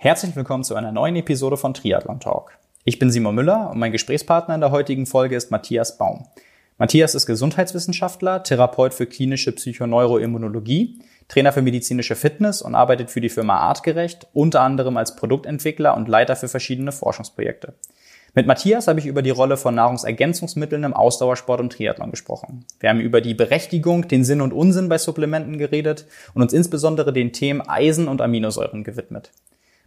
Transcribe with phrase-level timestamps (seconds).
[0.00, 2.56] Herzlich willkommen zu einer neuen Episode von Triathlon Talk.
[2.84, 6.24] Ich bin Simon Müller und mein Gesprächspartner in der heutigen Folge ist Matthias Baum.
[6.78, 13.28] Matthias ist Gesundheitswissenschaftler, Therapeut für klinische Psychoneuroimmunologie, Trainer für medizinische Fitness und arbeitet für die
[13.28, 17.74] Firma Artgerecht, unter anderem als Produktentwickler und Leiter für verschiedene Forschungsprojekte.
[18.34, 22.64] Mit Matthias habe ich über die Rolle von Nahrungsergänzungsmitteln im Ausdauersport und Triathlon gesprochen.
[22.78, 27.12] Wir haben über die Berechtigung, den Sinn und Unsinn bei Supplementen geredet und uns insbesondere
[27.12, 29.32] den Themen Eisen und Aminosäuren gewidmet.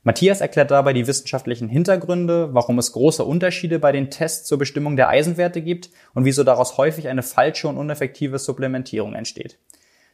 [0.03, 4.95] Matthias erklärt dabei die wissenschaftlichen Hintergründe, warum es große Unterschiede bei den Tests zur Bestimmung
[4.95, 9.59] der Eisenwerte gibt und wieso daraus häufig eine falsche und uneffektive Supplementierung entsteht.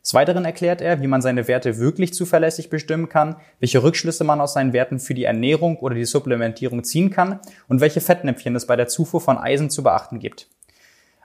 [0.04, 4.42] Des Weiteren erklärt er, wie man seine Werte wirklich zuverlässig bestimmen kann, welche Rückschlüsse man
[4.42, 8.68] aus seinen Werten für die Ernährung oder die Supplementierung ziehen kann und welche Fettnäpfchen es
[8.68, 10.50] bei der Zufuhr von Eisen zu beachten gibt.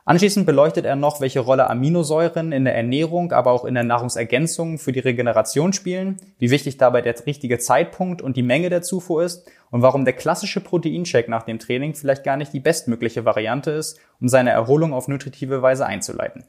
[0.04, 4.78] Anschließend beleuchtet er noch, welche Rolle Aminosäuren in der Ernährung, aber auch in der Nahrungsergänzung
[4.78, 9.22] für die Regeneration spielen, wie wichtig dabei der richtige Zeitpunkt und die Menge der Zufuhr
[9.22, 13.70] ist und warum der klassische Proteincheck nach dem Training vielleicht gar nicht die bestmögliche Variante
[13.70, 16.44] ist, um seine Erholung auf nutritive Weise einzuleiten.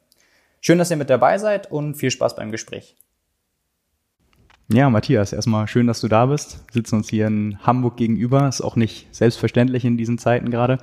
[0.59, 2.95] Schön, dass ihr mit dabei seid und viel Spaß beim Gespräch.
[4.71, 6.63] Ja, Matthias, erstmal schön, dass du da bist.
[6.67, 8.47] Wir sitzen uns hier in Hamburg gegenüber.
[8.47, 10.79] Ist auch nicht selbstverständlich in diesen Zeiten gerade.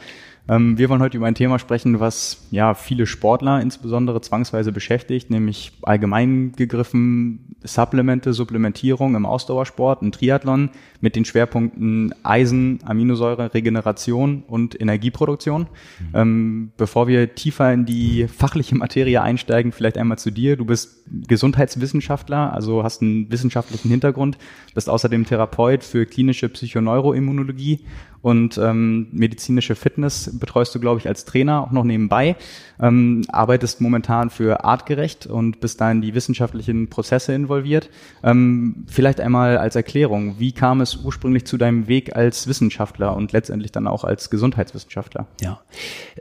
[0.48, 5.30] Ähm, wir wollen heute über ein Thema sprechen, was ja viele Sportler insbesondere zwangsweise beschäftigt,
[5.30, 14.44] nämlich allgemein gegriffen Supplemente, Supplementierung im Ausdauersport, im Triathlon mit den Schwerpunkten Eisen, Aminosäure, Regeneration
[14.47, 15.62] und Energieproduktion.
[15.62, 16.06] Mhm.
[16.14, 20.56] Ähm, bevor wir tiefer in die fachliche Materie einsteigen, vielleicht einmal zu dir.
[20.56, 24.38] Du bist Gesundheitswissenschaftler, also hast einen wissenschaftlichen Hintergrund,
[24.75, 27.80] bist außerdem Therapeut für klinische Psychoneuroimmunologie
[28.22, 32.36] und ähm, medizinische Fitness betreust du, glaube ich, als Trainer auch noch nebenbei.
[32.80, 37.88] Ähm, arbeitest momentan für artgerecht und bist da in die wissenschaftlichen Prozesse involviert.
[38.22, 43.32] Ähm, vielleicht einmal als Erklärung, wie kam es ursprünglich zu deinem Weg als Wissenschaftler und
[43.32, 45.26] letztendlich dann auch als Gesundheitswissenschaftler?
[45.41, 45.60] Ja,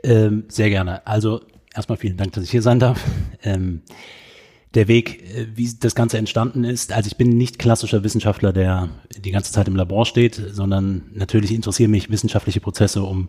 [0.02, 1.06] ähm, sehr gerne.
[1.06, 1.42] Also
[1.74, 3.04] erstmal vielen Dank, dass ich hier sein darf.
[3.42, 3.82] Ähm,
[4.74, 6.92] der Weg, äh, wie das Ganze entstanden ist.
[6.92, 11.52] Also ich bin nicht klassischer Wissenschaftler, der die ganze Zeit im Labor steht, sondern natürlich
[11.52, 13.28] interessieren mich wissenschaftliche Prozesse, um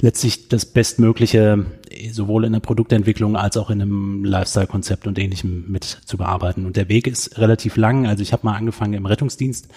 [0.00, 1.66] letztlich das Bestmögliche
[2.12, 6.66] sowohl in der Produktentwicklung als auch in einem Lifestyle-Konzept und ähnlichem mit zu bearbeiten.
[6.66, 8.06] Und der Weg ist relativ lang.
[8.06, 9.68] Also ich habe mal angefangen im Rettungsdienst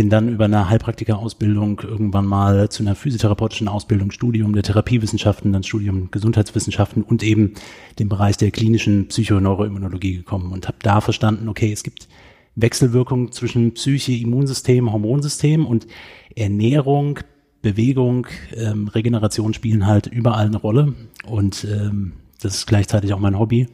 [0.00, 5.62] bin dann über eine Heilpraktika-Ausbildung irgendwann mal zu einer physiotherapeutischen Ausbildung, Studium der Therapiewissenschaften, dann
[5.62, 7.52] Studium Gesundheitswissenschaften und eben
[7.98, 12.08] dem Bereich der klinischen Psychoneuroimmunologie gekommen und habe da verstanden, okay, es gibt
[12.54, 15.86] Wechselwirkungen zwischen Psyche, Immunsystem, Hormonsystem und
[16.34, 17.18] Ernährung,
[17.60, 20.94] Bewegung, ähm, Regeneration spielen halt überall eine Rolle
[21.26, 23.68] und ähm, das ist gleichzeitig auch mein Hobby.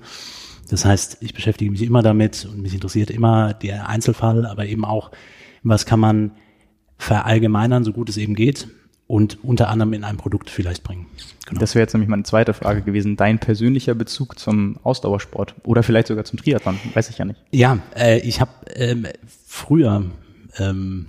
[0.70, 4.84] Das heißt, ich beschäftige mich immer damit und mich interessiert immer der Einzelfall, aber eben
[4.84, 5.12] auch
[5.68, 6.32] was kann man
[6.98, 8.68] verallgemeinern, so gut es eben geht
[9.06, 11.06] und unter anderem in ein Produkt vielleicht bringen.
[11.46, 11.60] Genau.
[11.60, 13.16] Das wäre jetzt nämlich meine zweite Frage gewesen.
[13.16, 17.40] Dein persönlicher Bezug zum Ausdauersport oder vielleicht sogar zum Triathlon, weiß ich ja nicht.
[17.52, 20.04] Ja, äh, ich habe ähm, früher
[20.58, 21.06] ähm,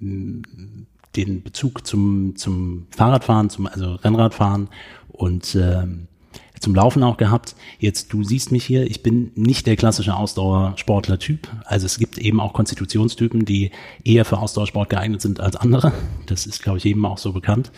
[0.00, 4.68] den Bezug zum, zum Fahrradfahren, zum also Rennradfahren
[5.08, 6.07] und ähm,
[6.60, 7.54] zum Laufen auch gehabt.
[7.78, 11.48] Jetzt, du siehst mich hier, ich bin nicht der klassische Ausdauersportler-Typ.
[11.64, 13.70] Also es gibt eben auch Konstitutionstypen, die
[14.04, 15.92] eher für Ausdauersport geeignet sind als andere.
[16.26, 17.70] Das ist, glaube ich, jedem auch so bekannt.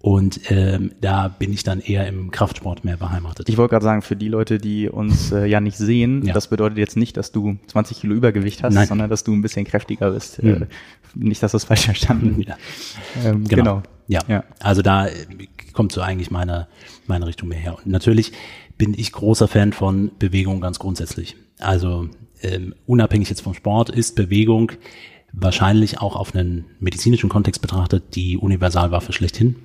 [0.00, 3.48] Und ähm, da bin ich dann eher im Kraftsport mehr beheimatet.
[3.48, 6.32] Ich wollte gerade sagen, für die Leute, die uns äh, ja nicht sehen, ja.
[6.32, 8.86] das bedeutet jetzt nicht, dass du 20 Kilo Übergewicht hast, Nein.
[8.86, 10.40] sondern dass du ein bisschen kräftiger bist.
[10.40, 10.50] Mhm.
[10.50, 10.66] Äh,
[11.14, 12.42] nicht, dass das falsch verstanden.
[12.48, 12.56] Ja.
[13.24, 13.62] Ähm, genau.
[13.62, 13.82] genau.
[14.06, 14.20] Ja.
[14.28, 15.08] ja, also da
[15.72, 16.68] kommt so eigentlich meine,
[17.08, 17.76] meine Richtung mehr her.
[17.76, 18.32] Und natürlich
[18.76, 21.36] bin ich großer Fan von Bewegung ganz grundsätzlich.
[21.58, 22.08] Also
[22.42, 24.72] ähm, unabhängig jetzt vom Sport ist Bewegung
[25.32, 29.56] wahrscheinlich auch auf einen medizinischen Kontext betrachtet die Universalwaffe schlechthin.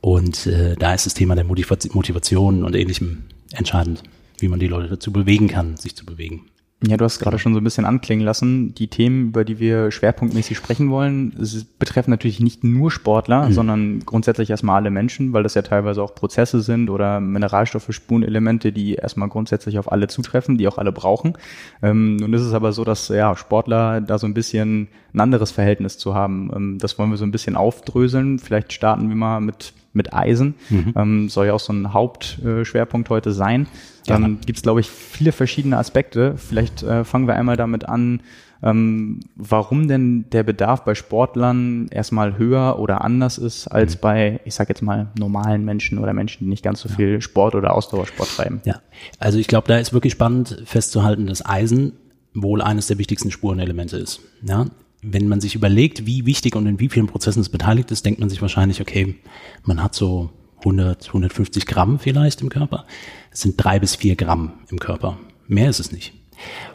[0.00, 4.02] Und äh, da ist das Thema der Motivation und ähnlichem entscheidend,
[4.38, 6.46] wie man die Leute dazu bewegen kann, sich zu bewegen.
[6.86, 8.74] Ja, du hast gerade schon so ein bisschen anklingen lassen.
[8.74, 11.32] Die Themen, über die wir schwerpunktmäßig sprechen wollen,
[11.78, 13.52] betreffen natürlich nicht nur Sportler, mhm.
[13.52, 18.72] sondern grundsätzlich erstmal alle Menschen, weil das ja teilweise auch Prozesse sind oder Mineralstoffe, Spurenelemente,
[18.72, 21.34] die erstmal grundsätzlich auf alle zutreffen, die auch alle brauchen.
[21.82, 25.52] Ähm, nun ist es aber so, dass ja Sportler da so ein bisschen ein anderes
[25.52, 26.50] Verhältnis zu haben.
[26.54, 28.38] Ähm, das wollen wir so ein bisschen aufdröseln.
[28.40, 30.54] Vielleicht starten wir mal mit mit Eisen.
[30.70, 30.94] Mhm.
[30.96, 33.66] Ähm, soll ja auch so ein Hauptschwerpunkt heute sein.
[34.06, 36.36] Dann ähm, gibt es, glaube ich, viele verschiedene Aspekte.
[36.36, 38.20] Vielleicht äh, fangen wir einmal damit an,
[38.62, 44.00] ähm, warum denn der Bedarf bei Sportlern erstmal höher oder anders ist als mhm.
[44.00, 46.94] bei, ich sag jetzt mal, normalen Menschen oder Menschen, die nicht ganz so ja.
[46.94, 48.60] viel Sport oder Ausdauersport treiben.
[48.64, 48.80] Ja,
[49.18, 51.94] also ich glaube, da ist wirklich spannend festzuhalten, dass Eisen
[52.34, 54.20] wohl eines der wichtigsten Spurenelemente ist.
[54.42, 54.66] Ja,
[55.02, 58.20] wenn man sich überlegt, wie wichtig und in wie vielen Prozessen es beteiligt ist, denkt
[58.20, 59.16] man sich wahrscheinlich, okay,
[59.64, 62.86] man hat so 100, 150 Gramm vielleicht im Körper.
[63.32, 65.18] Es sind drei bis vier Gramm im Körper.
[65.48, 66.14] Mehr ist es nicht.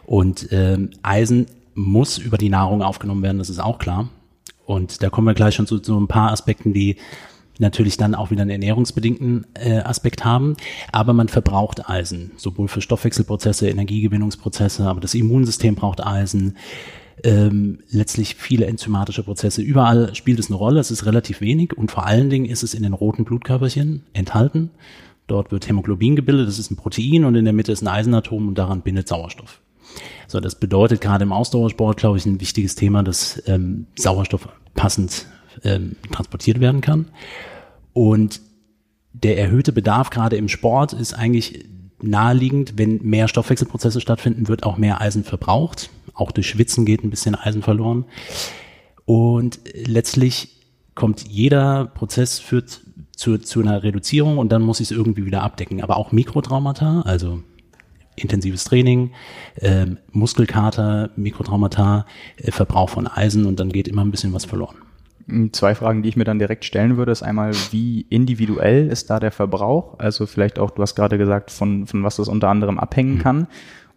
[0.04, 4.10] Und ähm, Eisen muss über die Nahrung aufgenommen werden, das ist auch klar.
[4.66, 6.96] Und da kommen wir gleich schon zu, zu ein paar Aspekten, die
[7.58, 10.56] natürlich dann auch wieder einen ernährungsbedingten äh, Aspekt haben.
[10.92, 16.56] Aber man verbraucht Eisen, sowohl für Stoffwechselprozesse, Energiegewinnungsprozesse, aber das Immunsystem braucht Eisen.
[17.24, 19.62] Ähm, letztlich viele enzymatische Prozesse.
[19.62, 20.80] Überall spielt es eine Rolle.
[20.80, 24.70] Es ist relativ wenig und vor allen Dingen ist es in den roten Blutkörperchen enthalten.
[25.26, 26.48] Dort wird Hämoglobin gebildet.
[26.48, 29.60] Das ist ein Protein und in der Mitte ist ein Eisenatom und daran bindet Sauerstoff.
[30.26, 35.26] So, das bedeutet gerade im Ausdauersport, glaube ich, ein wichtiges Thema, dass ähm, Sauerstoff passend
[35.64, 37.06] ähm, transportiert werden kann.
[37.92, 38.40] Und
[39.12, 41.64] der erhöhte Bedarf gerade im Sport ist eigentlich
[42.00, 45.90] naheliegend, wenn mehr Stoffwechselprozesse stattfinden, wird auch mehr Eisen verbraucht.
[46.18, 48.04] Auch durch Schwitzen geht ein bisschen Eisen verloren.
[49.04, 50.56] Und letztlich
[50.94, 52.80] kommt jeder Prozess führt
[53.16, 55.82] zu, zu einer Reduzierung und dann muss ich es irgendwie wieder abdecken.
[55.82, 57.42] Aber auch Mikrotraumata, also
[58.16, 59.12] intensives Training,
[59.56, 62.04] äh, Muskelkater, Mikrotraumata,
[62.36, 64.76] äh, Verbrauch von Eisen und dann geht immer ein bisschen was verloren.
[65.28, 69.10] Hm, zwei Fragen, die ich mir dann direkt stellen würde, ist einmal, wie individuell ist
[69.10, 69.98] da der Verbrauch?
[69.98, 73.20] Also vielleicht auch, du hast gerade gesagt, von, von was das unter anderem abhängen mhm.
[73.20, 73.46] kann.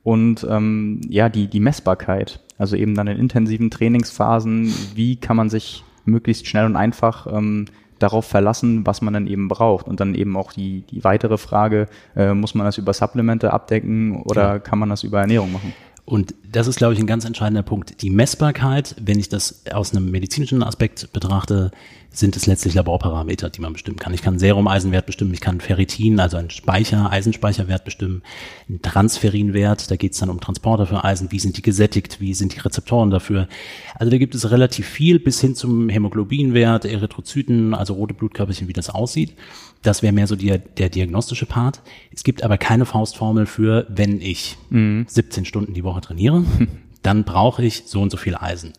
[0.04, 2.40] Und ähm, ja, die, die Messbarkeit.
[2.58, 7.66] Also eben dann in intensiven Trainingsphasen, wie kann man sich möglichst schnell und einfach ähm,
[8.00, 9.88] darauf verlassen, was man dann eben braucht.
[9.88, 14.22] Und dann eben auch die, die weitere Frage, äh, muss man das über Supplemente abdecken
[14.24, 14.60] oder ja.
[14.60, 15.74] kann man das über Ernährung machen?
[16.04, 18.02] Und das ist, glaube ich, ein ganz entscheidender Punkt.
[18.02, 21.72] Die Messbarkeit, wenn ich das aus einem medizinischen Aspekt betrachte,
[22.14, 24.14] sind es letztlich Laborparameter, die man bestimmen kann.
[24.14, 28.22] Ich kann Serum-Eisenwert bestimmen, ich kann Ferritin, also einen Speicher, Eisenspeicherwert bestimmen,
[28.68, 32.34] einen Transferinwert, da geht es dann um Transporter für Eisen, wie sind die gesättigt, wie
[32.34, 33.48] sind die Rezeptoren dafür.
[33.96, 38.74] Also da gibt es relativ viel bis hin zum Hämoglobinwert, Erythrozyten, also rote Blutkörperchen, wie
[38.74, 39.34] das aussieht.
[39.82, 41.82] Das wäre mehr so die, der diagnostische Part.
[42.14, 45.06] Es gibt aber keine Faustformel für, wenn ich mhm.
[45.08, 46.44] 17 Stunden die Woche trainiere,
[47.04, 48.74] dann brauche ich so und so viel Eisen.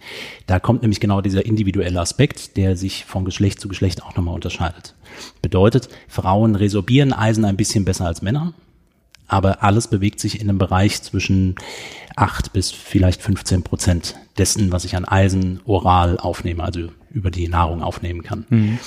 [0.47, 4.35] Da kommt nämlich genau dieser individuelle Aspekt, der sich von Geschlecht zu Geschlecht auch nochmal
[4.35, 4.95] unterscheidet.
[5.41, 8.55] Bedeutet, Frauen resorbieren Eisen ein bisschen besser als Männer,
[9.27, 11.57] aber alles bewegt sich in einem Bereich zwischen
[12.17, 17.49] 8 bis vielleicht 15 Prozent dessen, was ich an Eisen oral aufnehme, also über die
[17.49, 18.47] Nahrung aufnehmen kann.
[18.49, 18.79] Mhm.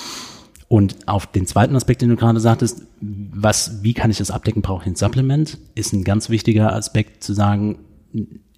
[0.68, 4.62] Und auf den zweiten Aspekt, den du gerade sagtest, was, wie kann ich das abdecken,
[4.62, 7.80] brauche ich ein Supplement, ist ein ganz wichtiger Aspekt zu sagen,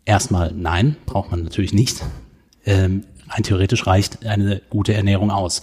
[0.08, 2.02] Erstmal nein, braucht man natürlich nicht.
[2.66, 5.60] Ähm, rein theoretisch reicht eine gute Ernährung aus.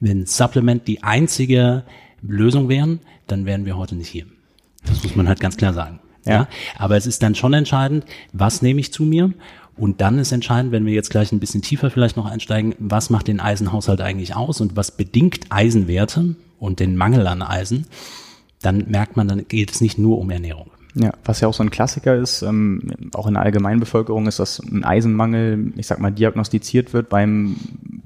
[0.00, 1.84] Wenn Supplement die einzige
[2.20, 2.98] Lösung wären,
[3.28, 4.26] dann wären wir heute nicht hier.
[4.84, 6.00] Das muss man halt ganz klar sagen.
[6.26, 6.32] Ja.
[6.32, 6.48] ja.
[6.76, 9.32] Aber es ist dann schon entscheidend, was nehme ich zu mir?
[9.76, 13.10] Und dann ist entscheidend, wenn wir jetzt gleich ein bisschen tiefer vielleicht noch einsteigen, was
[13.10, 17.86] macht den Eisenhaushalt eigentlich aus und was bedingt Eisenwerte und den Mangel an Eisen?
[18.60, 20.72] Dann merkt man, dann geht es nicht nur um Ernährung.
[20.96, 22.80] Ja, was ja auch so ein Klassiker ist, ähm,
[23.14, 27.56] auch in der Allgemeinbevölkerung ist, dass ein Eisenmangel, ich sag mal, diagnostiziert wird beim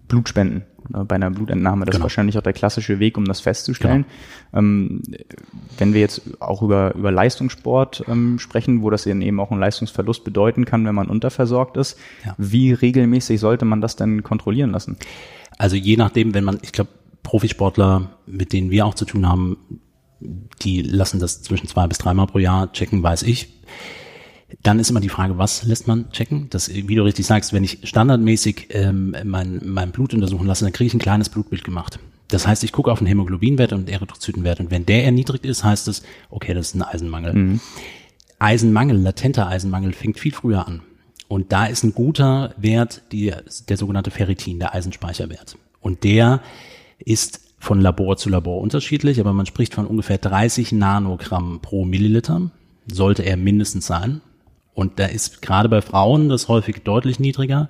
[0.08, 0.62] Blutspenden,
[0.94, 1.84] äh, bei einer Blutentnahme.
[1.84, 2.02] Das genau.
[2.02, 4.06] ist wahrscheinlich auch der klassische Weg, um das festzustellen.
[4.52, 4.58] Genau.
[4.58, 5.02] Ähm,
[5.76, 10.24] wenn wir jetzt auch über, über Leistungssport ähm, sprechen, wo das eben auch einen Leistungsverlust
[10.24, 12.34] bedeuten kann, wenn man unterversorgt ist, ja.
[12.38, 14.96] wie regelmäßig sollte man das denn kontrollieren lassen?
[15.58, 16.90] Also je nachdem, wenn man, ich glaube,
[17.22, 19.58] Profisportler, mit denen wir auch zu tun haben,
[20.20, 23.48] die lassen das zwischen zwei bis dreimal pro Jahr checken, weiß ich.
[24.62, 26.48] Dann ist immer die Frage, was lässt man checken?
[26.50, 30.72] Das, wie du richtig sagst, wenn ich standardmäßig ähm, mein, mein Blut untersuchen lasse, dann
[30.72, 31.98] kriege ich ein kleines Blutbild gemacht.
[32.28, 35.88] Das heißt, ich gucke auf den Hämoglobinwert und Erythrozytenwert und wenn der erniedrigt ist, heißt
[35.88, 37.32] es, okay, das ist ein Eisenmangel.
[37.34, 37.60] Mhm.
[38.38, 40.82] Eisenmangel, latenter Eisenmangel fängt viel früher an.
[41.26, 43.32] Und da ist ein guter Wert die,
[43.68, 45.58] der sogenannte Ferritin, der Eisenspeicherwert.
[45.80, 46.40] Und der
[46.98, 52.50] ist von Labor zu Labor unterschiedlich, aber man spricht von ungefähr 30 Nanogramm pro Milliliter,
[52.90, 54.20] sollte er mindestens sein.
[54.74, 57.68] Und da ist gerade bei Frauen das häufig deutlich niedriger.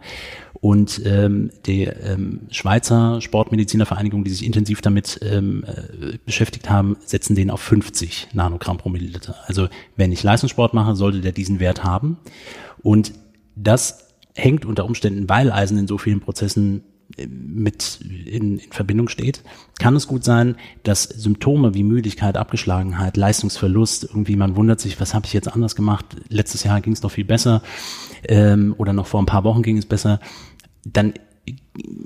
[0.61, 7.35] Und ähm, die ähm, Schweizer Sportmedizinervereinigung, die sich intensiv damit ähm, äh, beschäftigt haben, setzen
[7.35, 9.37] den auf 50 Nanogramm pro Milliliter.
[9.47, 12.19] Also wenn ich Leistungssport mache, sollte der diesen Wert haben.
[12.83, 13.15] Und
[13.57, 16.83] das hängt unter Umständen, weil Eisen in so vielen Prozessen
[17.27, 19.43] mit in, in Verbindung steht,
[19.79, 25.15] kann es gut sein, dass Symptome wie Müdigkeit, Abgeschlagenheit, Leistungsverlust, irgendwie man wundert sich, was
[25.15, 26.05] habe ich jetzt anders gemacht?
[26.29, 27.63] Letztes Jahr ging es doch viel besser
[28.29, 30.21] ähm, oder noch vor ein paar Wochen ging es besser.
[30.85, 31.15] Dann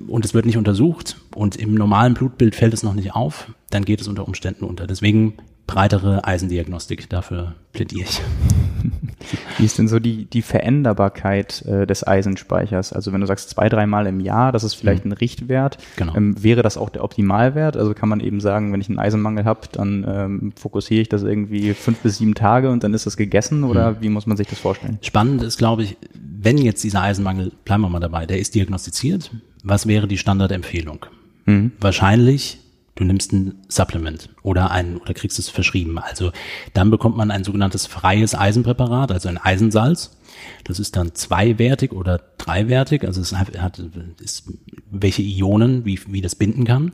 [0.06, 3.84] und es wird nicht untersucht und im normalen Blutbild fällt es noch nicht auf, dann
[3.84, 4.86] geht es unter Umständen unter.
[4.86, 5.34] Deswegen
[5.72, 7.08] breitere Eisendiagnostik.
[7.08, 8.20] Dafür plädiere ich.
[9.58, 12.92] Wie ist denn so die, die Veränderbarkeit äh, des Eisenspeichers?
[12.92, 15.12] Also wenn du sagst zwei, dreimal im Jahr, das ist vielleicht mhm.
[15.12, 15.78] ein Richtwert.
[15.96, 16.14] Genau.
[16.14, 17.76] Ähm, wäre das auch der Optimalwert?
[17.76, 21.22] Also kann man eben sagen, wenn ich einen Eisenmangel habe, dann ähm, fokussiere ich das
[21.22, 23.96] irgendwie fünf bis sieben Tage und dann ist das gegessen oder mhm.
[24.00, 24.98] wie muss man sich das vorstellen?
[25.00, 29.30] Spannend ist, glaube ich, wenn jetzt dieser Eisenmangel, bleiben wir mal dabei, der ist diagnostiziert,
[29.62, 31.06] was wäre die Standardempfehlung?
[31.46, 31.72] Mhm.
[31.80, 32.58] Wahrscheinlich
[32.94, 35.98] Du nimmst ein Supplement oder ein oder kriegst es verschrieben.
[35.98, 36.30] Also
[36.74, 40.18] dann bekommt man ein sogenanntes freies Eisenpräparat, also ein Eisensalz.
[40.64, 43.78] Das ist dann zweiwertig oder dreiwertig, also es hat
[44.20, 44.50] ist,
[44.90, 46.92] welche Ionen, wie, wie das binden kann.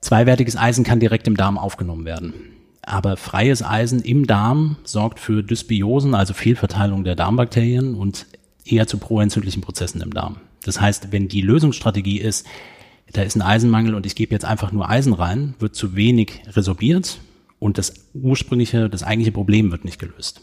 [0.00, 2.34] Zweiwertiges Eisen kann direkt im Darm aufgenommen werden.
[2.82, 8.26] Aber freies Eisen im Darm sorgt für Dysbiosen, also Fehlverteilung der Darmbakterien und
[8.64, 10.36] eher zu proentzündlichen Prozessen im Darm.
[10.64, 12.46] Das heißt, wenn die Lösungsstrategie ist,
[13.12, 16.42] da ist ein Eisenmangel und ich gebe jetzt einfach nur Eisen rein, wird zu wenig
[16.48, 17.18] resorbiert
[17.58, 20.42] und das ursprüngliche, das eigentliche Problem wird nicht gelöst.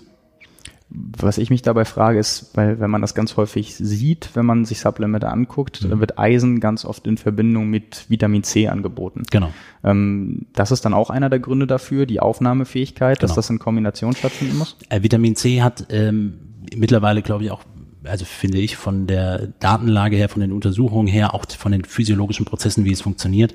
[0.95, 4.63] Was ich mich dabei frage, ist, weil wenn man das ganz häufig sieht, wenn man
[4.63, 5.89] sich Supplemente anguckt, mhm.
[5.89, 9.23] dann wird Eisen ganz oft in Verbindung mit Vitamin C angeboten.
[9.31, 9.51] Genau.
[9.83, 13.27] Ähm, das ist dann auch einer der Gründe dafür, die Aufnahmefähigkeit, genau.
[13.27, 14.77] dass das in Kombination stattfinden muss?
[14.89, 16.33] Äh, Vitamin C hat ähm,
[16.75, 17.63] mittlerweile, glaube ich, auch
[18.03, 22.45] also finde ich von der Datenlage her, von den Untersuchungen her, auch von den physiologischen
[22.45, 23.53] Prozessen, wie es funktioniert,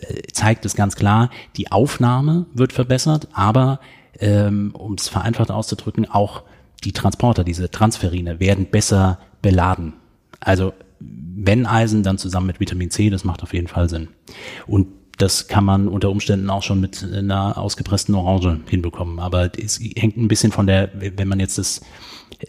[0.00, 3.80] äh, zeigt es ganz klar, die Aufnahme wird verbessert, aber
[4.20, 6.42] ähm, um es vereinfacht auszudrücken, auch
[6.84, 9.94] die Transporter, diese Transferine, werden besser beladen.
[10.40, 14.08] Also wenn Eisen, dann zusammen mit Vitamin C, das macht auf jeden Fall Sinn.
[14.66, 19.18] Und das kann man unter Umständen auch schon mit einer ausgepressten Orange hinbekommen.
[19.18, 21.80] Aber es hängt ein bisschen von der, wenn man jetzt das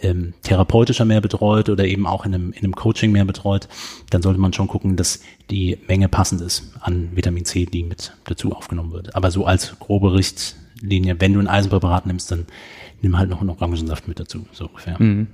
[0.02, 3.68] ähm, therapeutischer mehr betreut oder eben auch in einem, in einem Coaching mehr betreut,
[4.10, 8.14] dann sollte man schon gucken, dass die Menge passend ist an Vitamin C, die mit
[8.26, 9.16] dazu aufgenommen wird.
[9.16, 12.46] Aber so als grobe Richtlinie, wenn du ein Eisenpräparat nimmst, dann
[13.02, 15.02] nimm halt noch einen Orangensaft mit dazu, so ungefähr.
[15.02, 15.28] Mhm.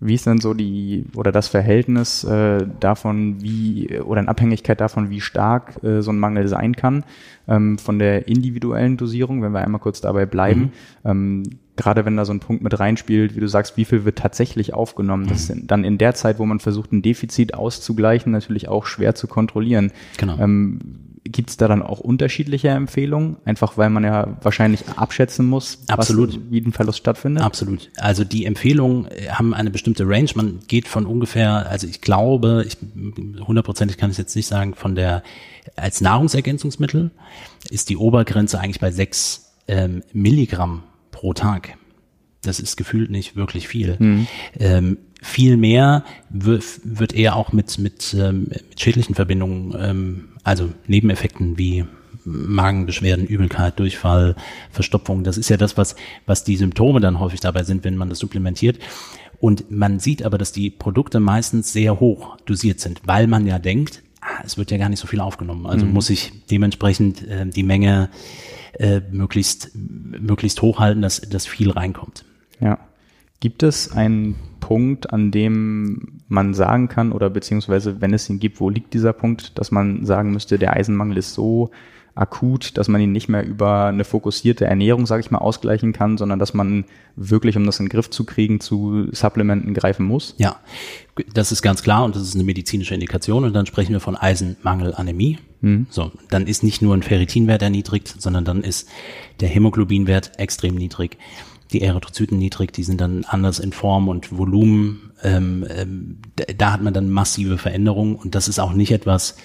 [0.00, 5.10] Wie ist denn so die oder das Verhältnis äh, davon, wie oder in Abhängigkeit davon,
[5.10, 7.04] wie stark äh, so ein Mangel sein kann,
[7.48, 10.72] ähm, von der individuellen Dosierung, wenn wir einmal kurz dabei bleiben?
[11.02, 11.10] Mhm.
[11.10, 11.42] Ähm,
[11.78, 14.74] gerade wenn da so ein Punkt mit reinspielt, wie du sagst, wie viel wird tatsächlich
[14.74, 15.28] aufgenommen, mhm.
[15.28, 19.14] das ist dann in der Zeit, wo man versucht, ein Defizit auszugleichen, natürlich auch schwer
[19.14, 19.92] zu kontrollieren.
[20.18, 20.36] Genau.
[20.38, 20.80] Ähm,
[21.24, 23.36] Gibt es da dann auch unterschiedliche Empfehlungen?
[23.44, 26.34] Einfach weil man ja wahrscheinlich abschätzen muss, Absolut.
[26.34, 27.44] Was, wie ein Verlust stattfindet?
[27.44, 27.90] Absolut.
[27.96, 30.30] Also die Empfehlungen äh, haben eine bestimmte Range.
[30.34, 32.76] Man geht von ungefähr, also ich glaube, ich
[33.46, 35.22] hundertprozentig kann ich jetzt nicht sagen, von der
[35.76, 37.10] als Nahrungsergänzungsmittel
[37.70, 40.82] ist die Obergrenze eigentlich bei sechs ähm, Milligramm
[41.18, 41.76] pro Tag.
[42.42, 43.96] Das ist gefühlt nicht wirklich viel.
[43.98, 44.26] Mhm.
[44.60, 51.58] Ähm, viel mehr wird, eher auch mit, mit, ähm, mit schädlichen Verbindungen, ähm, also Nebeneffekten
[51.58, 51.84] wie
[52.24, 54.36] Magenbeschwerden, Übelkeit, Durchfall,
[54.70, 55.24] Verstopfung.
[55.24, 55.96] Das ist ja das, was,
[56.26, 58.78] was die Symptome dann häufig dabei sind, wenn man das supplementiert.
[59.40, 63.58] Und man sieht aber, dass die Produkte meistens sehr hoch dosiert sind, weil man ja
[63.58, 65.66] denkt, ah, es wird ja gar nicht so viel aufgenommen.
[65.66, 65.94] Also mhm.
[65.94, 68.08] muss ich dementsprechend äh, die Menge
[68.74, 72.24] äh, möglichst, möglichst hochhalten, dass, dass viel reinkommt.
[72.60, 72.78] Ja.
[73.40, 78.60] Gibt es einen Punkt, an dem man sagen kann, oder beziehungsweise wenn es ihn gibt,
[78.60, 81.70] wo liegt dieser Punkt, dass man sagen müsste, der Eisenmangel ist so
[82.18, 86.18] akut, dass man ihn nicht mehr über eine fokussierte Ernährung, sage ich mal, ausgleichen kann,
[86.18, 86.84] sondern dass man
[87.16, 90.34] wirklich, um das in den Griff zu kriegen, zu Supplementen greifen muss?
[90.38, 90.56] Ja,
[91.32, 94.16] das ist ganz klar und das ist eine medizinische Indikation und dann sprechen wir von
[94.16, 95.38] Eisenmangelanämie.
[95.60, 95.86] Mhm.
[95.90, 98.88] So, dann ist nicht nur ein Ferritinwert erniedrigt, sondern dann ist
[99.40, 101.16] der Hämoglobinwert extrem niedrig
[101.72, 105.12] die Erythrozyten niedrig, die sind dann anders in Form und Volumen.
[105.22, 106.18] Ähm, ähm,
[106.56, 109.36] da hat man dann massive Veränderungen und das ist auch nicht etwas,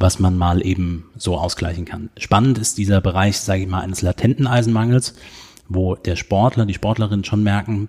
[0.00, 2.08] was man mal eben so ausgleichen kann.
[2.16, 5.14] Spannend ist dieser Bereich, sage ich mal, eines latenten Eisenmangels,
[5.68, 7.88] wo der Sportler, die Sportlerin schon merken,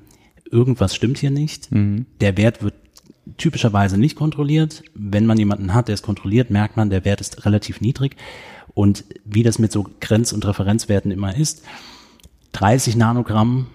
[0.51, 1.72] irgendwas stimmt hier nicht.
[1.72, 2.06] Mhm.
[2.20, 2.75] Der Wert wird
[3.38, 4.84] typischerweise nicht kontrolliert.
[4.94, 8.18] Wenn man jemanden hat, der es kontrolliert, merkt man, der Wert ist relativ niedrig.
[8.74, 11.63] Und wie das mit so Grenz- und Referenzwerten immer ist,
[12.51, 13.68] 30 Nanogramm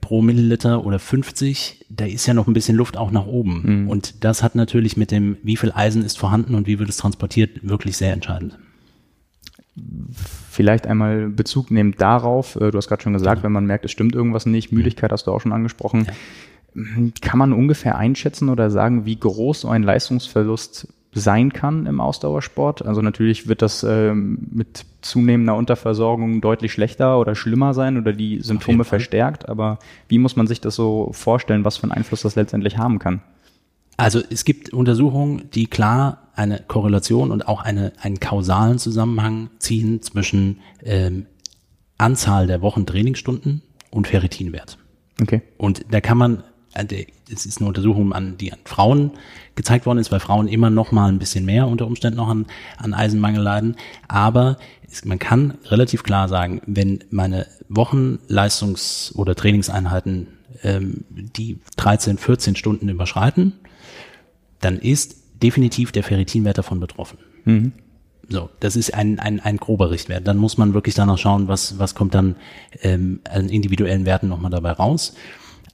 [0.00, 3.82] pro Milliliter oder 50, da ist ja noch ein bisschen Luft auch nach oben.
[3.82, 3.88] Mhm.
[3.88, 6.96] Und das hat natürlich mit dem, wie viel Eisen ist vorhanden und wie wird es
[6.96, 8.58] transportiert, wirklich sehr entscheidend.
[10.50, 13.42] Vielleicht einmal Bezug nehmen darauf, äh, du hast gerade schon gesagt, ja.
[13.44, 16.06] wenn man merkt, es stimmt irgendwas nicht, Müdigkeit hast du auch schon angesprochen.
[16.06, 17.10] Ja.
[17.22, 20.88] Kann man ungefähr einschätzen oder sagen, wie groß so ein Leistungsverlust
[21.20, 22.84] sein kann im Ausdauersport.
[22.84, 28.40] Also natürlich wird das ähm, mit zunehmender Unterversorgung deutlich schlechter oder schlimmer sein oder die
[28.42, 29.48] Symptome verstärkt.
[29.48, 32.98] Aber wie muss man sich das so vorstellen, was für einen Einfluss das letztendlich haben
[32.98, 33.20] kann?
[33.96, 40.02] Also es gibt Untersuchungen, die klar eine Korrelation und auch eine, einen kausalen Zusammenhang ziehen
[40.02, 41.26] zwischen ähm,
[41.96, 44.76] Anzahl der Wochentrainingsstunden und Ferritinwert.
[45.20, 45.40] Okay.
[45.56, 46.44] Und da kann man,
[47.32, 49.12] es ist eine Untersuchung, an, die an Frauen
[49.54, 52.46] gezeigt worden ist, weil Frauen immer noch mal ein bisschen mehr unter Umständen noch an,
[52.76, 53.76] an Eisenmangel leiden.
[54.08, 54.58] Aber
[54.90, 60.28] es, man kann relativ klar sagen, wenn meine Wochenleistungs- oder Trainingseinheiten
[60.62, 63.54] ähm, die 13, 14 Stunden überschreiten,
[64.60, 67.18] dann ist definitiv der Ferritinwert davon betroffen.
[67.44, 67.72] Mhm.
[68.28, 70.26] So, das ist ein, ein, ein grober Richtwert.
[70.26, 72.36] Dann muss man wirklich danach schauen, was, was kommt dann
[72.82, 75.14] ähm, an individuellen Werten nochmal dabei raus.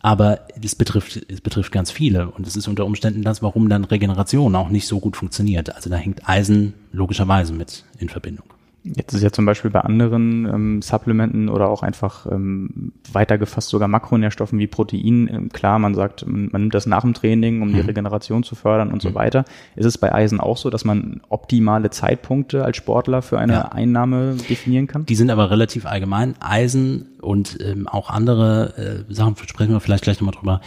[0.03, 3.85] Aber es betrifft, es betrifft ganz viele und es ist unter Umständen das, warum dann
[3.85, 5.75] Regeneration auch nicht so gut funktioniert.
[5.75, 8.47] Also da hängt Eisen logischerweise mit in Verbindung.
[8.85, 13.87] Jetzt ist ja zum Beispiel bei anderen ähm, Supplementen oder auch einfach ähm, weitergefasst sogar
[13.87, 15.29] Makronährstoffen wie Protein.
[15.33, 17.75] Ähm, klar, man sagt, man, nimmt das nach dem Training, um mhm.
[17.75, 19.09] die Regeneration zu fördern und mhm.
[19.09, 19.45] so weiter.
[19.77, 23.63] Ist es bei Eisen auch so, dass man optimale Zeitpunkte als Sportler für eine ja.
[23.67, 25.07] Einnahme definieren kann?
[25.07, 26.35] Die sind aber relativ allgemein.
[26.41, 30.61] Eisen und ähm, auch andere äh, Sachen, sprechen wir vielleicht gleich nochmal drüber,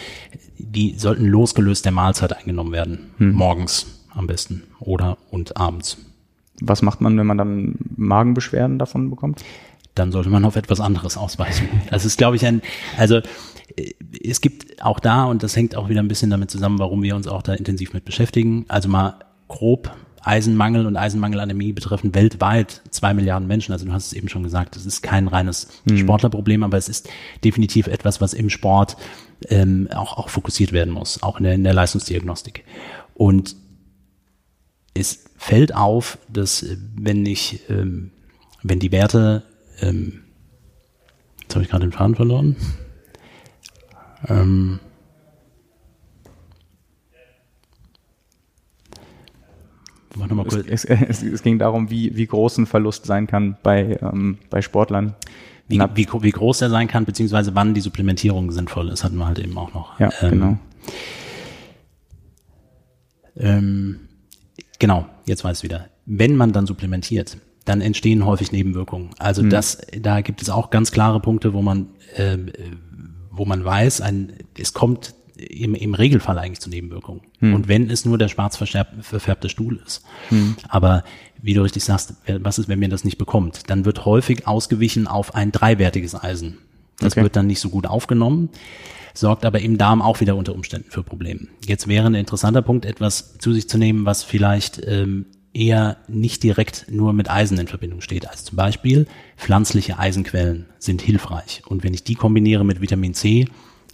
[0.58, 3.12] die sollten losgelöst der Mahlzeit eingenommen werden.
[3.18, 3.34] Mhm.
[3.34, 5.98] Morgens am besten oder und abends.
[6.62, 9.44] Was macht man, wenn man dann Magenbeschwerden davon bekommt?
[9.94, 11.70] Dann sollte man auf etwas anderes ausweichen.
[11.90, 12.62] Das ist, glaube ich, ein,
[12.98, 13.22] also
[13.76, 13.94] äh,
[14.24, 17.16] es gibt auch da, und das hängt auch wieder ein bisschen damit zusammen, warum wir
[17.16, 19.16] uns auch da intensiv mit beschäftigen, also mal
[19.48, 19.92] grob
[20.26, 23.74] Eisenmangel und Eisenmangelanämie betreffen weltweit zwei Milliarden Menschen.
[23.74, 25.98] Also du hast es eben schon gesagt, es ist kein reines mhm.
[25.98, 27.08] Sportlerproblem, aber es ist
[27.44, 28.98] definitiv etwas, was im Sport
[29.50, 32.64] ähm, auch, auch fokussiert werden muss, auch in der, in der Leistungsdiagnostik.
[33.14, 33.56] Und
[34.96, 38.12] es fällt auf, dass äh, wenn ich, ähm,
[38.64, 39.44] wenn die Werte,
[39.82, 40.24] ähm,
[41.42, 42.56] jetzt habe ich gerade den Faden verloren.
[44.28, 44.80] Ähm,
[50.68, 54.62] es, es, es, ging darum, wie, wie groß ein Verlust sein kann bei, ähm, bei
[54.62, 55.14] Sportlern.
[55.68, 59.26] Wie, wie, wie groß er sein kann, beziehungsweise wann die Supplementierung sinnvoll ist, hatten wir
[59.26, 60.00] halt eben auch noch.
[60.00, 60.58] Ja, ähm, genau.
[63.36, 64.00] Ähm,
[64.80, 65.88] Genau, jetzt weiß ich wieder.
[66.06, 69.10] Wenn man dann supplementiert, dann entstehen häufig Nebenwirkungen.
[69.18, 69.50] Also mhm.
[69.50, 72.38] das, da gibt es auch ganz klare Punkte, wo man, äh,
[73.32, 77.22] wo man weiß, ein, es kommt im, im Regelfall eigentlich zu Nebenwirkungen.
[77.40, 77.56] Mhm.
[77.56, 80.04] Und wenn es nur der schwarz verfärbte Stuhl ist.
[80.30, 80.56] Mhm.
[80.70, 81.04] Aber
[81.42, 83.70] wie du richtig sagst, was ist, wenn man das nicht bekommt?
[83.70, 86.60] Dann wird häufig ausgewichen auf ein dreiwertiges Eisen.
[87.00, 87.24] Das okay.
[87.24, 88.50] wird dann nicht so gut aufgenommen
[89.18, 91.48] sorgt aber im Darm auch wieder unter Umständen für Probleme.
[91.66, 96.44] Jetzt wäre ein interessanter Punkt, etwas zu sich zu nehmen, was vielleicht ähm, eher nicht
[96.44, 98.30] direkt nur mit Eisen in Verbindung steht.
[98.30, 101.64] Also zum Beispiel pflanzliche Eisenquellen sind hilfreich.
[101.66, 103.48] Und wenn ich die kombiniere mit Vitamin C,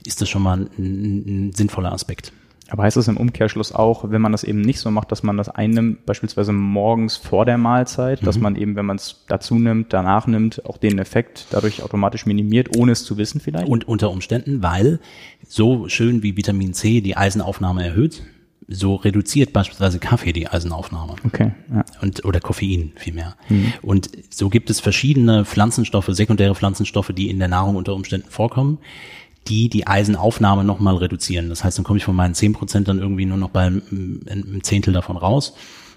[0.06, 2.34] ist das schon mal ein, ein sinnvoller Aspekt.
[2.72, 5.36] Aber heißt das im Umkehrschluss auch, wenn man das eben nicht so macht, dass man
[5.36, 8.26] das einnimmt, beispielsweise morgens vor der Mahlzeit, mhm.
[8.26, 12.26] dass man eben, wenn man es dazu nimmt, danach nimmt, auch den Effekt dadurch automatisch
[12.26, 13.68] minimiert, ohne es zu wissen vielleicht?
[13.68, 15.02] Und unter Umständen, weil
[15.46, 18.24] so schön wie Vitamin C die Eisenaufnahme erhöht,
[18.70, 21.16] so reduziert beispielsweise Kaffee die Eisenaufnahme.
[21.26, 21.52] Okay.
[21.74, 21.84] Ja.
[22.02, 23.36] Und, oder Koffein vielmehr.
[23.50, 23.74] Mhm.
[23.82, 28.78] Und so gibt es verschiedene Pflanzenstoffe, sekundäre Pflanzenstoffe, die in der Nahrung unter Umständen vorkommen
[29.48, 31.50] die die Eisenaufnahme nochmal reduzieren.
[31.50, 34.22] Das heißt, dann komme ich von meinen zehn Prozent dann irgendwie nur noch bei einem,
[34.30, 35.54] einem Zehntel davon raus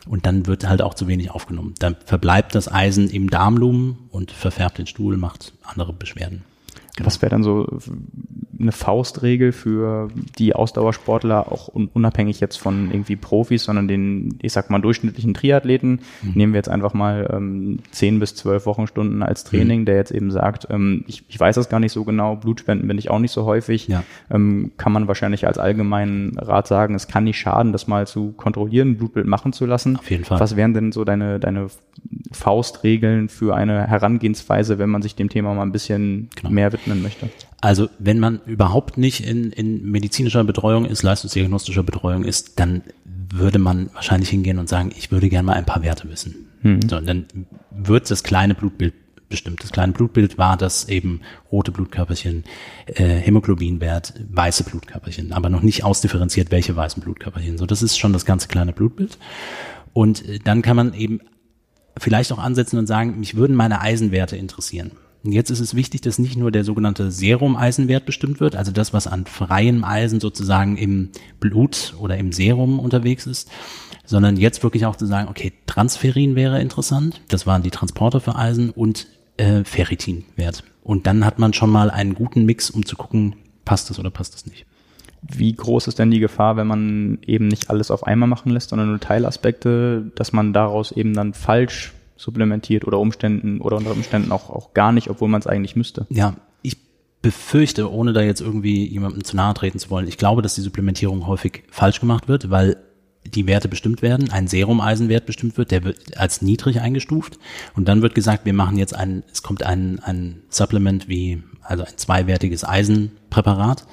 [0.07, 1.75] und dann wird halt auch zu wenig aufgenommen.
[1.79, 6.45] Dann verbleibt das Eisen im Darmlumen und verfärbt den Stuhl, macht andere Beschwerden.
[6.97, 7.07] Genau.
[7.07, 7.67] Was wäre dann so
[8.59, 14.71] eine Faustregel für die Ausdauersportler, auch unabhängig jetzt von irgendwie Profis, sondern den, ich sag
[14.71, 16.01] mal, durchschnittlichen Triathleten?
[16.23, 16.33] Mhm.
[16.35, 19.85] Nehmen wir jetzt einfach mal ähm, 10 bis 12 Wochenstunden als Training, mhm.
[19.87, 22.99] der jetzt eben sagt, ähm, ich, ich weiß das gar nicht so genau, Blutspenden bin
[22.99, 23.89] ich auch nicht so häufig.
[23.89, 24.05] Ja.
[24.31, 28.33] Ähm, kann man wahrscheinlich als allgemeinen Rat sagen, es kann nicht schaden, das mal zu
[28.33, 29.97] kontrollieren, Blutbild machen zu lassen.
[29.97, 30.41] Auf jeden Fall.
[30.41, 31.69] Was wären denn so deine, deine
[32.33, 36.51] Faustregeln für eine Herangehensweise, wenn man sich dem Thema mal ein bisschen genau.
[36.51, 37.29] mehr widmen möchte?
[37.65, 43.59] Also wenn man überhaupt nicht in, in medizinischer Betreuung ist, leistungsdiagnostischer Betreuung ist, dann würde
[43.59, 46.51] man wahrscheinlich hingehen und sagen, ich würde gerne mal ein paar Werte wissen.
[46.61, 46.87] Mhm.
[46.87, 47.25] So, und dann
[47.71, 48.93] wird das kleine Blutbild
[49.31, 49.63] bestimmt.
[49.63, 52.45] Das kleine Blutbild war das eben rote Blutkörperchen,
[52.85, 57.57] äh, Hämoglobinwert, weiße Blutkörperchen, aber noch nicht ausdifferenziert, welche weißen Blutkörperchen.
[57.57, 59.17] So, das ist schon das ganze kleine Blutbild.
[59.95, 61.21] Und äh, dann kann man eben
[61.97, 64.91] vielleicht auch ansetzen und sagen, mich würden meine Eisenwerte interessieren.
[65.25, 68.93] Und jetzt ist es wichtig, dass nicht nur der sogenannte Serum-Eisenwert bestimmt wird, also das,
[68.93, 71.11] was an freiem Eisen sozusagen im
[71.41, 73.51] Blut oder im Serum unterwegs ist,
[74.05, 78.37] sondern jetzt wirklich auch zu sagen, okay, Transferin wäre interessant, das waren die Transporter für
[78.37, 79.07] Eisen und
[79.39, 80.63] äh, Ferritinwert.
[80.83, 84.11] Und dann hat man schon mal einen guten Mix, um zu gucken, passt das oder
[84.11, 84.67] passt das nicht.
[85.23, 88.69] Wie groß ist denn die Gefahr, wenn man eben nicht alles auf einmal machen lässt,
[88.69, 94.33] sondern nur Teilaspekte, dass man daraus eben dann falsch supplementiert oder Umständen oder unter Umständen
[94.33, 96.07] auch, auch gar nicht, obwohl man es eigentlich müsste.
[96.11, 96.77] Ja, ich
[97.23, 100.61] befürchte, ohne da jetzt irgendwie jemandem zu nahe treten zu wollen, ich glaube, dass die
[100.61, 102.77] Supplementierung häufig falsch gemacht wird, weil
[103.27, 107.39] die Werte bestimmt werden, ein Serumeisenwert bestimmt wird, der wird als niedrig eingestuft
[107.75, 111.85] und dann wird gesagt, wir machen jetzt ein, es kommt ein, ein Supplement wie, also
[111.85, 113.87] ein zweiwertiges Eisenpräparat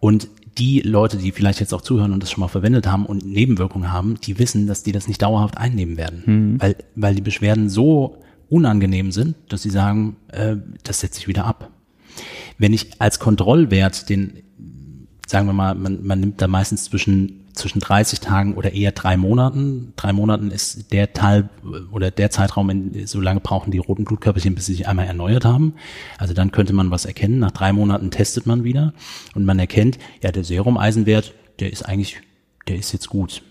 [0.00, 3.24] und die Leute, die vielleicht jetzt auch zuhören und das schon mal verwendet haben und
[3.24, 6.60] Nebenwirkungen haben, die wissen, dass die das nicht dauerhaft einnehmen werden, mhm.
[6.60, 11.46] weil, weil die Beschwerden so unangenehm sind, dass sie sagen, äh, das setze ich wieder
[11.46, 11.70] ab.
[12.58, 14.42] Wenn ich als Kontrollwert den,
[15.26, 19.16] sagen wir mal, man, man nimmt da meistens zwischen zwischen 30 Tagen oder eher drei
[19.16, 19.92] Monaten.
[19.96, 21.48] Drei Monaten ist der Teil
[21.90, 25.44] oder der Zeitraum, in, so lange brauchen die roten Blutkörperchen, bis sie sich einmal erneuert
[25.44, 25.74] haben.
[26.18, 27.38] Also dann könnte man was erkennen.
[27.38, 28.94] Nach drei Monaten testet man wieder
[29.34, 32.20] und man erkennt, ja, der Serumeisenwert, der ist eigentlich,
[32.68, 33.42] der ist jetzt gut.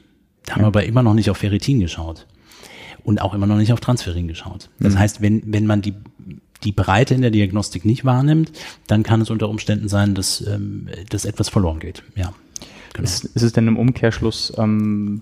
[0.45, 2.27] Da haben wir aber immer noch nicht auf Ferritin geschaut
[3.03, 4.69] und auch immer noch nicht auf Transferin geschaut.
[4.79, 4.99] Das mhm.
[4.99, 5.93] heißt, wenn, wenn man die
[6.63, 8.51] die Breite in der Diagnostik nicht wahrnimmt,
[8.87, 12.03] dann kann es unter Umständen sein, dass, ähm, dass etwas verloren geht.
[12.15, 12.33] Ja.
[12.93, 13.03] Genau.
[13.03, 15.21] Ist, ist es denn im Umkehrschluss ähm,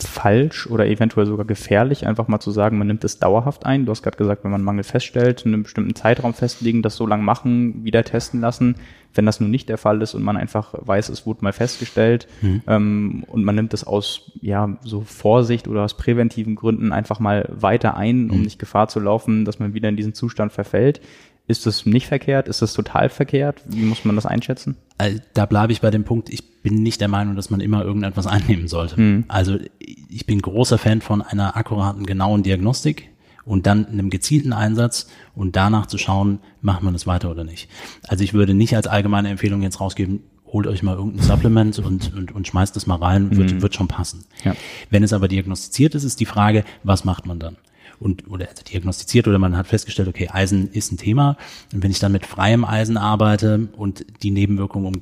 [0.00, 3.86] falsch oder eventuell sogar gefährlich, einfach mal zu sagen, man nimmt es dauerhaft ein?
[3.86, 7.06] Du hast gerade gesagt, wenn man Mangel feststellt, in einem bestimmten Zeitraum festlegen, das so
[7.06, 8.76] lange machen, wieder testen lassen.
[9.14, 12.28] Wenn das nun nicht der Fall ist und man einfach weiß, es wurde mal festgestellt
[12.42, 12.62] mhm.
[12.66, 17.48] ähm, und man nimmt es aus ja so Vorsicht oder aus präventiven Gründen einfach mal
[17.50, 18.42] weiter ein, um mhm.
[18.42, 21.00] nicht Gefahr zu laufen, dass man wieder in diesen Zustand verfällt.
[21.48, 22.48] Ist das nicht verkehrt?
[22.48, 23.62] Ist das total verkehrt?
[23.66, 24.76] Wie muss man das einschätzen?
[24.98, 27.84] Also, da bleibe ich bei dem Punkt, ich bin nicht der Meinung, dass man immer
[27.84, 29.00] irgendetwas einnehmen sollte.
[29.00, 29.24] Mhm.
[29.28, 33.10] Also ich bin großer Fan von einer akkuraten, genauen Diagnostik
[33.44, 35.06] und dann einem gezielten Einsatz
[35.36, 37.68] und danach zu schauen, macht man das weiter oder nicht.
[38.08, 42.12] Also ich würde nicht als allgemeine Empfehlung jetzt rausgeben, holt euch mal irgendein Supplement und,
[42.16, 43.62] und, und schmeißt das mal rein, wird, mhm.
[43.62, 44.24] wird schon passen.
[44.44, 44.56] Ja.
[44.90, 47.56] Wenn es aber diagnostiziert ist, ist die Frage, was macht man dann?
[47.98, 51.36] Und oder diagnostiziert oder man hat festgestellt, okay, Eisen ist ein Thema.
[51.72, 55.00] Und wenn ich dann mit freiem Eisen arbeite und die Nebenwirkungen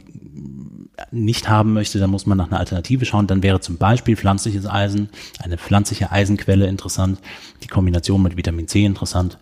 [1.11, 3.27] nicht haben möchte, dann muss man nach einer Alternative schauen.
[3.27, 5.09] Dann wäre zum Beispiel pflanzliches Eisen,
[5.43, 7.19] eine pflanzliche Eisenquelle interessant,
[7.63, 9.39] die Kombination mit Vitamin C interessant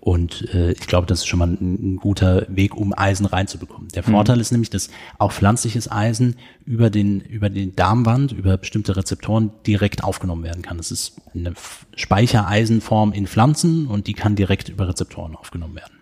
[0.00, 3.88] und äh, ich glaube, das ist schon mal ein, ein guter Weg, um Eisen reinzubekommen.
[3.88, 4.40] Der Vorteil mhm.
[4.40, 10.02] ist nämlich, dass auch pflanzliches Eisen über den, über den Darmwand, über bestimmte Rezeptoren direkt
[10.02, 10.78] aufgenommen werden kann.
[10.78, 11.52] Das ist eine
[11.96, 15.92] Speichereisenform in Pflanzen und die kann direkt über Rezeptoren aufgenommen werden.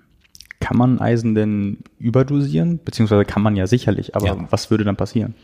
[0.61, 2.78] Kann man Eisen denn überdosieren?
[2.84, 4.46] Beziehungsweise kann man ja sicherlich, aber ja.
[4.50, 5.34] was würde dann passieren?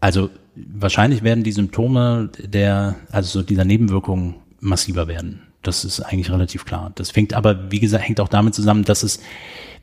[0.00, 5.42] Also wahrscheinlich werden die Symptome der, also so dieser Nebenwirkungen massiver werden.
[5.62, 6.92] Das ist eigentlich relativ klar.
[6.94, 9.20] Das fängt aber, wie gesagt, hängt auch damit zusammen, dass es,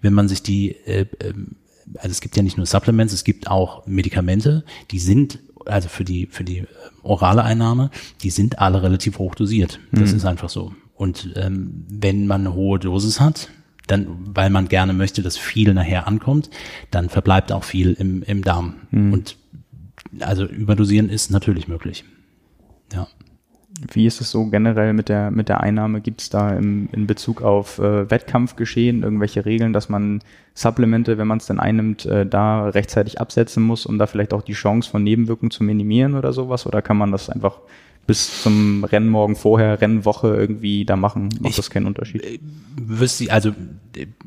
[0.01, 1.55] wenn man sich die, äh, ähm,
[1.95, 6.03] also es gibt ja nicht nur Supplements, es gibt auch Medikamente, die sind, also für
[6.03, 6.67] die, für die äh,
[7.03, 7.91] orale Einnahme,
[8.23, 9.79] die sind alle relativ hoch dosiert.
[9.91, 10.17] Das mhm.
[10.17, 10.73] ist einfach so.
[10.95, 13.49] Und ähm, wenn man eine hohe Dosis hat,
[13.85, 16.49] dann, weil man gerne möchte, dass viel nachher ankommt,
[16.91, 18.75] dann verbleibt auch viel im, im Darm.
[18.91, 19.13] Mhm.
[19.13, 19.37] Und
[20.19, 22.03] also überdosieren ist natürlich möglich.
[23.91, 26.01] Wie ist es so generell mit der, mit der Einnahme?
[26.01, 30.21] Gibt es da im, in Bezug auf äh, Wettkampfgeschehen irgendwelche Regeln, dass man
[30.55, 34.41] Supplemente, wenn man es denn einnimmt, äh, da rechtzeitig absetzen muss, um da vielleicht auch
[34.41, 36.65] die Chance von Nebenwirkungen zu minimieren oder sowas?
[36.65, 37.59] Oder kann man das einfach
[38.07, 42.23] bis zum Rennen morgen vorher, Rennwoche irgendwie da machen, macht ich, das keinen Unterschied.
[42.23, 42.39] Äh,
[42.77, 43.51] wüsste, also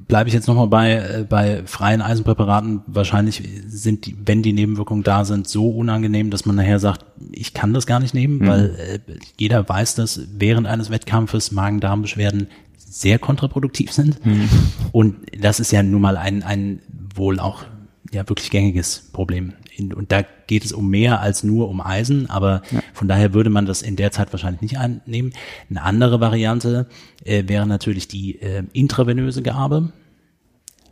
[0.06, 2.82] bleibe ich jetzt nochmal bei, äh, bei freien Eisenpräparaten.
[2.86, 7.54] Wahrscheinlich sind die, wenn die Nebenwirkungen da sind, so unangenehm, dass man nachher sagt, ich
[7.54, 8.46] kann das gar nicht nehmen, mhm.
[8.46, 8.98] weil äh,
[9.38, 14.24] jeder weiß, dass während eines Wettkampfes Magen-Darm-Beschwerden sehr kontraproduktiv sind.
[14.26, 14.48] Mhm.
[14.92, 16.80] Und das ist ja nun mal ein, ein
[17.14, 17.64] wohl auch
[18.12, 22.62] ja wirklich gängiges Problem und da geht es um mehr als nur um Eisen, aber
[22.70, 22.80] ja.
[22.92, 25.32] von daher würde man das in der Zeit wahrscheinlich nicht einnehmen.
[25.68, 26.88] Eine andere Variante
[27.24, 29.92] äh, wäre natürlich die äh, intravenöse Gabe.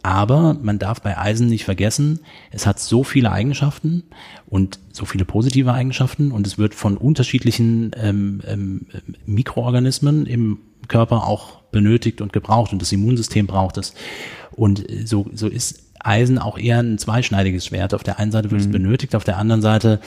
[0.02, 4.04] Aber man darf bei Eisen nicht vergessen, es hat so viele Eigenschaften
[4.46, 8.86] und so viele positive Eigenschaften und es wird von unterschiedlichen ähm, ähm,
[9.26, 13.92] Mikroorganismen im Körper auch benötigt und gebraucht und das Immunsystem braucht es.
[14.52, 17.94] Und so, so ist Eisen auch eher ein zweischneidiges Schwert.
[17.94, 18.66] Auf der einen Seite wird mhm.
[18.66, 20.00] es benötigt, auf der anderen Seite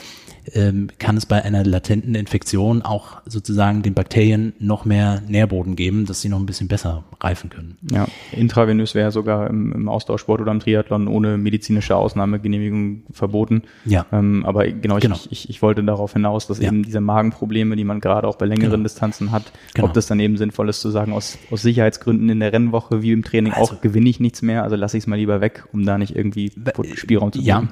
[0.54, 6.06] ähm, kann es bei einer latenten Infektion auch sozusagen den Bakterien noch mehr Nährboden geben,
[6.06, 7.78] dass sie noch ein bisschen besser reifen können.
[7.90, 13.62] Ja, intravenös wäre sogar im, im Ausdauersport oder im Triathlon ohne medizinische Ausnahmegenehmigung verboten.
[13.84, 14.06] Ja.
[14.12, 15.14] Ähm, aber genau, genau.
[15.14, 16.68] Ich, ich, ich wollte darauf hinaus, dass ja.
[16.68, 18.82] eben diese Magenprobleme, die man gerade auch bei längeren genau.
[18.82, 19.88] Distanzen hat, genau.
[19.88, 23.12] ob das dann eben sinnvoll ist zu sagen, aus, aus Sicherheitsgründen in der Rennwoche wie
[23.12, 25.64] im Training also, auch gewinne ich nichts mehr, also lasse ich es mal lieber weg,
[25.72, 26.52] um da nicht irgendwie
[26.94, 27.48] Spielraum zu geben.
[27.48, 27.68] Ja,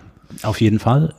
[0.49, 1.15] Auf jeden Fall.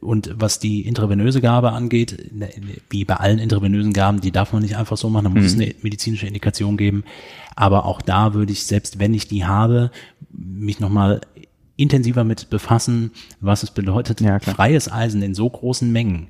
[0.00, 2.48] Und was die intravenöse Gabe angeht, ne,
[2.90, 5.56] wie bei allen intravenösen Gaben, die darf man nicht einfach so machen, da muss es
[5.56, 5.62] Mhm.
[5.62, 7.02] eine medizinische Indikation geben.
[7.56, 9.90] Aber auch da würde ich, selbst wenn ich die habe,
[10.30, 11.22] mich nochmal
[11.76, 13.10] intensiver mit befassen,
[13.40, 16.28] was es bedeutet, Ja, freies Eisen in so großen Mengen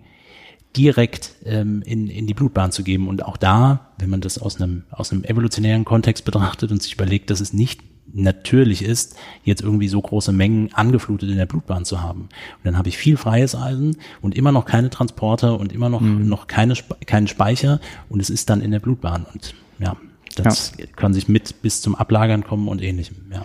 [0.75, 3.09] direkt ähm, in, in die Blutbahn zu geben.
[3.09, 6.95] Und auch da, wenn man das aus einem, aus einem evolutionären Kontext betrachtet und sich
[6.95, 11.85] überlegt, dass es nicht natürlich ist, jetzt irgendwie so große Mengen angeflutet in der Blutbahn
[11.85, 12.23] zu haben.
[12.23, 16.01] Und dann habe ich viel freies Eisen und immer noch keine Transporter und immer noch,
[16.01, 16.75] noch keine,
[17.07, 19.27] keinen Speicher und es ist dann in der Blutbahn.
[19.33, 19.97] Und ja,
[20.37, 23.17] das kann sich mit bis zum Ablagern kommen und ähnlichem.
[23.33, 23.45] Ja.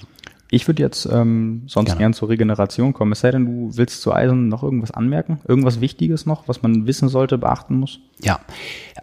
[0.49, 1.99] Ich würde jetzt ähm, sonst Gerne.
[1.99, 3.11] gern zur Regeneration kommen.
[3.11, 5.41] Es sei denn, du willst zu Eisen noch irgendwas anmerken?
[5.45, 7.99] Irgendwas Wichtiges noch, was man wissen sollte, beachten muss?
[8.21, 8.39] Ja,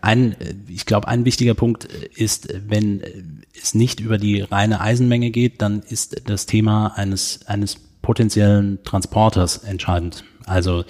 [0.05, 3.03] ein, äh, ich glaube, ein wichtiger Punkt äh, ist, äh, wenn
[3.61, 9.59] es nicht über die reine Eisenmenge geht, dann ist das Thema eines, eines potenziellen Transporters
[9.59, 10.25] entscheidend.
[10.45, 10.85] Also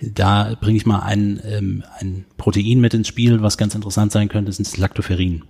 [0.00, 4.28] da bringe ich mal ein, ähm, ein Protein mit ins Spiel, was ganz interessant sein
[4.28, 5.44] könnte, das ist das Lactoferrin.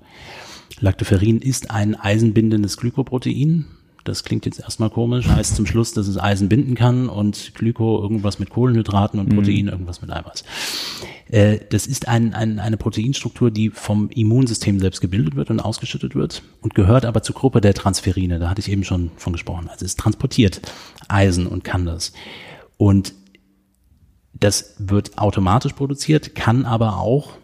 [0.80, 3.66] Lactoferrin ist ein eisenbindendes Glykoprotein.
[4.04, 8.00] Das klingt jetzt erstmal komisch, heißt zum Schluss, dass es Eisen binden kann und Glyko
[8.02, 10.44] irgendwas mit Kohlenhydraten und Protein irgendwas mit Eiweiß.
[11.28, 16.14] Äh, das ist ein, ein, eine Proteinstruktur, die vom Immunsystem selbst gebildet wird und ausgeschüttet
[16.14, 18.38] wird und gehört aber zur Gruppe der Transferine.
[18.38, 19.68] Da hatte ich eben schon von gesprochen.
[19.68, 20.60] Also es transportiert
[21.08, 22.12] Eisen und kann das.
[22.76, 23.14] Und
[24.34, 27.34] das wird automatisch produziert, kann aber auch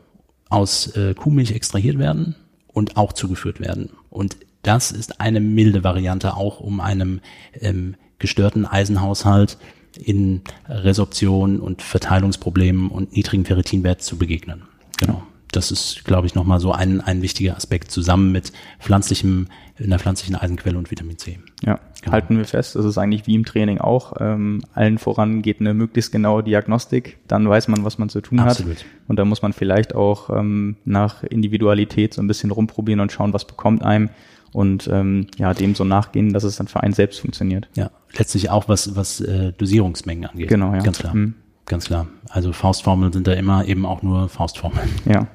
[0.49, 2.35] aus äh, Kuhmilch extrahiert werden
[2.67, 3.91] und auch zugeführt werden.
[4.11, 7.21] Und das ist eine milde Variante auch, um einem
[7.55, 9.59] ähm, gestörten Eisenhaushalt
[9.99, 14.63] in Resorption und Verteilungsproblemen und niedrigen Ferritinwert zu begegnen.
[14.99, 15.23] Genau.
[15.53, 19.49] Das ist, glaube ich, nochmal so ein, ein wichtiger Aspekt zusammen mit pflanzlichem,
[19.83, 21.39] einer pflanzlichen Eisenquelle und Vitamin C.
[21.65, 22.13] Ja, Genau.
[22.13, 24.13] halten wir fest, das ist eigentlich wie im Training auch.
[24.21, 28.39] Ähm, allen voran geht eine möglichst genaue Diagnostik, dann weiß man, was man zu tun
[28.39, 28.79] Absolut.
[28.79, 28.85] hat.
[29.09, 33.33] Und da muss man vielleicht auch ähm, nach Individualität so ein bisschen rumprobieren und schauen,
[33.33, 34.11] was bekommt einem
[34.53, 37.69] und ähm, ja, dem so nachgehen, dass es dann für einen selbst funktioniert.
[37.75, 40.49] Ja, letztlich auch was, was äh, Dosierungsmengen angeht.
[40.49, 40.81] Genau, ja.
[40.81, 41.15] Ganz klar.
[41.15, 41.35] Mhm.
[41.67, 42.07] Ganz klar.
[42.31, 44.89] Also Faustformeln sind da immer eben auch nur Faustformeln.
[45.05, 45.27] Ja.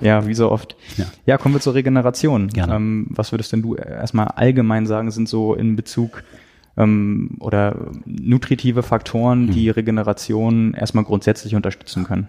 [0.00, 0.76] Ja, wie so oft.
[0.98, 1.06] Ja.
[1.26, 2.48] Ja, kommen wir zur Regeneration.
[2.48, 2.76] Gerne.
[2.76, 6.22] Ähm, was würdest denn du erstmal allgemein sagen, sind so in Bezug
[6.76, 9.54] ähm, oder nutritive Faktoren, Hm.
[9.54, 12.28] die Regeneration erstmal grundsätzlich unterstützen können?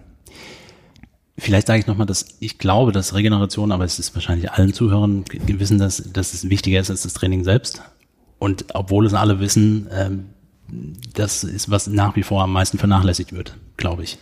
[1.42, 5.24] Vielleicht sage ich nochmal, dass ich glaube, dass Regeneration, aber es ist wahrscheinlich allen Zuhörern
[5.24, 7.82] ge- ge- wissen, dass, dass es wichtiger ist als das Training selbst.
[8.38, 10.24] Und obwohl es alle wissen, ähm,
[11.14, 14.18] das ist, was nach wie vor am meisten vernachlässigt wird, glaube ich.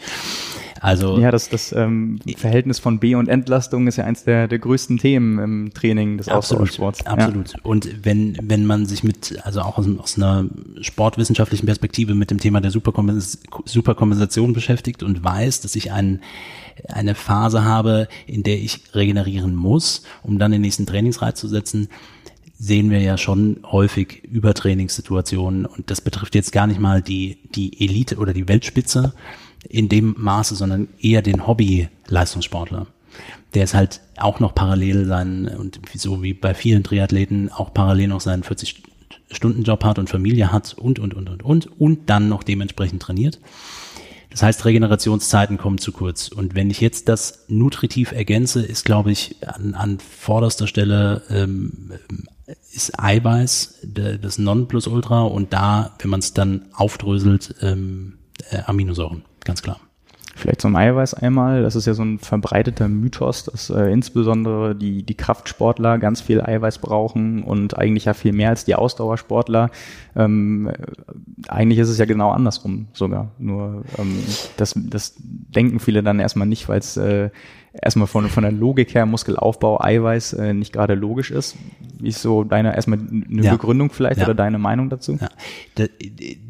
[0.80, 4.58] Also Ja, das, das ähm, Verhältnis von B- und Entlastung ist ja eins der, der
[4.58, 7.04] größten Themen im Training des Ausdauersports.
[7.06, 7.52] absolut.
[7.62, 10.46] Und wenn, wenn man sich mit, also auch aus, aus einer
[10.80, 16.20] sportwissenschaftlichen Perspektive mit dem Thema der Superkompens Superkompensation beschäftigt und weiß, dass ich ein,
[16.88, 21.88] eine Phase habe, in der ich regenerieren muss, um dann den nächsten Trainingsreiz zu setzen,
[22.60, 27.80] sehen wir ja schon häufig Übertrainingssituationen und das betrifft jetzt gar nicht mal die, die
[27.82, 29.14] Elite oder die Weltspitze
[29.68, 32.86] in dem Maße, sondern eher den Hobby-Leistungssportler.
[33.54, 38.08] Der ist halt auch noch parallel seinen, und so wie bei vielen Triathleten auch parallel
[38.08, 42.42] noch seinen 40-Stunden-Job hat und Familie hat und, und, und, und, und, und dann noch
[42.42, 43.40] dementsprechend trainiert.
[44.30, 46.28] Das heißt, Regenerationszeiten kommen zu kurz.
[46.28, 51.92] Und wenn ich jetzt das nutritiv ergänze, ist, glaube ich, an, an vorderster Stelle ähm,
[52.72, 53.86] ist Eiweiß
[54.22, 58.18] das Nonplusultra und da, wenn man es dann aufdröselt, ähm,
[58.50, 59.80] äh, Aminosäuren, ganz klar.
[60.40, 61.62] Vielleicht zum Eiweiß einmal.
[61.62, 66.40] Das ist ja so ein verbreiteter Mythos, dass äh, insbesondere die, die Kraftsportler ganz viel
[66.40, 69.70] Eiweiß brauchen und eigentlich ja viel mehr als die Ausdauersportler.
[70.16, 70.72] Ähm, äh,
[71.48, 73.32] eigentlich ist es ja genau andersrum sogar.
[73.38, 74.18] Nur ähm,
[74.56, 77.28] das, das denken viele dann erstmal nicht, weil es äh,
[77.72, 81.56] erstmal von, von der Logik her Muskelaufbau, Eiweiß äh, nicht gerade logisch ist.
[82.00, 83.52] Wie ist so deine erstmal eine Ja.
[83.52, 84.24] Begründung vielleicht Ja.
[84.26, 85.18] oder deine Meinung dazu?
[85.20, 85.28] Ja.
[85.76, 85.84] Da-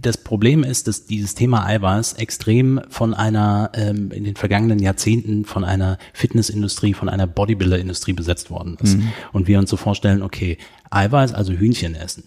[0.01, 5.45] Das Problem ist, dass dieses Thema Eiweiß extrem von einer, ähm, in den vergangenen Jahrzehnten
[5.45, 8.97] von einer Fitnessindustrie, von einer Bodybuilder-Industrie besetzt worden ist.
[9.33, 10.57] Und wir uns so vorstellen, okay,
[10.91, 12.25] Eiweiß, also Hühnchen essen.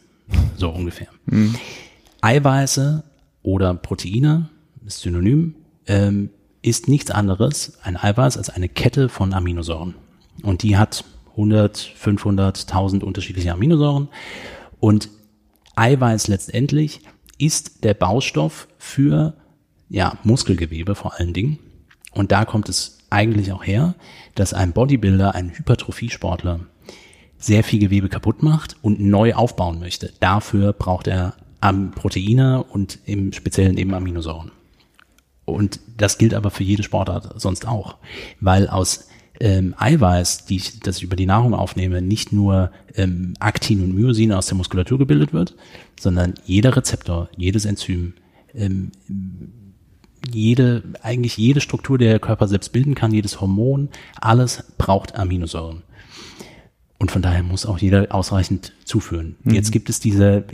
[0.55, 1.07] So ungefähr.
[2.21, 3.03] Eiweiße
[3.41, 4.49] oder Proteine,
[4.85, 5.55] ist synonym,
[5.87, 6.29] ähm,
[6.63, 9.93] ist nichts anderes, ein Eiweiß, als eine Kette von Aminosäuren.
[10.41, 14.07] Und die hat 100, 500, 1000 unterschiedliche Aminosäuren.
[14.79, 15.09] Und
[15.75, 17.01] Eiweiß letztendlich
[17.37, 19.35] ist der Baustoff für
[19.89, 21.59] ja, Muskelgewebe vor allen Dingen.
[22.13, 23.95] Und da kommt es eigentlich auch her,
[24.35, 26.61] dass ein Bodybuilder, ein Hypertrophiesportler
[27.37, 30.13] sehr viel Gewebe kaputt macht und neu aufbauen möchte.
[30.19, 31.35] Dafür braucht er
[31.95, 34.51] Proteine und im Speziellen eben Aminosäuren.
[35.45, 37.97] Und das gilt aber für jede Sportart sonst auch,
[38.39, 39.07] weil aus
[39.39, 43.93] ähm, Eiweiß, die ich, das ich über die Nahrung aufnehme, nicht nur ähm, Aktin und
[43.93, 45.55] Myosin aus der Muskulatur gebildet wird,
[45.99, 48.13] sondern jeder Rezeptor, jedes Enzym,
[48.53, 48.91] ähm,
[50.31, 53.89] jede, eigentlich jede Struktur, die der Körper selbst bilden kann, jedes Hormon,
[54.21, 55.83] alles braucht Aminosäuren.
[57.03, 59.35] Und von daher muss auch jeder ausreichend zuführen.
[59.43, 59.55] Mhm.
[59.55, 60.45] Jetzt gibt es diese,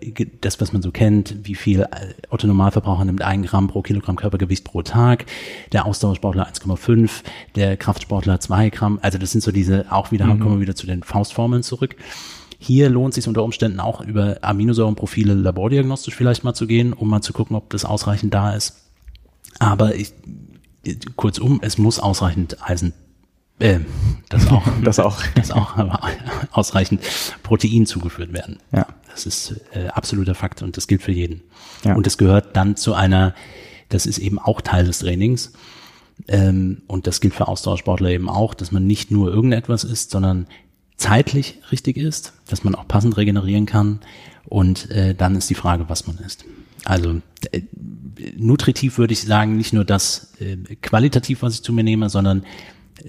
[0.42, 1.86] das, was man so kennt, wie viel
[2.32, 5.28] Otto Normalverbraucher nimmt ein Gramm pro Kilogramm Körpergewicht pro Tag,
[5.74, 7.22] der Ausdauersportler 1,5,
[7.54, 8.98] der Kraftsportler 2 Gramm.
[9.04, 10.40] Also das sind so diese, auch wieder, mhm.
[10.40, 11.96] kommen wir wieder zu den Faustformeln zurück.
[12.58, 17.10] Hier lohnt es sich unter Umständen auch über Aminosäurenprofile labordiagnostisch vielleicht mal zu gehen, um
[17.10, 18.90] mal zu gucken, ob das ausreichend da ist.
[19.60, 20.14] Aber ich,
[21.16, 22.94] kurzum, es muss ausreichend Eisen
[23.60, 23.80] äh,
[24.30, 25.76] das auch, das auch, das auch
[26.52, 27.02] ausreichend
[27.44, 28.58] Protein zugeführt werden.
[28.72, 28.88] Ja.
[29.12, 31.42] Das ist äh, absoluter Fakt und das gilt für jeden.
[31.84, 31.96] Ja.
[31.96, 33.34] Und es gehört dann zu einer,
[33.90, 35.54] das ist eben auch Teil des Trainings.
[36.28, 40.48] Ähm, und das gilt für Ausdauersportler eben auch, dass man nicht nur irgendetwas isst, sondern
[40.98, 44.00] zeitlich richtig ist, dass man auch passend regenerieren kann.
[44.46, 46.46] Und äh, dann ist die Frage, was man isst.
[46.86, 47.62] Also äh,
[48.38, 52.44] nutritiv würde ich sagen, nicht nur das äh, qualitativ, was ich zu mir nehme, sondern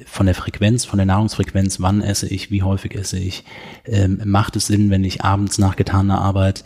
[0.06, 3.44] von der Frequenz, von der Nahrungsfrequenz, wann esse ich, wie häufig esse ich,
[3.84, 6.64] ähm, macht es Sinn, wenn ich abends nach getaner Arbeit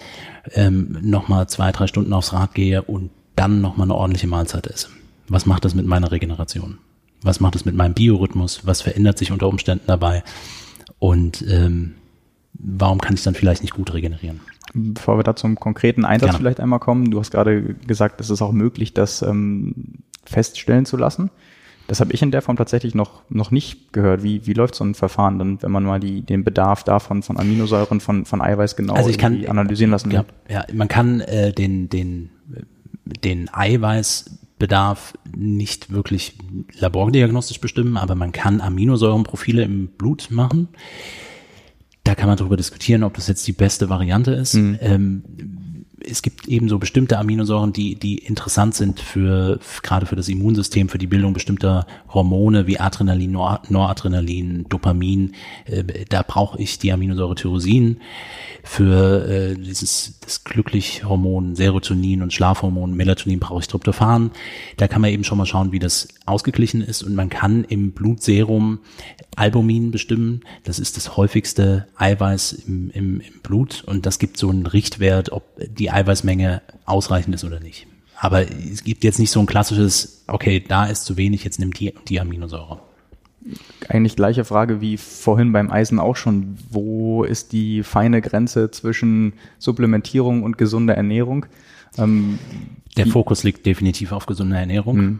[0.52, 4.88] ähm, nochmal zwei, drei Stunden aufs Rad gehe und dann nochmal eine ordentliche Mahlzeit esse?
[5.28, 6.78] Was macht das mit meiner Regeneration?
[7.22, 8.66] Was macht es mit meinem Biorhythmus?
[8.66, 10.22] Was verändert sich unter Umständen dabei?
[10.98, 11.94] Und ähm,
[12.52, 14.40] warum kann ich dann vielleicht nicht gut regenerieren?
[14.74, 16.38] Bevor wir da zum konkreten Einsatz Gerne.
[16.38, 19.74] vielleicht einmal kommen, du hast gerade gesagt, es ist auch möglich, das ähm,
[20.24, 21.30] feststellen zu lassen.
[21.86, 24.22] Das habe ich in der Form tatsächlich noch, noch nicht gehört.
[24.22, 27.38] Wie, wie läuft so ein Verfahren dann, wenn man mal die, den Bedarf davon, von
[27.38, 31.90] Aminosäuren, von, von Eiweiß genau also kann, analysieren lassen ja, ja, man kann äh, den,
[31.90, 32.30] den,
[33.04, 36.38] den Eiweißbedarf nicht wirklich
[36.78, 40.68] labordiagnostisch bestimmen, aber man kann Aminosäurenprofile im Blut machen.
[42.02, 44.54] Da kann man darüber diskutieren, ob das jetzt die beste Variante ist.
[44.54, 44.78] Mhm.
[44.80, 45.22] Ähm,
[46.08, 50.88] es gibt eben so bestimmte Aminosäuren, die, die interessant sind für, gerade für das Immunsystem,
[50.88, 55.34] für die Bildung bestimmter Hormone wie Adrenalin, Nor Noradrenalin, Dopamin.
[55.66, 57.98] Äh, da brauche ich die Aminosäure Tyrosin
[58.62, 64.30] für äh, dieses das Glücklich-Hormon, Serotonin und Schlafhormon, Melatonin brauche ich Tryptophan.
[64.76, 67.92] Da kann man eben schon mal schauen, wie das ausgeglichen ist und man kann im
[67.92, 68.78] Blutserum
[69.36, 70.40] Albumin bestimmen.
[70.64, 75.30] Das ist das häufigste Eiweiß im, im, im Blut und das gibt so einen Richtwert,
[75.32, 77.86] ob die Eiweißmenge ausreichend ist oder nicht.
[78.18, 81.78] Aber es gibt jetzt nicht so ein klassisches, okay, da ist zu wenig, jetzt nimmt
[81.78, 82.80] die, die Aminosäure.
[83.88, 86.56] Eigentlich gleiche Frage wie vorhin beim Eisen auch schon.
[86.70, 91.44] Wo ist die feine Grenze zwischen Supplementierung und gesunder Ernährung?
[91.98, 92.38] Ähm,
[92.96, 94.96] Der Fokus liegt definitiv auf gesunder Ernährung.
[94.96, 95.18] Mh.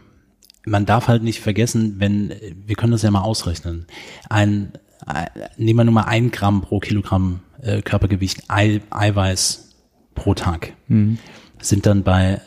[0.65, 2.33] Man darf halt nicht vergessen, wenn,
[2.65, 3.85] wir können das ja mal ausrechnen,
[4.29, 4.71] ein,
[5.05, 9.64] ein nehmen wir nur mal ein Gramm pro Kilogramm äh, Körpergewicht Ei, Eiweiß
[10.15, 10.73] pro Tag.
[10.87, 11.19] Mhm.
[11.61, 12.41] Sind dann bei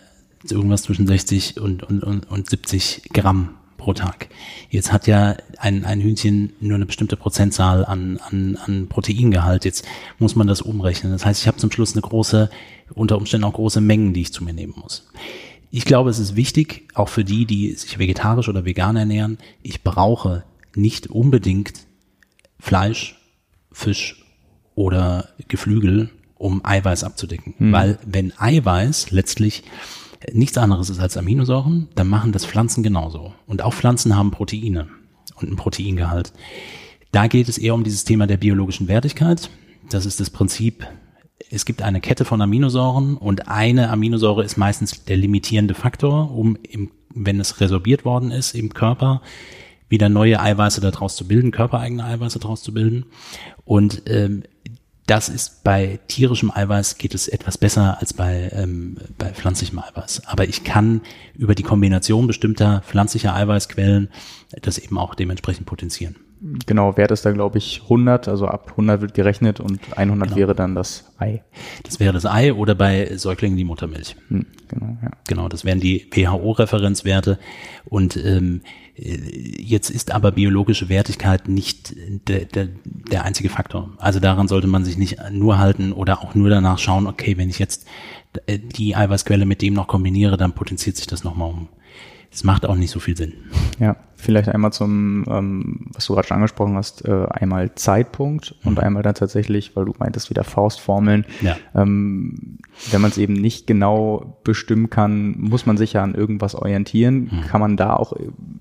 [0.51, 4.29] irgendwas zwischen 60 und, und, und, und 70 Gramm pro Tag.
[4.71, 9.65] Jetzt hat ja ein, ein Hühnchen nur eine bestimmte Prozentzahl an, an, an Proteingehalt.
[9.65, 9.87] Jetzt
[10.19, 11.13] muss man das umrechnen.
[11.13, 12.51] Das heißt, ich habe zum Schluss eine große,
[12.95, 15.09] unter Umständen auch große Mengen, die ich zu mir nehmen muss.
[15.71, 19.83] Ich glaube, es ist wichtig, auch für die, die sich vegetarisch oder vegan ernähren, ich
[19.83, 21.87] brauche nicht unbedingt
[22.59, 23.19] Fleisch,
[23.71, 24.25] Fisch
[24.75, 27.55] oder Geflügel, um Eiweiß abzudecken.
[27.59, 27.73] Mhm.
[27.73, 29.65] Weil wenn Eiweiß letztlich
[30.33, 33.35] nichts anderes ist als Aminosäuren, dann machen das Pflanzen genauso.
[33.47, 34.89] Und auch Pflanzen haben Proteine
[35.37, 36.33] und einen Proteingehalt.
[37.13, 39.51] Da geht es eher um dieses Thema der biologischen Wertigkeit.
[39.91, 40.87] Das ist das Prinzip,
[41.51, 46.57] es gibt eine Kette von Aminosäuren und eine Aminosäure ist meistens der limitierende Faktor, um,
[46.69, 49.23] im, wenn es resorbiert worden ist im Körper,
[49.89, 53.07] wieder neue Eiweiße daraus zu bilden, körpereigene Eiweiße daraus zu bilden.
[53.65, 54.43] Und ähm,
[55.09, 60.27] das ist bei tierischem Eiweiß geht es etwas besser als bei, ähm, bei pflanzlichem Eiweiß.
[60.27, 61.01] Aber ich kann
[61.35, 64.11] über die Kombination bestimmter pflanzlicher Eiweißquellen
[64.63, 66.17] das eben auch dementsprechend potenzieren.
[66.67, 70.39] Genau, Wert ist da, glaube ich, 100, also ab 100 wird gerechnet und 100 genau.
[70.39, 71.43] wäre dann das Ei.
[71.83, 74.15] Das wäre das Ei oder bei Säuglingen die Muttermilch.
[74.29, 75.11] Hm, genau, ja.
[75.27, 77.39] Genau, das wären die WHO-Referenzwerte
[77.87, 78.61] und ähm,
[79.01, 81.95] Jetzt ist aber biologische Wertigkeit nicht
[82.27, 83.91] der, der, der einzige Faktor.
[83.99, 87.49] Also daran sollte man sich nicht nur halten oder auch nur danach schauen, okay, wenn
[87.49, 87.87] ich jetzt
[88.49, 91.69] die Eiweißquelle mit dem noch kombiniere, dann potenziert sich das nochmal um
[92.31, 93.35] es macht auch nicht so viel Sinn.
[93.81, 98.75] Ja, vielleicht einmal zum, ähm, was du gerade schon angesprochen hast, äh, einmal Zeitpunkt und
[98.75, 98.79] mhm.
[98.79, 101.25] einmal dann tatsächlich, weil du meintest wieder Faustformeln.
[101.41, 101.57] Ja.
[101.75, 102.59] Ähm,
[102.91, 107.31] wenn man es eben nicht genau bestimmen kann, muss man sich ja an irgendwas orientieren.
[107.31, 107.41] Mhm.
[107.49, 108.13] Kann man da auch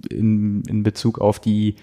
[0.10, 1.76] in, in Bezug auf die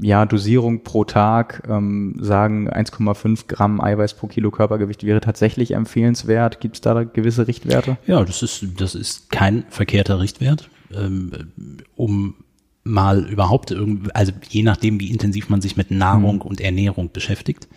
[0.00, 6.60] ja, Dosierung pro Tag ähm, sagen, 1,5 Gramm Eiweiß pro Kilo Körpergewicht wäre tatsächlich empfehlenswert.
[6.60, 7.96] Gibt es da gewisse Richtwerte?
[8.06, 10.68] Ja, das ist, das ist kein verkehrter Richtwert
[11.96, 12.34] um
[12.84, 16.42] mal überhaupt irgendwie, also je nachdem, wie intensiv man sich mit Nahrung mhm.
[16.42, 17.68] und Ernährung beschäftigt,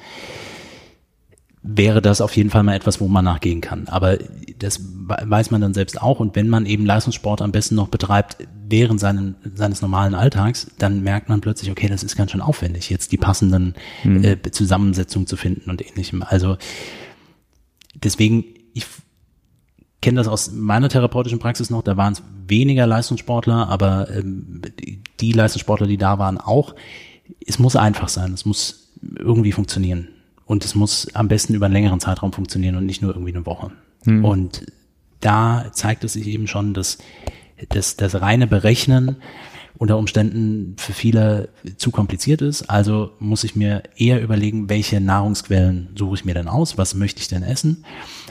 [1.68, 3.88] wäre das auf jeden Fall mal etwas, wo man nachgehen kann.
[3.88, 4.18] Aber
[4.60, 6.20] das weiß man dann selbst auch.
[6.20, 8.38] Und wenn man eben Leistungssport am besten noch betreibt
[8.68, 12.92] während seinen, seines normalen Alltags, dann merkt man plötzlich, okay, das ist ganz schön aufwendig,
[12.92, 14.24] jetzt die passenden mhm.
[14.24, 16.22] äh, Zusammensetzungen zu finden und ähnlichem.
[16.22, 16.58] Also
[17.96, 18.86] deswegen, ich
[20.06, 24.62] kenne das aus meiner therapeutischen Praxis noch, da waren es weniger Leistungssportler, aber ähm,
[25.20, 26.76] die Leistungssportler, die da waren, auch.
[27.44, 30.10] Es muss einfach sein, es muss irgendwie funktionieren.
[30.46, 33.48] Und es muss am besten über einen längeren Zeitraum funktionieren und nicht nur irgendwie eine
[33.48, 33.72] Woche.
[34.04, 34.24] Mhm.
[34.24, 34.72] Und
[35.22, 37.00] da zeigt es sich eben schon, dass
[37.70, 39.16] das, das reine Berechnen
[39.76, 42.70] unter Umständen für viele zu kompliziert ist.
[42.70, 47.22] Also muss ich mir eher überlegen, welche Nahrungsquellen suche ich mir denn aus, was möchte
[47.22, 47.84] ich denn essen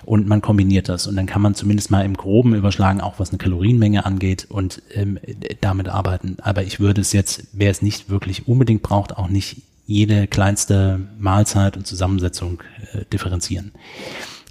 [0.05, 3.31] und man kombiniert das und dann kann man zumindest mal im Groben überschlagen, auch was
[3.31, 5.19] eine Kalorienmenge angeht und ähm,
[5.61, 6.37] damit arbeiten.
[6.43, 11.01] Aber ich würde es jetzt, wer es nicht wirklich unbedingt braucht, auch nicht jede kleinste
[11.19, 13.73] Mahlzeit und Zusammensetzung äh, differenzieren.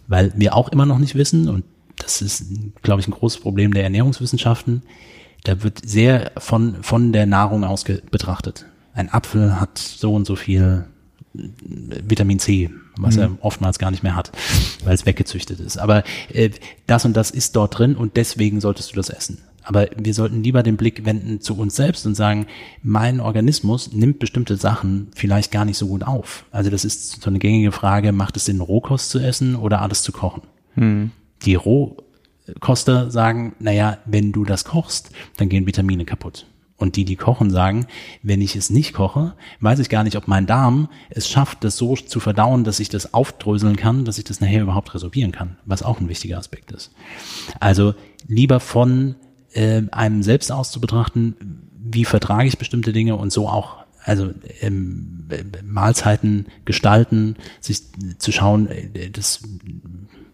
[0.07, 1.63] Weil wir auch immer noch nicht wissen, und
[1.97, 2.45] das ist,
[2.81, 4.83] glaube ich, ein großes Problem der Ernährungswissenschaften,
[5.43, 8.65] da wird sehr von, von der Nahrung aus betrachtet.
[8.93, 10.85] Ein Apfel hat so und so viel
[11.33, 13.21] Vitamin C, was mhm.
[13.21, 14.31] er oftmals gar nicht mehr hat,
[14.83, 15.77] weil es weggezüchtet ist.
[15.77, 16.51] Aber äh,
[16.87, 19.39] das und das ist dort drin und deswegen solltest du das essen.
[19.63, 22.47] Aber wir sollten lieber den Blick wenden zu uns selbst und sagen,
[22.81, 26.45] mein Organismus nimmt bestimmte Sachen vielleicht gar nicht so gut auf.
[26.51, 30.03] Also das ist so eine gängige Frage, macht es Sinn, Rohkost zu essen oder alles
[30.03, 30.41] zu kochen?
[30.75, 31.11] Mhm.
[31.45, 31.97] Die Roh
[32.59, 36.45] Koster sagen, naja, wenn du das kochst, dann gehen Vitamine kaputt.
[36.77, 37.85] Und die, die kochen, sagen,
[38.23, 41.77] wenn ich es nicht koche, weiß ich gar nicht, ob mein Darm es schafft, das
[41.77, 45.57] so zu verdauen, dass ich das aufdröseln kann, dass ich das nachher überhaupt resorbieren kann,
[45.65, 46.91] was auch ein wichtiger Aspekt ist.
[47.59, 47.93] Also
[48.27, 49.15] lieber von
[49.53, 51.35] äh, einem selbst aus zu betrachten,
[51.83, 55.27] wie vertrage ich bestimmte Dinge und so auch also ähm,
[55.63, 57.83] Mahlzeiten gestalten, sich
[58.17, 59.41] zu schauen, äh, das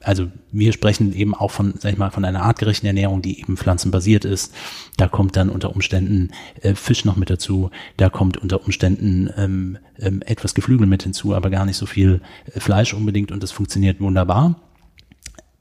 [0.01, 3.57] also wir sprechen eben auch von, sag ich mal, von einer artgerechten Ernährung, die eben
[3.57, 4.53] pflanzenbasiert ist.
[4.97, 6.31] Da kommt dann unter Umständen
[6.61, 7.69] äh, Fisch noch mit dazu.
[7.97, 12.21] Da kommt unter Umständen ähm, ähm, etwas Geflügel mit hinzu, aber gar nicht so viel
[12.53, 14.61] äh, Fleisch unbedingt und das funktioniert wunderbar.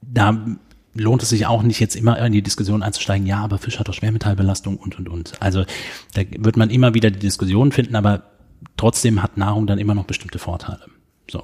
[0.01, 0.57] Da
[0.93, 3.87] lohnt es sich auch nicht jetzt immer in die Diskussion einzusteigen, ja, aber Fisch hat
[3.87, 5.33] doch Schwermetallbelastung und, und, und.
[5.41, 5.65] Also
[6.13, 8.23] da wird man immer wieder die Diskussion finden, aber
[8.77, 10.81] trotzdem hat Nahrung dann immer noch bestimmte Vorteile.
[11.29, 11.43] So.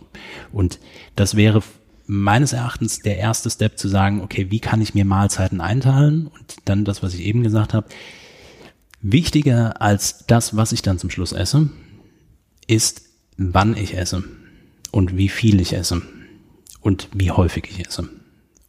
[0.52, 0.80] Und
[1.16, 1.62] das wäre
[2.08, 6.28] meines Erachtens der erste Step zu sagen, okay, wie kann ich mir Mahlzeiten einteilen?
[6.28, 7.88] Und dann das, was ich eben gesagt habe.
[9.01, 11.70] Wichtiger als das, was ich dann zum Schluss esse,
[12.68, 13.03] ist,
[13.38, 14.24] wann ich esse
[14.91, 16.01] und wie viel ich esse
[16.82, 18.10] und wie häufig ich esse.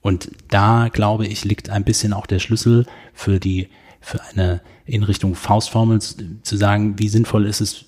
[0.01, 3.68] Und da, glaube ich, liegt ein bisschen auch der Schlüssel für die,
[4.01, 7.87] für eine in Richtung Faustformel zu sagen, wie sinnvoll ist es,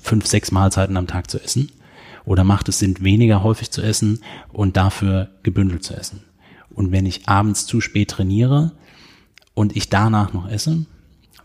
[0.00, 1.70] fünf, sechs Mahlzeiten am Tag zu essen
[2.28, 4.20] oder macht es Sinn, weniger häufig zu essen
[4.52, 6.22] und dafür gebündelt zu essen?
[6.68, 8.72] Und wenn ich abends zu spät trainiere
[9.54, 10.84] und ich danach noch esse,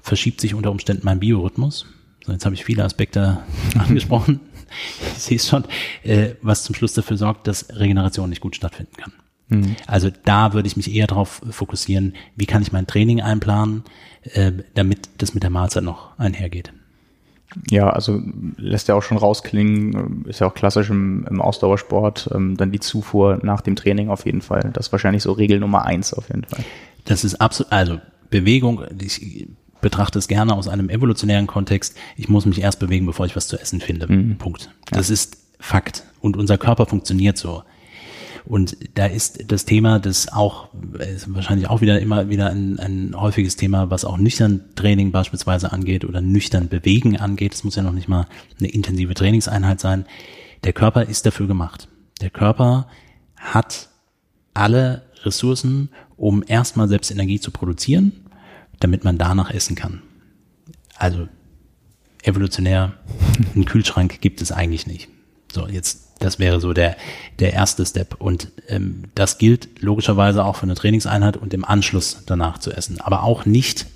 [0.02, 1.86] verschiebt sich unter Umständen mein Biorhythmus.
[2.26, 3.40] So, jetzt habe ich viele Aspekte
[3.80, 4.42] angesprochen.
[5.16, 5.64] Ich sehe es schon,
[6.04, 9.14] äh, was zum Schluss dafür sorgt, dass Regeneration nicht gut stattfinden kann.
[9.48, 9.78] Mhm.
[9.88, 13.84] Also da würde ich mich eher darauf fokussieren, wie kann ich mein Training einplanen,
[14.24, 16.74] äh, damit das mit der Mahlzeit noch einhergeht.
[17.70, 18.22] Ja, also
[18.58, 22.80] lässt ja auch schon rausklingen, ist ja auch klassisch im, im Ausdauersport, ähm, dann die
[22.80, 24.72] Zufuhr nach dem Training auf jeden Fall.
[24.74, 26.64] Das ist wahrscheinlich so Regel Nummer eins auf jeden Fall.
[27.06, 28.00] Das ist absolut, also
[28.30, 29.48] Bewegung, ich
[29.82, 31.96] betrachte es gerne aus einem evolutionären Kontext.
[32.18, 34.12] Ich muss mich erst bewegen, bevor ich was zu essen finde.
[34.12, 34.38] Mhm.
[34.38, 34.72] Punkt.
[34.90, 35.14] Das ja.
[35.14, 36.04] ist Fakt.
[36.20, 37.64] Und unser Körper funktioniert so.
[38.46, 40.70] Und da ist das Thema, das auch,
[41.00, 45.72] ist wahrscheinlich auch wieder immer wieder ein, ein häufiges Thema, was auch nüchtern Training beispielsweise
[45.72, 47.54] angeht oder nüchtern Bewegen angeht.
[47.54, 48.28] Es muss ja noch nicht mal
[48.60, 50.06] eine intensive Trainingseinheit sein.
[50.66, 51.88] Der Körper ist dafür gemacht.
[52.22, 52.88] Der Körper
[53.38, 53.90] hat
[54.54, 58.12] alle Ressourcen, um erstmal selbst Energie zu produzieren,
[58.80, 60.02] damit man danach essen kann.
[60.98, 61.28] Also
[62.24, 62.94] evolutionär,
[63.56, 65.10] einen Kühlschrank gibt es eigentlich nicht.
[65.54, 66.96] So, jetzt das wäre so der,
[67.40, 68.16] der erste Step.
[68.20, 73.02] Und ähm, das gilt logischerweise auch für eine Trainingseinheit und im Anschluss danach zu essen.
[73.02, 73.88] Aber auch nicht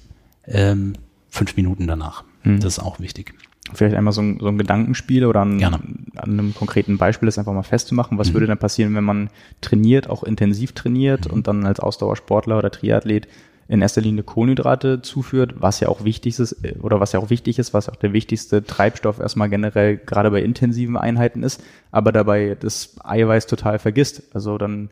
[0.46, 0.94] ähm,
[1.30, 2.24] fünf Minuten danach.
[2.44, 2.60] Mhm.
[2.60, 3.34] Das ist auch wichtig.
[3.74, 7.54] Vielleicht einmal so ein, so ein Gedankenspiel oder an, an, einem konkreten Beispiel das einfach
[7.54, 8.18] mal festzumachen.
[8.18, 8.34] Was mhm.
[8.36, 9.30] würde dann passieren, wenn man
[9.62, 11.34] trainiert, auch intensiv trainiert mhm.
[11.34, 13.28] und dann als Ausdauersportler oder Triathlet
[13.68, 17.60] in erster Linie Kohlenhydrate zuführt, was ja auch wichtig ist oder was ja auch wichtig
[17.60, 21.62] ist, was auch der wichtigste Treibstoff erstmal generell gerade bei intensiven Einheiten ist,
[21.92, 24.24] aber dabei das Eiweiß total vergisst.
[24.34, 24.90] Also dann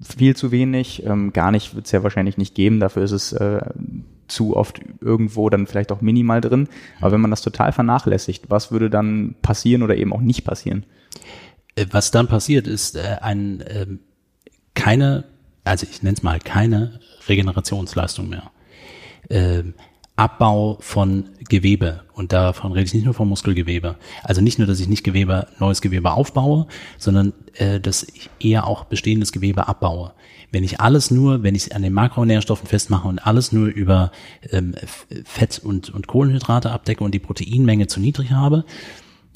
[0.00, 3.32] viel zu wenig, ähm, gar nicht wird es ja wahrscheinlich nicht geben, dafür ist es
[3.32, 3.60] äh,
[4.26, 6.68] zu oft irgendwo dann vielleicht auch minimal drin.
[7.00, 10.84] Aber wenn man das total vernachlässigt, was würde dann passieren oder eben auch nicht passieren?
[11.76, 13.86] Äh, was dann passiert, ist äh, ein äh,
[14.74, 15.24] keine,
[15.62, 18.50] also ich nenne es mal keine Regenerationsleistung mehr.
[19.28, 19.64] Äh,
[20.16, 22.02] Abbau von Gewebe.
[22.12, 23.96] Und davon rede ich nicht nur vom Muskelgewebe.
[24.22, 26.68] Also nicht nur, dass ich nicht Gewebe, neues Gewebe aufbaue,
[26.98, 30.12] sondern äh, dass ich eher auch bestehendes Gewebe abbaue.
[30.52, 34.12] Wenn ich alles nur, wenn ich an den Makronährstoffen festmache und alles nur über
[34.52, 34.76] ähm,
[35.24, 38.64] Fett und, und Kohlenhydrate abdecke und die Proteinmenge zu niedrig habe,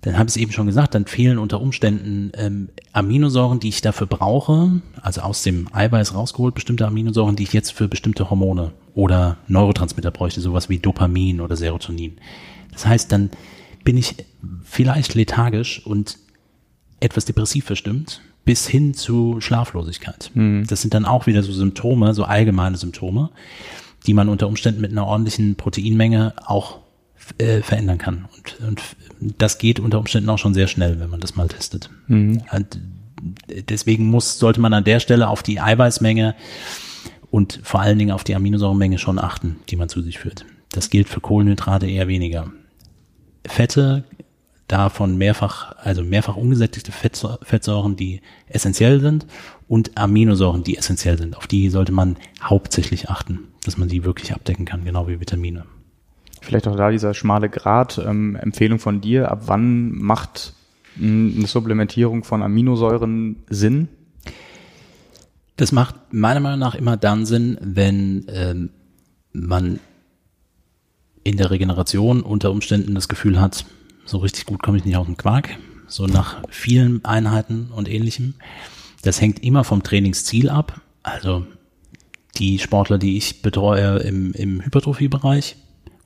[0.03, 3.81] dann habe ich es eben schon gesagt, dann fehlen unter Umständen ähm, Aminosäuren, die ich
[3.81, 8.73] dafür brauche, also aus dem Eiweiß rausgeholt, bestimmte Aminosäuren, die ich jetzt für bestimmte Hormone
[8.95, 12.19] oder Neurotransmitter bräuchte, sowas wie Dopamin oder Serotonin.
[12.73, 13.31] Das heißt, dann
[13.83, 14.15] bin ich
[14.65, 16.19] vielleicht lethargisch und
[17.01, 20.31] etwas depressiv verstimmt, bis hin zu Schlaflosigkeit.
[20.35, 20.65] Mhm.
[20.69, 23.31] Das sind dann auch wieder so Symptome, so allgemeine Symptome,
[24.07, 26.79] die man unter Umständen mit einer ordentlichen Proteinmenge auch
[27.39, 28.29] äh, verändern kann.
[28.37, 28.83] Und, und
[29.39, 31.91] das geht unter Umständen auch schon sehr schnell, wenn man das mal testet.
[32.07, 32.43] Mhm.
[33.69, 36.35] Deswegen muss, sollte man an der Stelle auf die Eiweißmenge
[37.31, 40.47] und vor allen Dingen auf die Aminosäurenmenge schon achten, die man zu sich führt.
[40.71, 42.53] Das gilt für Kohlenhydrate eher weniger.
[43.47, 44.05] Fette,
[44.69, 49.27] davon mehrfach, also mehrfach ungesättigte Fettsäuren, die essentiell sind
[49.67, 51.37] und Aminosäuren, die essentiell sind.
[51.37, 55.65] Auf die sollte man hauptsächlich achten, dass man die wirklich abdecken kann, genau wie Vitamine.
[56.49, 60.55] Vielleicht auch da dieser schmale Grad, ähm, Empfehlung von dir, ab wann macht
[60.97, 63.89] mh, eine Supplementierung von Aminosäuren Sinn?
[65.57, 68.71] Das macht meiner Meinung nach immer dann Sinn, wenn ähm,
[69.35, 69.79] man
[71.23, 73.67] in der Regeneration unter Umständen das Gefühl hat,
[74.07, 75.51] so richtig gut komme ich nicht aus dem Quark,
[75.87, 78.37] so nach vielen Einheiten und ähnlichem.
[79.03, 80.81] Das hängt immer vom Trainingsziel ab.
[81.03, 81.45] Also
[82.37, 85.57] die Sportler, die ich betreue im, im Hypertrophiebereich,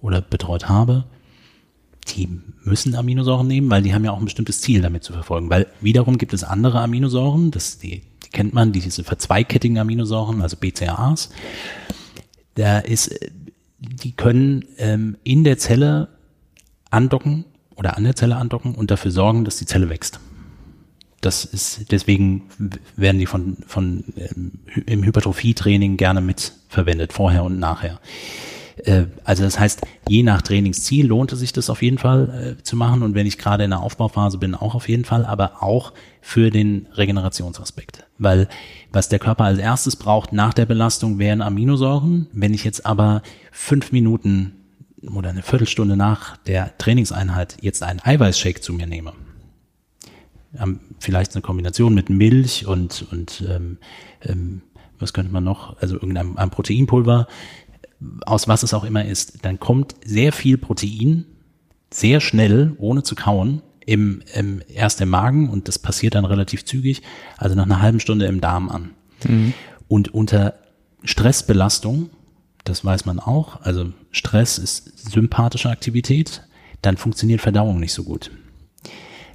[0.03, 1.05] oder betreut habe,
[2.09, 2.29] die
[2.65, 5.49] müssen Aminosäuren nehmen, weil die haben ja auch ein bestimmtes Ziel damit zu verfolgen.
[5.51, 10.57] Weil wiederum gibt es andere Aminosäuren, das die, die kennt man, diese verzweikettigen Aminosäuren, also
[10.57, 11.31] BCAAs.
[12.57, 13.15] Da ist,
[13.79, 16.09] die können ähm, in der Zelle
[16.91, 17.45] andocken
[17.77, 20.21] oder an der Zelle andocken und dafür sorgen, dass die Zelle wächst.
[21.21, 22.49] Das ist, deswegen
[22.97, 28.01] werden die von, von ähm, im Hypertrophietraining gerne mit verwendet, vorher und nachher.
[28.77, 32.63] Äh, also das heißt, je nach Trainingsziel lohnt es sich das auf jeden Fall äh,
[32.63, 35.63] zu machen und wenn ich gerade in der Aufbauphase bin, auch auf jeden Fall, aber
[35.63, 38.05] auch für den Regenerationsaspekt.
[38.19, 38.49] Weil
[38.93, 42.29] was der Körper als erstes braucht nach der Belastung wären Aminosäuren.
[42.33, 44.53] Wenn ich jetzt aber fünf Minuten
[45.15, 49.13] oder eine Viertelstunde nach der Trainingseinheit jetzt einen Eiweißshake zu mir nehme,
[50.99, 53.79] vielleicht eine Kombination mit Milch und, und ähm,
[54.23, 54.63] ähm,
[54.99, 57.27] was könnte man noch, also irgendein Proteinpulver,
[58.27, 61.27] aus was es auch immer ist, dann kommt sehr viel Protein
[61.93, 66.65] sehr schnell, ohne zu kauen, im, im erst im Magen und das passiert dann relativ
[66.65, 67.03] zügig,
[67.37, 68.91] also nach einer halben Stunde im Darm an.
[69.27, 69.55] Mhm.
[69.89, 70.55] Und unter
[71.05, 72.11] Stressbelastung,
[72.65, 76.43] das weiß man auch, also Stress ist sympathische Aktivität,
[76.81, 78.31] dann funktioniert Verdauung nicht so gut.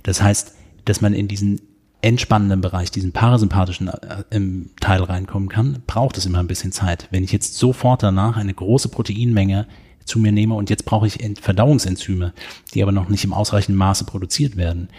[0.03, 0.53] Das heißt,
[0.85, 1.61] dass man in diesen
[2.01, 7.07] entspannenden Bereich, diesen parasympathischen äh, Teil reinkommen kann, braucht es immer ein bisschen Zeit.
[7.11, 9.67] Wenn ich jetzt sofort danach eine große Proteinmenge
[10.05, 12.33] zu mir nehme und jetzt brauche ich Verdauungsenzyme,
[12.73, 14.89] die aber noch nicht im ausreichenden Maße produziert werden,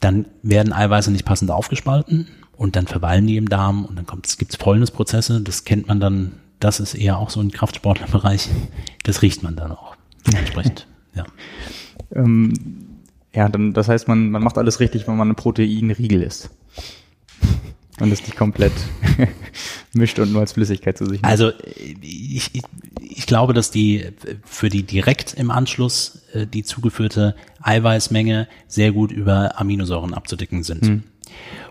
[0.00, 4.26] dann werden Eiweiße nicht passend aufgespalten und dann verweilen die im Darm und dann kommt
[4.26, 8.48] es gibt's Fäulnisprozesse, das kennt man dann, das ist eher auch so ein Kraftsportlerbereich,
[9.04, 9.96] das riecht man dann auch
[10.34, 10.86] entsprechend.
[11.14, 11.24] ja.
[12.14, 12.95] Ähm
[13.36, 16.50] ja, dann, das heißt, man, man macht alles richtig, wenn man ein Proteinriegel isst.
[18.00, 18.72] Und es nicht komplett
[19.94, 21.24] mischt und nur als Flüssigkeit zu sich nimmt.
[21.24, 21.50] Also
[22.02, 22.62] ich, ich,
[23.00, 24.04] ich glaube, dass die
[24.44, 30.84] für die direkt im Anschluss äh, die zugeführte Eiweißmenge sehr gut über Aminosäuren abzudecken sind.
[30.84, 31.02] Hm.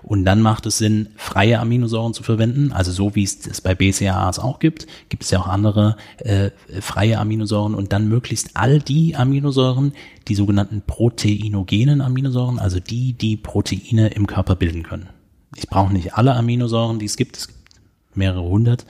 [0.03, 2.71] Und dann macht es Sinn, freie Aminosäuren zu verwenden.
[2.71, 6.51] Also so wie es es bei BCAAs auch gibt, gibt es ja auch andere äh,
[6.79, 9.93] freie Aminosäuren und dann möglichst all die Aminosäuren,
[10.27, 15.09] die sogenannten proteinogenen Aminosäuren, also die, die Proteine im Körper bilden können.
[15.55, 17.37] Ich brauche nicht alle Aminosäuren, die es gibt.
[17.37, 17.59] Es gibt
[18.15, 18.85] mehrere hundert.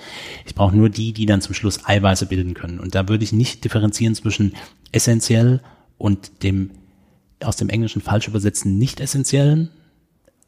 [0.45, 2.79] Ich brauche nur die, die dann zum Schluss Eiweiße bilden können.
[2.79, 4.53] Und da würde ich nicht differenzieren zwischen
[4.91, 5.61] essentiell
[5.97, 6.71] und dem
[7.43, 9.69] aus dem Englischen falsch übersetzten nicht essentiellen.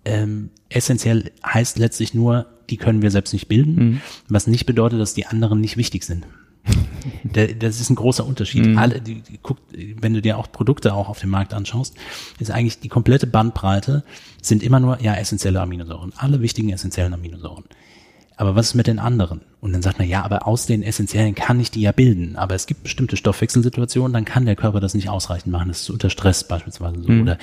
[0.08, 4.02] Ähm, essentiell heißt letztlich nur, die können wir selbst nicht bilden, mhm.
[4.28, 6.26] was nicht bedeutet, dass die anderen nicht wichtig sind.
[7.60, 8.66] das ist ein großer Unterschied.
[8.66, 8.78] Mhm.
[8.78, 11.96] Alle, die, die, guck, wenn du dir auch Produkte auch auf dem Markt anschaust,
[12.40, 14.04] ist eigentlich die komplette Bandbreite
[14.42, 17.64] sind immer nur ja essentielle Aminosäuren, alle wichtigen essentiellen Aminosäuren.
[18.38, 19.42] Aber was ist mit den anderen?
[19.62, 22.36] Und dann sagt man, ja, aber aus den essentiellen kann ich die ja bilden.
[22.36, 25.70] Aber es gibt bestimmte Stoffwechselsituationen, dann kann der Körper das nicht ausreichend machen.
[25.70, 27.12] Das ist unter Stress beispielsweise so.
[27.12, 27.22] Mhm.
[27.24, 27.40] Oder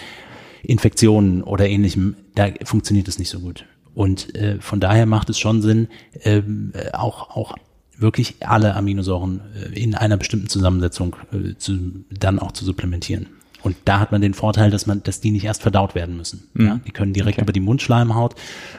[0.65, 3.67] Infektionen oder ähnlichem, da funktioniert es nicht so gut.
[3.95, 5.89] Und äh, von daher macht es schon Sinn,
[6.23, 7.55] ähm, auch, auch
[7.97, 13.27] wirklich alle Aminosäuren äh, in einer bestimmten Zusammensetzung äh, zu, dann auch zu supplementieren.
[13.63, 16.49] Und da hat man den Vorteil, dass man, dass die nicht erst verdaut werden müssen.
[16.55, 16.67] Mhm.
[16.67, 17.45] Ja, die können direkt okay.
[17.45, 18.35] über die Mundschleimhaut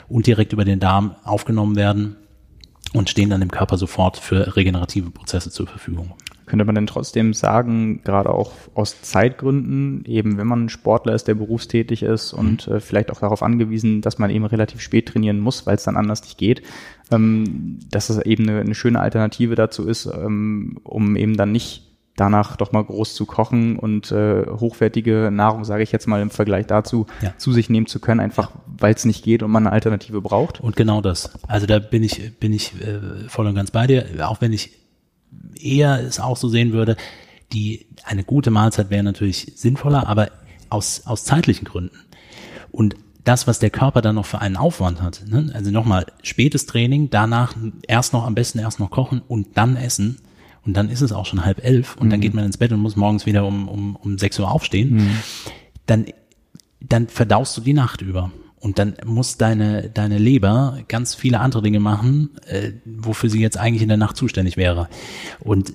[0.08, 2.18] und direkt über den Darm aufgenommen werden
[2.94, 6.14] und stehen dann im Körper sofort für regenerative Prozesse zur Verfügung.
[6.46, 11.34] Könnte man denn trotzdem sagen, gerade auch aus Zeitgründen, eben wenn man Sportler ist, der
[11.34, 12.76] berufstätig ist und mhm.
[12.76, 15.98] äh, vielleicht auch darauf angewiesen, dass man eben relativ spät trainieren muss, weil es dann
[15.98, 16.62] anders nicht geht,
[17.12, 21.86] ähm, dass es eben eine, eine schöne Alternative dazu ist, ähm, um eben dann nicht
[22.16, 26.30] danach doch mal groß zu kochen und äh, hochwertige Nahrung, sage ich jetzt mal im
[26.30, 27.34] Vergleich dazu, ja.
[27.38, 30.62] zu sich nehmen zu können, einfach weil es nicht geht und man eine Alternative braucht.
[30.62, 31.32] Und genau das.
[31.48, 34.85] Also da bin ich bin ich äh, voll und ganz bei dir, auch wenn ich
[35.60, 36.98] eher es auch so sehen würde,
[37.54, 40.32] die eine gute Mahlzeit wäre natürlich sinnvoller, aber
[40.70, 41.98] aus aus zeitlichen Gründen.
[42.72, 45.52] Und das, was der Körper dann noch für einen Aufwand hat, ne?
[45.54, 47.56] also nochmal spätes Training, danach
[47.88, 50.18] erst noch am besten erst noch kochen und dann essen,
[50.66, 52.12] und dann ist es auch schon halb elf und mhm.
[52.12, 54.96] dann geht man ins Bett und muss morgens wieder um, um, um sechs Uhr aufstehen,
[54.96, 55.18] mhm.
[55.86, 56.06] dann,
[56.80, 58.32] dann verdaust du die Nacht über.
[58.66, 63.60] Und dann muss deine, deine Leber ganz viele andere Dinge machen, äh, wofür sie jetzt
[63.60, 64.90] eigentlich in der Nacht zuständig wäre.
[65.40, 65.74] Und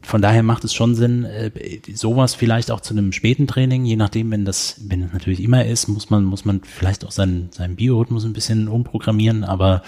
[0.00, 1.50] von daher macht es schon Sinn, äh,
[1.92, 5.66] sowas vielleicht auch zu einem späten Training, je nachdem, wenn das, wenn es natürlich immer
[5.66, 9.82] ist, muss man, muss man vielleicht auch seinen, seinen Biorhythmus ein bisschen umprogrammieren, aber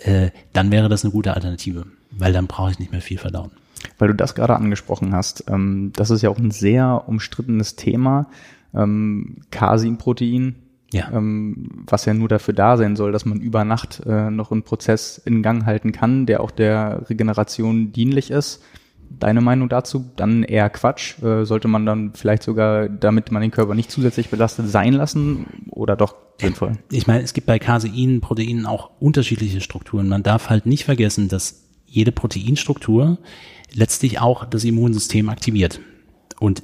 [0.00, 3.52] äh, dann wäre das eine gute Alternative, weil dann brauche ich nicht mehr viel verdauen.
[3.98, 8.26] Weil du das gerade angesprochen hast, ähm, das ist ja auch ein sehr umstrittenes Thema.
[8.74, 10.56] Ähm, Casein-Protein,
[10.92, 11.10] ja.
[11.12, 14.62] ähm, was ja nur dafür da sein soll, dass man über Nacht äh, noch einen
[14.62, 18.62] Prozess in Gang halten kann, der auch der Regeneration dienlich ist.
[19.10, 20.04] Deine Meinung dazu?
[20.16, 21.22] Dann eher Quatsch.
[21.22, 25.46] Äh, sollte man dann vielleicht sogar, damit man den Körper nicht zusätzlich belastet, sein lassen
[25.70, 26.72] oder doch sinnvoll?
[26.90, 30.08] Ich meine, es gibt bei Casein, Proteinen auch unterschiedliche Strukturen.
[30.08, 33.18] Man darf halt nicht vergessen, dass jede Proteinstruktur
[33.72, 35.80] letztlich auch das Immunsystem aktiviert.
[36.38, 36.62] Und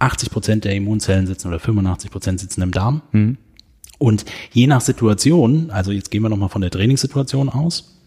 [0.00, 3.02] 80 Prozent der Immunzellen sitzen oder 85 Prozent sitzen im Darm.
[3.12, 3.38] Mhm.
[3.98, 7.98] Und je nach Situation, also jetzt gehen wir nochmal von der Trainingssituation aus,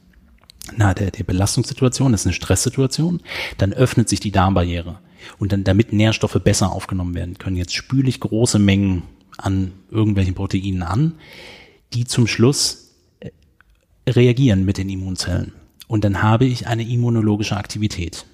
[0.76, 3.22] na, der, der Belastungssituation, das ist eine Stresssituation,
[3.58, 5.00] dann öffnet sich die Darmbarriere.
[5.38, 9.04] Und dann, damit Nährstoffe besser aufgenommen werden können, jetzt spüle ich große Mengen
[9.38, 11.14] an irgendwelchen Proteinen an,
[11.94, 13.30] die zum Schluss äh,
[14.10, 15.54] reagieren mit den Immunzellen.
[15.88, 18.26] Und dann habe ich eine immunologische Aktivität.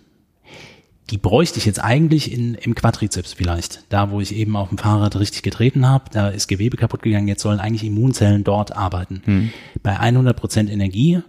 [1.10, 3.84] Die bräuchte ich jetzt eigentlich in, im Quadrizeps vielleicht.
[3.90, 7.28] Da, wo ich eben auf dem Fahrrad richtig getreten habe, da ist Gewebe kaputt gegangen.
[7.28, 9.22] Jetzt sollen eigentlich Immunzellen dort arbeiten.
[9.26, 9.50] Hm.
[9.82, 11.22] Bei 100 Prozent Energie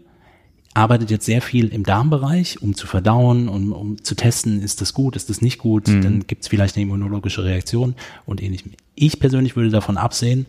[0.75, 4.95] arbeitet jetzt sehr viel im Darmbereich, um zu verdauen, um, um zu testen, ist das
[4.95, 6.03] gut, ist das nicht gut, mhm.
[6.03, 8.73] dann gibt es vielleicht eine immunologische Reaktion und ähnlichem.
[8.95, 10.47] Ich persönlich würde davon absehen,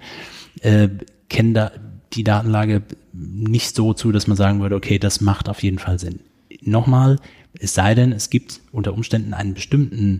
[0.61, 0.89] äh,
[1.27, 1.71] kenne da
[2.13, 5.97] die Datenlage nicht so zu, dass man sagen würde, okay, das macht auf jeden Fall
[5.97, 6.19] Sinn.
[6.61, 7.17] Nochmal,
[7.59, 10.19] es sei denn, es gibt unter Umständen einen bestimmten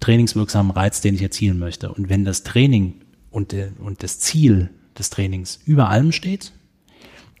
[0.00, 1.92] trainingswirksamen Reiz, den ich erzielen möchte.
[1.92, 2.94] Und wenn das Training
[3.30, 6.52] und, der, und das Ziel des Trainings über allem steht,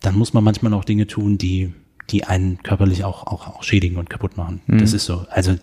[0.00, 1.72] dann muss man manchmal auch Dinge tun, die,
[2.10, 4.60] die einen körperlich auch, auch, auch schädigen und kaputt machen.
[4.66, 4.78] Mhm.
[4.78, 5.26] Das ist so.
[5.30, 5.56] Also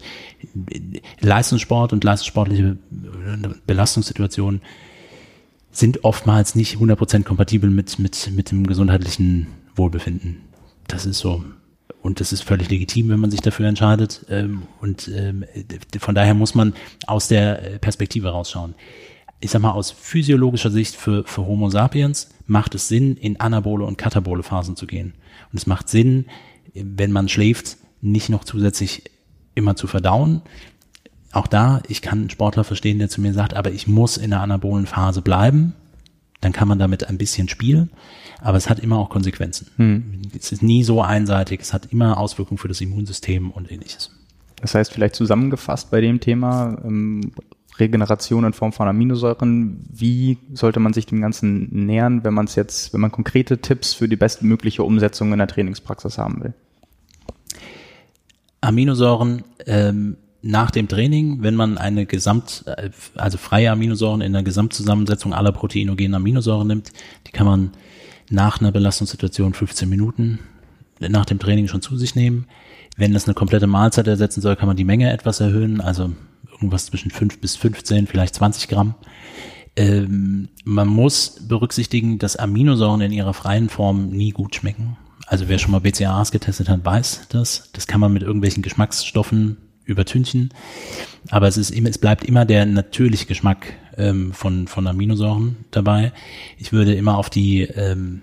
[1.20, 2.78] Leistungssport und leistungssportliche
[3.66, 4.62] Belastungssituationen
[5.72, 10.42] sind oftmals nicht 100% kompatibel mit, mit, mit dem gesundheitlichen Wohlbefinden.
[10.88, 11.44] Das ist so.
[12.02, 14.26] Und das ist völlig legitim, wenn man sich dafür entscheidet.
[14.30, 15.46] Ähm, und ähm,
[16.00, 16.74] von daher muss man
[17.08, 18.76] aus der Perspektive rausschauen.
[19.42, 23.86] Ich sag mal, aus physiologischer Sicht für, für Homo sapiens macht es Sinn, in anabole
[23.86, 25.14] und katabole Phasen zu gehen.
[25.52, 26.26] Und es macht Sinn,
[26.74, 29.04] wenn man schläft, nicht noch zusätzlich
[29.56, 30.42] immer zu verdauen,
[31.32, 34.32] auch da, ich kann einen Sportler verstehen, der zu mir sagt, aber ich muss in
[34.32, 35.76] der anabolen Phase bleiben.
[36.42, 37.92] Dann kann man damit ein bisschen spielen,
[38.42, 39.68] aber es hat immer auch Konsequenzen.
[39.78, 40.22] Hm.
[40.38, 44.12] Es ist nie so einseitig, es hat immer Auswirkungen für das Immunsystem und ähnliches.
[44.62, 47.32] Das heißt, vielleicht zusammengefasst bei dem Thema, ähm,
[47.80, 49.86] Regeneration in Form von Aminosäuren.
[49.90, 53.94] Wie sollte man sich dem Ganzen nähern, wenn man es jetzt, wenn man konkrete Tipps
[53.94, 56.54] für die bestmögliche Umsetzung in der Trainingspraxis haben will?
[58.62, 64.44] Aminosäuren ähm, nach dem Training, wenn man eine Gesamt, äh, also freie Aminosäuren in der
[64.44, 66.92] Gesamtzusammensetzung aller proteinogenen Aminosäuren nimmt,
[67.28, 67.72] die kann man
[68.30, 70.40] nach einer Belastungssituation 15 Minuten
[71.00, 72.46] nach dem Training schon zu sich nehmen.
[72.98, 76.12] Wenn das eine komplette Mahlzeit ersetzen soll, kann man die Menge etwas erhöhen, also
[76.52, 78.96] irgendwas zwischen 5 bis 15, vielleicht 20 Gramm.
[79.76, 84.98] Ähm, man muss berücksichtigen, dass Aminosäuren in ihrer freien Form nie gut schmecken.
[85.28, 87.70] Also wer schon mal BCAAs getestet hat, weiß das.
[87.72, 90.50] Das kann man mit irgendwelchen Geschmacksstoffen übertünchen.
[91.30, 96.12] Aber es ist es bleibt immer der natürliche Geschmack ähm, von, von Aminosäuren dabei.
[96.58, 98.22] Ich würde immer auf die, ähm,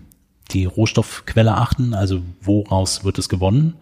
[0.51, 3.75] die Rohstoffquelle achten, also woraus wird es gewonnen.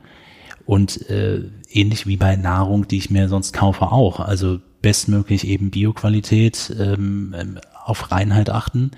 [0.66, 4.20] Und äh, ähnlich wie bei Nahrung, die ich mir sonst kaufe, auch.
[4.20, 8.92] Also bestmöglich eben Bioqualität, ähm, ähm auf Reinheit achten,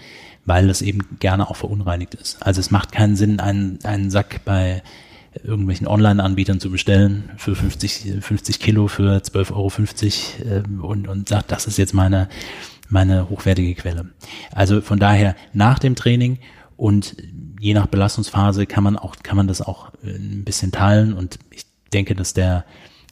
[0.44, 2.40] weil das eben gerne auch verunreinigt ist.
[2.40, 4.82] Also es macht keinen Sinn, einen, einen Sack bei
[5.44, 11.52] irgendwelchen Online-Anbietern zu bestellen für 50, 50 Kilo für 12,50 Euro ähm, und, und sagt,
[11.52, 12.28] das ist jetzt meine,
[12.88, 14.10] meine hochwertige Quelle.
[14.52, 16.38] Also von daher nach dem Training
[16.76, 17.16] und
[17.60, 21.38] je nach Belastungsphase kann man auch, kann man das auch äh, ein bisschen teilen und
[21.50, 22.64] ich denke, dass der,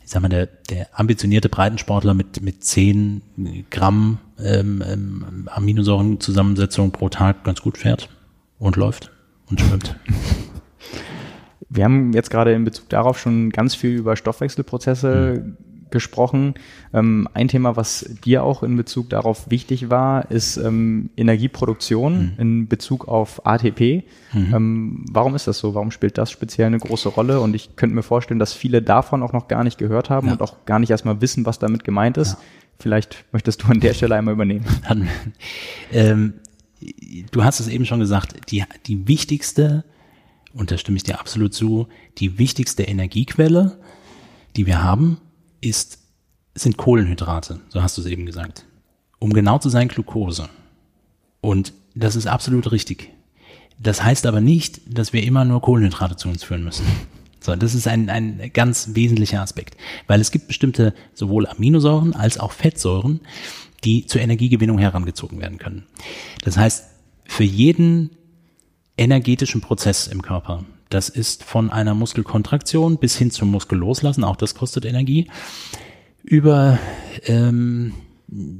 [0.05, 7.09] ich sag mal, der, der ambitionierte Breitensportler mit, mit 10 Gramm ähm, ähm, Aminosäurenzusammensetzung pro
[7.09, 8.09] Tag ganz gut fährt
[8.59, 9.11] und läuft
[9.49, 9.97] und schwimmt.
[11.70, 15.57] Wir haben jetzt gerade in Bezug darauf schon ganz viel über Stoffwechselprozesse mhm.
[15.95, 16.55] Gesprochen.
[16.92, 22.32] Ähm, ein Thema, was dir auch in Bezug darauf wichtig war, ist ähm, Energieproduktion mhm.
[22.36, 24.05] in Bezug auf ATP.
[24.34, 24.55] Mhm.
[24.55, 25.74] Ähm, warum ist das so?
[25.74, 27.40] Warum spielt das speziell eine große Rolle?
[27.40, 30.34] Und ich könnte mir vorstellen, dass viele davon auch noch gar nicht gehört haben ja.
[30.34, 32.32] und auch gar nicht erstmal wissen, was damit gemeint ist.
[32.32, 32.38] Ja.
[32.78, 34.66] Vielleicht möchtest du an der Stelle einmal übernehmen.
[35.92, 36.34] ähm,
[37.30, 39.84] du hast es eben schon gesagt, die, die wichtigste
[40.55, 41.88] und da stimme ich dir absolut zu,
[42.18, 43.76] die wichtigste Energiequelle,
[44.57, 45.18] die wir haben,
[45.65, 45.99] ist,
[46.55, 48.65] sind Kohlenhydrate, so hast du es eben gesagt.
[49.19, 50.49] Um genau zu sein, Glucose.
[51.41, 53.11] Und das ist absolut richtig.
[53.79, 56.87] Das heißt aber nicht, dass wir immer nur Kohlenhydrate zu uns führen müssen.
[57.41, 62.39] So, das ist ein, ein ganz wesentlicher Aspekt, weil es gibt bestimmte sowohl Aminosäuren als
[62.39, 63.21] auch Fettsäuren,
[63.85, 65.85] die zur Energiegewinnung herangezogen werden können.
[66.43, 66.85] Das heißt,
[67.27, 68.11] für jeden
[68.97, 70.65] energetischen Prozess im Körper.
[70.95, 75.28] Das ist von einer Muskelkontraktion bis hin zum Muskelloslassen, auch das kostet Energie,
[76.22, 76.78] über
[77.24, 77.95] ähm,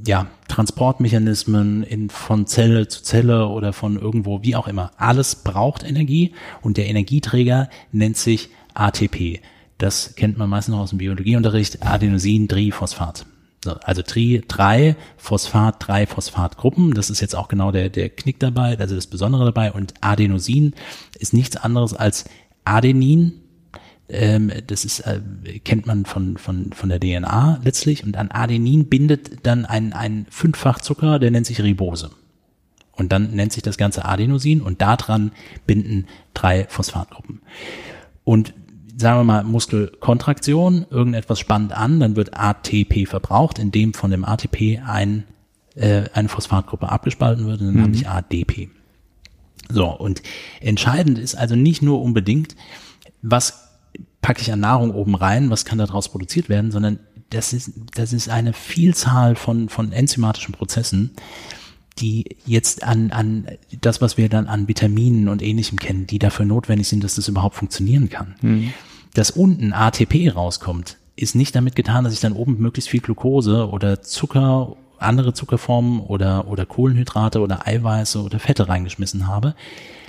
[0.05, 4.91] ja, Transportmechanismen in, von Zelle zu Zelle oder von irgendwo, wie auch immer.
[4.97, 9.41] Alles braucht Energie und der Energieträger nennt sich ATP.
[9.79, 13.27] Das kennt man meistens noch aus dem Biologieunterricht, Adenosin-Triphosphat.
[13.67, 16.95] Also Tri, drei Phosphat, drei Phosphatgruppen.
[16.95, 19.73] Das ist jetzt auch genau der, der Knick dabei, also das Besondere dabei.
[19.73, 20.75] Und Adenosin
[21.19, 22.25] ist nichts anderes als
[22.65, 23.41] Adenin.
[24.09, 25.21] Ähm, das ist, äh,
[25.65, 28.05] kennt man von, von, von der DNA letztlich.
[28.05, 32.11] Und an Adenin bindet dann ein, ein Fünffachzucker, der nennt sich Ribose.
[32.93, 35.33] Und dann nennt sich das Ganze Adenosin und daran
[35.67, 37.41] binden drei Phosphatgruppen.
[38.23, 38.55] Und
[38.97, 44.81] sagen wir mal, Muskelkontraktion, irgendetwas spannt an, dann wird ATP verbraucht, indem von dem ATP
[44.87, 45.25] ein,
[45.75, 47.83] äh, eine Phosphatgruppe abgespalten wird und dann mhm.
[47.83, 48.71] habe ich ADP.
[49.69, 50.23] So, und
[50.61, 52.55] entscheidend ist also nicht nur unbedingt,
[53.23, 53.71] was
[54.21, 56.99] packe ich an Nahrung oben rein, was kann daraus produziert werden, sondern
[57.31, 61.13] das ist, das ist eine Vielzahl von, von enzymatischen Prozessen,
[61.99, 63.47] die jetzt an, an
[63.81, 67.29] das, was wir dann an Vitaminen und ähnlichem kennen, die dafür notwendig sind, dass das
[67.29, 68.35] überhaupt funktionieren kann.
[68.43, 68.73] Mhm.
[69.15, 73.69] Dass unten ATP rauskommt, ist nicht damit getan, dass ich dann oben möglichst viel Glucose
[73.69, 79.55] oder Zucker, andere Zuckerformen oder, oder Kohlenhydrate oder Eiweiße oder Fette reingeschmissen habe,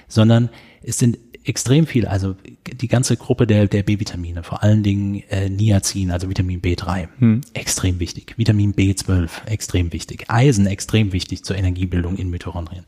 [0.07, 0.49] sondern
[0.83, 2.35] es sind extrem viel, also
[2.67, 7.41] die ganze Gruppe der, der B-Vitamine, vor allen Dingen äh, Niacin, also Vitamin B3, hm.
[7.53, 8.33] extrem wichtig.
[8.37, 10.25] Vitamin B12, extrem wichtig.
[10.27, 12.83] Eisen, extrem wichtig zur Energiebildung in Mitochondrien.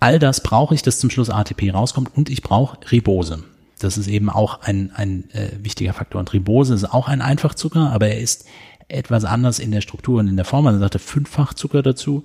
[0.00, 3.44] All das brauche ich, dass zum Schluss ATP rauskommt und ich brauche Ribose.
[3.78, 6.20] Das ist eben auch ein, ein äh, wichtiger Faktor.
[6.20, 8.46] Und Ribose ist auch ein Einfachzucker, aber er ist
[8.88, 10.64] etwas anders in der Struktur und in der Form.
[10.64, 12.24] Man sagt Fünffachzucker dazu.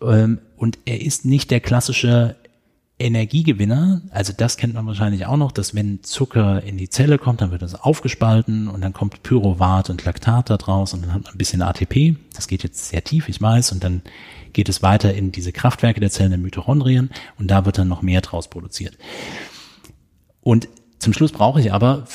[0.00, 2.36] Ähm, und er ist nicht der klassische
[3.00, 7.40] Energiegewinner, also das kennt man wahrscheinlich auch noch, dass wenn Zucker in die Zelle kommt,
[7.40, 11.24] dann wird das aufgespalten und dann kommt Pyruvat und Laktat da draus und dann hat
[11.24, 12.16] man ein bisschen ATP.
[12.34, 14.02] Das geht jetzt sehr tief, ich weiß, und dann
[14.52, 18.02] geht es weiter in diese Kraftwerke der Zellen der Mitochondrien und da wird dann noch
[18.02, 18.98] mehr draus produziert.
[20.42, 22.06] Und zum Schluss brauche ich aber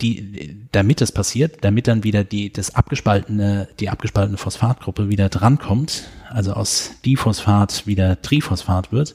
[0.00, 6.08] die, damit das passiert, damit dann wieder die, das abgespaltene, die abgespaltene Phosphatgruppe wieder drankommt,
[6.28, 9.14] also aus Diphosphat wieder Triphosphat wird,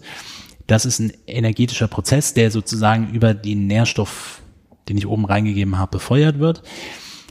[0.68, 4.42] das ist ein energetischer Prozess, der sozusagen über den Nährstoff,
[4.90, 6.64] den ich oben reingegeben habe, befeuert wird.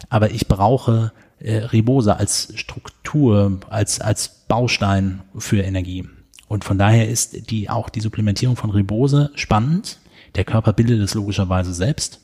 [0.09, 6.09] Aber ich brauche äh, Ribose als Struktur, als, als Baustein für Energie.
[6.49, 9.99] Und von daher ist die, auch die Supplementierung von Ribose spannend.
[10.37, 12.21] Der Körper bildet es logischerweise selbst.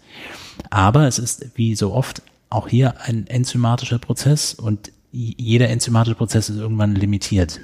[0.68, 6.50] Aber es ist wie so oft auch hier ein enzymatischer Prozess und jeder enzymatische Prozess
[6.50, 7.60] ist irgendwann limitiert.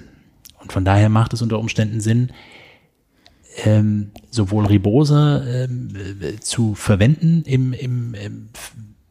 [0.58, 2.32] Und von daher macht es unter Umständen Sinn,
[3.64, 5.88] ähm, sowohl Ribose ähm,
[6.20, 8.48] äh, zu verwenden im, im, im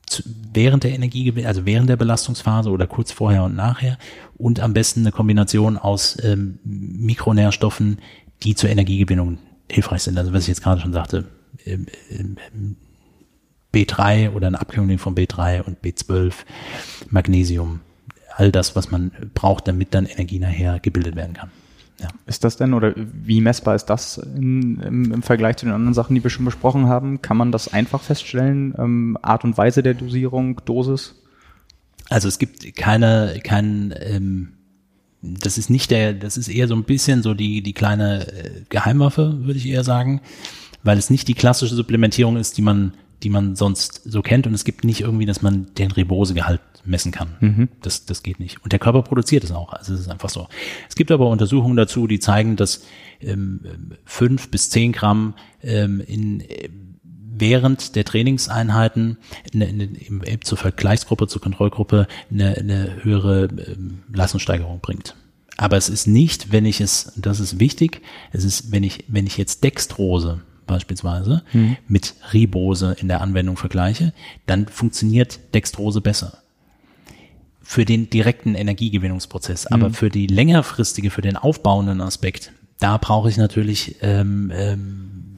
[0.06, 0.24] zu,
[0.54, 3.98] während der Energiegewinnung, also während der Belastungsphase oder kurz vorher und nachher
[4.38, 8.00] und am besten eine Kombination aus ähm, Mikronährstoffen,
[8.44, 9.40] die zur Energiegewinnung
[9.72, 10.18] hilfreich sind.
[10.18, 11.26] Also was ich jetzt gerade schon sagte,
[11.66, 12.76] ähm, ähm,
[13.74, 16.34] B3 oder eine Abkühlung von B3 und B12,
[17.10, 17.82] Magnesium,
[18.36, 21.52] all das, was man braucht, damit dann Energie nachher gebildet werden kann.
[22.00, 22.10] Ja.
[22.26, 25.94] Ist das denn oder wie messbar ist das in, im, im, Vergleich zu den anderen
[25.94, 27.22] Sachen, die wir schon besprochen haben?
[27.22, 28.76] Kann man das einfach feststellen?
[28.78, 31.16] Ähm, Art und Weise der Dosierung, Dosis?
[32.10, 34.50] Also es gibt keine, kein, ähm,
[35.22, 38.52] das ist nicht der, das ist eher so ein bisschen so die, die kleine äh,
[38.70, 40.22] Geheimwaffe, würde ich eher sagen,
[40.84, 42.94] weil es nicht die klassische Supplementierung ist, die man
[43.24, 44.48] die man sonst so kennt.
[44.48, 47.36] Und es gibt nicht irgendwie, dass man den Ribosegehalt messen kann.
[47.40, 47.70] Mhm.
[47.82, 48.64] Das, das geht nicht.
[48.64, 49.74] Und der Körper produziert es auch.
[49.74, 50.48] Also es ist einfach so.
[50.88, 52.84] Es gibt aber Untersuchungen dazu, die zeigen, dass
[53.22, 53.62] ähm,
[54.06, 56.44] fünf bis zehn Gramm ähm, in
[57.38, 59.18] während der Trainingseinheiten
[59.54, 65.16] eine, eine, zur Vergleichsgruppe, zur Kontrollgruppe eine, eine höhere ähm, Leistungssteigerung bringt.
[65.58, 68.02] Aber es ist nicht, wenn ich es, das ist wichtig,
[68.32, 71.78] es ist, wenn ich, wenn ich jetzt Dextrose beispielsweise mhm.
[71.88, 74.14] mit Ribose in der Anwendung vergleiche,
[74.46, 76.40] dann funktioniert Dextrose besser
[77.66, 79.66] für den direkten Energiegewinnungsprozess.
[79.68, 79.94] Aber mhm.
[79.94, 85.36] für die längerfristige, für den aufbauenden Aspekt, da brauche ich natürlich ähm, ähm,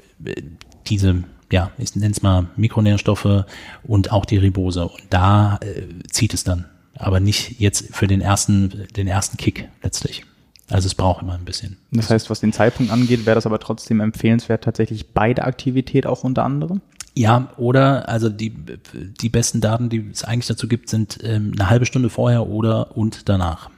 [0.88, 3.46] diese, ja, ich nenne es mal Mikronährstoffe
[3.84, 4.88] und auch die Ribose.
[4.88, 6.66] Und da äh, zieht es dann.
[6.96, 10.26] Aber nicht jetzt für den ersten, den ersten Kick letztlich.
[10.70, 11.78] Also es braucht immer ein bisschen.
[11.92, 16.24] Das heißt, was den Zeitpunkt angeht, wäre das aber trotzdem empfehlenswert, tatsächlich beide Aktivität auch
[16.24, 16.82] unter anderem?
[17.16, 18.54] Ja, oder also die,
[18.94, 22.96] die besten Daten, die es eigentlich dazu gibt, sind ähm, eine halbe Stunde vorher oder
[22.96, 23.72] und danach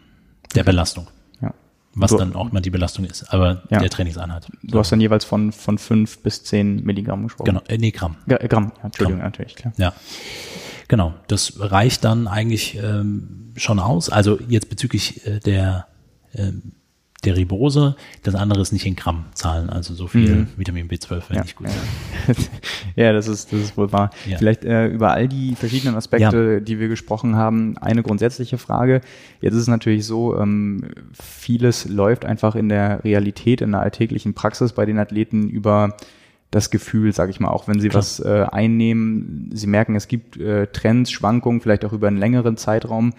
[0.55, 1.07] der Belastung.
[1.41, 1.53] Ja.
[1.93, 3.79] Was du, dann auch mal die Belastung ist, aber ja.
[3.79, 4.47] der Trainingseinheit.
[4.63, 7.45] Du hast dann jeweils von, von fünf bis zehn Milligramm gesprochen.
[7.45, 8.17] Genau, äh, nee, Gramm.
[8.27, 9.31] Ja, Gramm, ja, Entschuldigung, Gramm.
[9.31, 9.73] natürlich, klar.
[9.77, 9.93] Ja.
[10.89, 14.09] Genau, das reicht dann eigentlich ähm, schon aus.
[14.09, 15.87] Also jetzt bezüglich äh, der
[16.33, 16.73] ähm,
[17.25, 20.47] der Ribose, das andere ist nicht in Grammzahlen, also so viel mhm.
[20.55, 21.41] Vitamin B12 wäre ja.
[21.41, 21.67] nicht gut.
[22.95, 24.09] Ja, das ist, das ist wohl wahr.
[24.25, 24.37] Ja.
[24.37, 26.59] Vielleicht äh, über all die verschiedenen Aspekte, ja.
[26.59, 29.01] die wir gesprochen haben, eine grundsätzliche Frage.
[29.41, 34.33] Jetzt ist es natürlich so, ähm, vieles läuft einfach in der Realität, in der alltäglichen
[34.33, 35.95] Praxis bei den Athleten über
[36.51, 37.99] das Gefühl, sage ich mal, auch wenn sie Klar.
[37.99, 42.57] was äh, einnehmen, sie merken, es gibt äh, Trends, Schwankungen, vielleicht auch über einen längeren
[42.57, 43.13] Zeitraum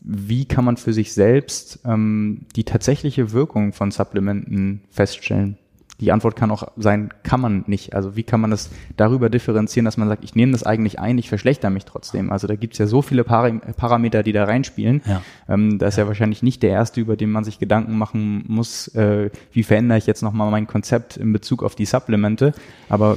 [0.00, 5.58] wie kann man für sich selbst ähm, die tatsächliche Wirkung von Supplementen feststellen?
[6.00, 7.94] Die Antwort kann auch sein, kann man nicht.
[7.94, 11.16] Also wie kann man das darüber differenzieren, dass man sagt, ich nehme das eigentlich ein,
[11.16, 12.30] ich verschlechter mich trotzdem.
[12.30, 15.00] Also da gibt's ja so viele Par Parameter, die da reinspielen.
[15.06, 15.22] Ja.
[15.48, 16.04] Ähm, da ist ja.
[16.04, 16.08] ja.
[16.08, 20.06] wahrscheinlich nicht der erste, über den man sich Gedanken machen muss, äh, wie verändere ich
[20.06, 22.52] jetzt nochmal mein Konzept in Bezug auf die Supplemente.
[22.90, 23.16] Aber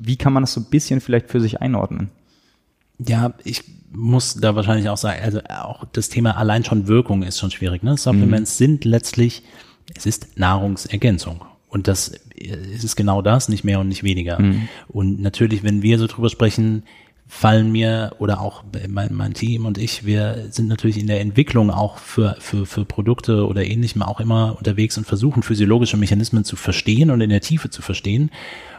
[0.00, 2.10] wie kann man das so ein bisschen vielleicht für sich einordnen?
[2.98, 7.38] Ja, ich muss da wahrscheinlich auch sagen, also auch das Thema allein schon Wirkung ist
[7.38, 7.82] schon schwierig.
[7.82, 7.96] Ne?
[7.96, 8.64] Supplements mhm.
[8.64, 9.42] sind letztlich,
[9.94, 11.44] es ist Nahrungsergänzung.
[11.68, 14.40] Und das ist es genau das, nicht mehr und nicht weniger.
[14.40, 14.68] Mhm.
[14.88, 16.84] Und natürlich, wenn wir so drüber sprechen,
[17.30, 21.70] fallen mir oder auch mein, mein Team und ich, wir sind natürlich in der Entwicklung
[21.70, 26.56] auch für, für, für Produkte oder ähnlichem auch immer unterwegs und versuchen physiologische Mechanismen zu
[26.56, 28.32] verstehen und in der Tiefe zu verstehen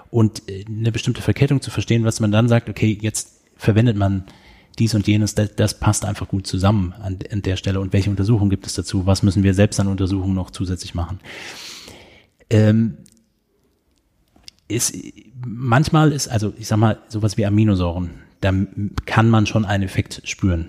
[0.09, 4.25] und eine bestimmte Verkettung zu verstehen, was man dann sagt, okay, jetzt verwendet man
[4.79, 7.79] dies und jenes, das, das passt einfach gut zusammen an, an der Stelle.
[7.79, 9.05] Und welche Untersuchungen gibt es dazu?
[9.05, 11.19] Was müssen wir selbst an Untersuchungen noch zusätzlich machen?
[12.49, 12.97] Ähm,
[14.67, 14.95] ist,
[15.45, 18.53] manchmal ist, also ich sag mal, sowas wie Aminosäuren, da
[19.05, 20.67] kann man schon einen Effekt spüren.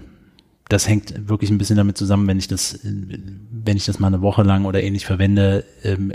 [0.69, 4.23] Das hängt wirklich ein bisschen damit zusammen, wenn ich das, wenn ich das mal eine
[4.23, 6.13] Woche lang oder ähnlich verwende, ähm,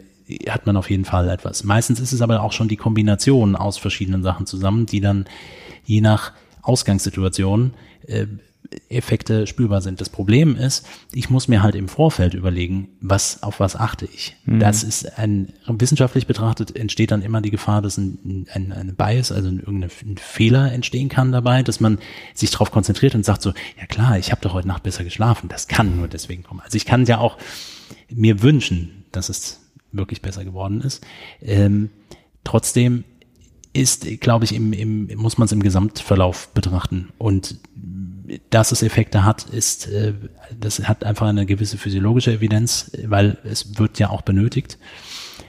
[0.50, 1.64] hat man auf jeden Fall etwas.
[1.64, 5.26] Meistens ist es aber auch schon die Kombination aus verschiedenen Sachen zusammen, die dann
[5.86, 6.34] je nach
[6.68, 7.74] Ausgangssituation
[8.08, 8.28] äh,
[8.90, 10.02] Effekte spürbar sind.
[10.02, 14.36] Das Problem ist, ich muss mir halt im Vorfeld überlegen, was, auf was achte ich.
[14.46, 14.60] Mhm.
[14.60, 19.32] Das ist ein, wissenschaftlich betrachtet entsteht dann immer die Gefahr, dass ein, ein, ein Bias,
[19.32, 22.00] also ein, irgendein Fehler entstehen kann dabei, dass man
[22.34, 25.48] sich darauf konzentriert und sagt so, ja klar, ich habe doch heute Nacht besser geschlafen.
[25.48, 26.62] Das kann nur deswegen kommen.
[26.62, 27.38] Also ich kann ja auch
[28.10, 29.62] mir wünschen, dass es
[29.92, 31.06] wirklich besser geworden ist.
[31.42, 31.90] Ähm,
[32.44, 33.06] trotzdem
[33.78, 37.10] ist, glaube ich, im, im, muss man es im Gesamtverlauf betrachten.
[37.18, 37.58] Und
[38.50, 40.14] dass es Effekte hat, ist, äh,
[40.60, 44.78] das hat einfach eine gewisse physiologische Evidenz, weil es wird ja auch benötigt.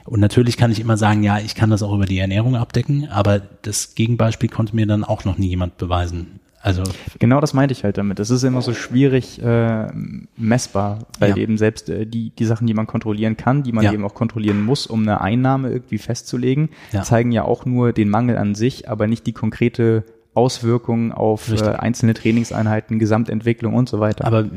[0.05, 3.09] Und natürlich kann ich immer sagen, ja, ich kann das auch über die Ernährung abdecken,
[3.09, 6.39] aber das Gegenbeispiel konnte mir dann auch noch nie jemand beweisen.
[6.61, 6.83] Also
[7.19, 8.19] genau das meinte ich halt damit.
[8.19, 9.87] Es ist immer so schwierig äh,
[10.35, 11.37] messbar, weil ja.
[11.37, 13.93] eben selbst äh, die die Sachen, die man kontrollieren kann, die man ja.
[13.93, 17.03] eben auch kontrollieren muss, um eine Einnahme irgendwie festzulegen, ja.
[17.03, 20.03] zeigen ja auch nur den Mangel an sich, aber nicht die konkrete
[20.33, 24.25] Auswirkungen auf äh, einzelne Trainingseinheiten, Gesamtentwicklung und so weiter.
[24.25, 24.49] Aber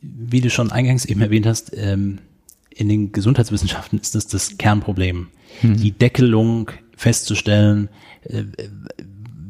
[0.00, 2.18] wie du schon eingangs eben erwähnt hast, ähm,
[2.70, 5.28] in den Gesundheitswissenschaften ist das das Kernproblem.
[5.60, 5.76] Mhm.
[5.76, 7.88] Die Deckelung festzustellen,
[8.24, 8.44] äh,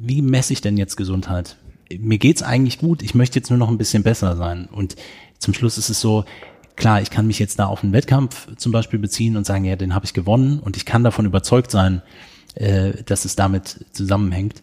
[0.00, 1.56] wie messe ich denn jetzt Gesundheit?
[2.00, 4.68] Mir geht's eigentlich gut, ich möchte jetzt nur noch ein bisschen besser sein.
[4.70, 4.96] Und
[5.38, 6.24] zum Schluss ist es so,
[6.76, 9.76] klar, ich kann mich jetzt da auf einen Wettkampf zum Beispiel beziehen und sagen, ja,
[9.76, 12.02] den habe ich gewonnen und ich kann davon überzeugt sein,
[12.54, 14.62] äh, dass es damit zusammenhängt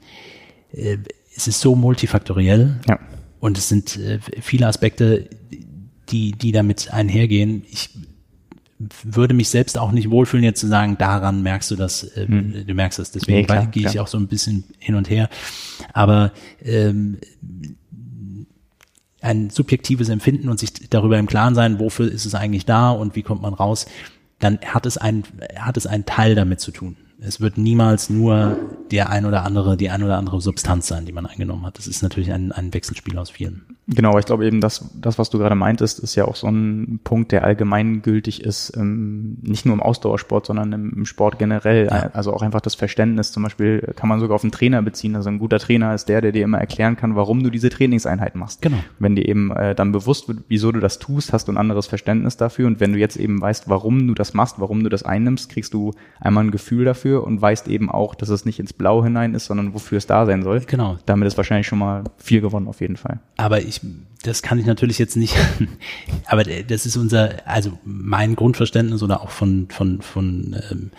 [0.74, 0.98] äh,
[1.36, 3.00] es ist so multifaktoriell ja.
[3.40, 5.30] und es sind äh, viele Aspekte,
[6.10, 7.64] die, die damit einhergehen.
[7.70, 7.90] Ich
[9.04, 12.66] würde mich selbst auch nicht wohlfühlen, jetzt zu sagen, daran merkst du das, äh, hm.
[12.66, 13.12] du merkst das.
[13.12, 15.30] Deswegen nee, gehe ich auch so ein bisschen hin und her.
[15.94, 16.32] Aber
[16.64, 17.18] ähm,
[19.22, 23.16] ein subjektives Empfinden und sich darüber im Klaren sein, wofür ist es eigentlich da und
[23.16, 23.86] wie kommt man raus,
[24.40, 25.24] dann hat es ein,
[25.58, 28.58] hat es einen Teil damit zu tun es wird niemals nur
[28.92, 31.78] der ein oder andere, die ein oder andere Substanz sein, die man eingenommen hat.
[31.78, 33.78] Das ist natürlich ein, ein Wechselspiel aus vielen.
[33.92, 37.00] Genau, ich glaube eben, das, das, was du gerade meintest, ist ja auch so ein
[37.04, 41.88] Punkt, der allgemeingültig ist, ähm, nicht nur im Ausdauersport, sondern im, im Sport generell.
[41.88, 42.12] Ja.
[42.14, 45.16] Also auch einfach das Verständnis, zum Beispiel kann man sogar auf einen Trainer beziehen.
[45.16, 48.36] Also ein guter Trainer ist der, der dir immer erklären kann, warum du diese Trainingseinheit
[48.36, 48.62] machst.
[48.62, 48.78] Genau.
[49.00, 51.88] Wenn dir eben äh, dann bewusst wird, wieso du das tust, hast du ein anderes
[51.88, 52.68] Verständnis dafür.
[52.68, 55.74] Und wenn du jetzt eben weißt, warum du das machst, warum du das einnimmst, kriegst
[55.74, 59.34] du einmal ein Gefühl dafür und weißt eben auch, dass es nicht ins Blau hinein
[59.34, 60.60] ist, sondern wofür es da sein soll.
[60.62, 60.98] Genau.
[61.08, 63.20] Damit ist wahrscheinlich schon mal viel gewonnen auf jeden Fall.
[63.38, 63.79] Aber ich
[64.24, 65.36] das kann ich natürlich jetzt nicht,
[66.26, 70.92] aber das ist unser, also mein Grundverständnis oder auch von, von, von, ähm,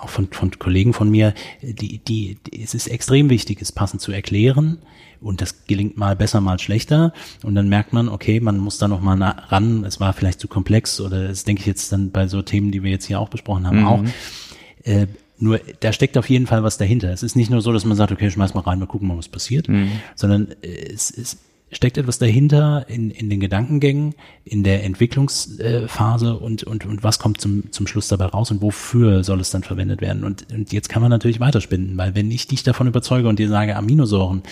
[0.00, 4.12] auch von, von Kollegen von mir, die, die, es ist extrem wichtig, es passend zu
[4.12, 4.78] erklären.
[5.20, 7.12] Und das gelingt mal besser, mal schlechter.
[7.42, 9.84] Und dann merkt man, okay, man muss da noch mal ran.
[9.84, 12.84] Es war vielleicht zu komplex oder das denke ich jetzt dann bei so Themen, die
[12.84, 13.86] wir jetzt hier auch besprochen haben, mhm.
[13.86, 14.04] auch.
[14.84, 15.08] Äh,
[15.40, 17.12] nur da steckt auf jeden Fall was dahinter.
[17.12, 19.16] Es ist nicht nur so, dass man sagt, okay, schmeiß mal rein, mal gucken mal,
[19.16, 19.90] was passiert, mhm.
[20.14, 21.38] sondern es, es
[21.70, 24.14] steckt etwas dahinter in, in den Gedankengängen,
[24.44, 29.22] in der Entwicklungsphase und, und, und was kommt zum, zum Schluss dabei raus und wofür
[29.24, 30.24] soll es dann verwendet werden.
[30.24, 33.48] Und, und jetzt kann man natürlich weiterspinnen, weil wenn ich dich davon überzeuge und dir
[33.48, 34.42] sage, Aminosäuren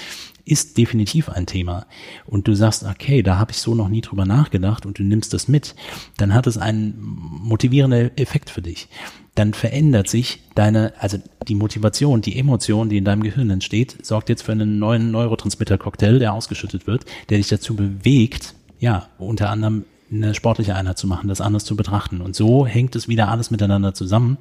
[0.44, 1.86] ist definitiv ein Thema
[2.24, 5.34] und du sagst, okay, da habe ich so noch nie drüber nachgedacht und du nimmst
[5.34, 5.74] das mit,
[6.18, 8.88] dann hat es einen motivierenden Effekt für dich
[9.36, 14.28] dann verändert sich deine, also die Motivation, die Emotion, die in deinem Gehirn entsteht, sorgt
[14.28, 19.84] jetzt für einen neuen Neurotransmitter-Cocktail, der ausgeschüttet wird, der dich dazu bewegt, ja, unter anderem
[20.10, 22.20] eine sportliche Einheit zu machen, das anders zu betrachten.
[22.20, 24.38] Und so hängt es wieder alles miteinander zusammen.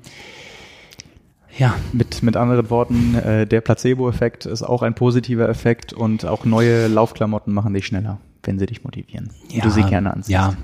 [1.57, 1.75] Ja.
[1.93, 6.87] Mit, mit anderen Worten, äh, der Placebo-Effekt ist auch ein positiver Effekt und auch neue
[6.87, 9.31] Laufklamotten machen dich schneller, wenn sie dich motivieren.
[9.49, 10.29] Ja, du sie gerne anziehst.
[10.29, 10.55] Ja,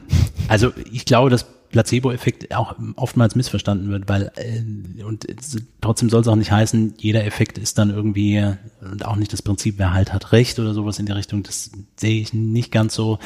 [0.48, 5.28] also ich glaube, dass Placebo-Effekt auch oftmals missverstanden wird, weil äh, und
[5.82, 8.44] trotzdem soll es auch nicht heißen, jeder Effekt ist dann irgendwie
[8.82, 11.44] und auch nicht das Prinzip, wer halt hat recht oder sowas in die Richtung.
[11.44, 13.20] Das sehe ich nicht ganz so.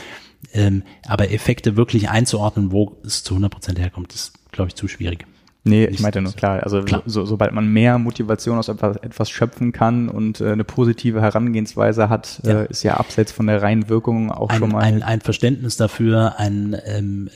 [0.54, 4.88] Ähm, aber Effekte wirklich einzuordnen, wo es zu 100 Prozent herkommt, ist, glaube ich, zu
[4.88, 5.26] schwierig.
[5.68, 7.02] Nee, ich meinte nur klar, also klar.
[7.08, 12.08] So, sobald man mehr Motivation aus etwas, etwas schöpfen kann und äh, eine positive Herangehensweise
[12.08, 12.62] hat, ja.
[12.62, 14.82] Äh, ist ja abseits von der reinen Wirkung auch ein, schon mal.
[14.84, 17.32] Ein, ein Verständnis dafür, ein, ähm,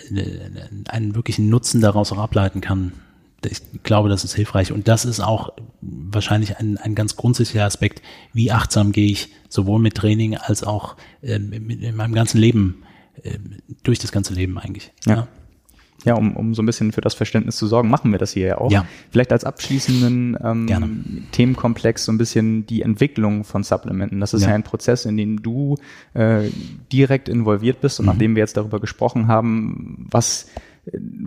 [0.89, 2.93] einen wirklichen Nutzen daraus auch ableiten kann.
[3.43, 4.71] Ich glaube, das ist hilfreich.
[4.71, 9.79] Und das ist auch wahrscheinlich ein, ein ganz grundsätzlicher Aspekt, wie achtsam gehe ich sowohl
[9.79, 12.83] mit Training als auch ähm, mit, in meinem ganzen Leben,
[13.23, 13.39] äh,
[13.81, 14.91] durch das ganze Leben eigentlich.
[15.07, 15.15] ja.
[15.15, 15.27] ja
[16.05, 18.47] ja, um, um so ein bisschen für das Verständnis zu sorgen, machen wir das hier
[18.47, 18.71] ja auch.
[18.71, 18.85] Ja.
[19.11, 24.19] Vielleicht als abschließenden ähm, Themenkomplex so ein bisschen die Entwicklung von Supplementen.
[24.19, 25.77] Das ist ja, ja ein Prozess, in dem du
[26.13, 26.49] äh,
[26.91, 28.11] direkt involviert bist und mhm.
[28.11, 30.47] nachdem wir jetzt darüber gesprochen haben, was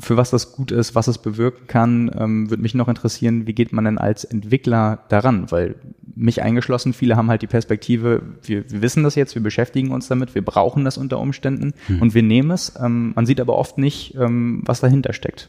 [0.01, 3.53] für was das gut ist, was es bewirken kann, ähm, würde mich noch interessieren, wie
[3.53, 5.51] geht man denn als Entwickler daran?
[5.51, 5.77] Weil
[6.15, 10.09] mich eingeschlossen, viele haben halt die Perspektive, wir, wir wissen das jetzt, wir beschäftigen uns
[10.09, 12.03] damit, wir brauchen das unter Umständen mhm.
[12.03, 12.75] und wir nehmen es.
[12.81, 15.49] Ähm, man sieht aber oft nicht, ähm, was dahinter steckt.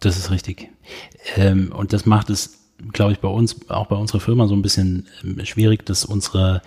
[0.00, 0.70] Das ist richtig.
[1.36, 4.62] Ähm, und das macht es, glaube ich, bei uns, auch bei unserer Firma so ein
[4.62, 6.62] bisschen ähm, schwierig, dass unsere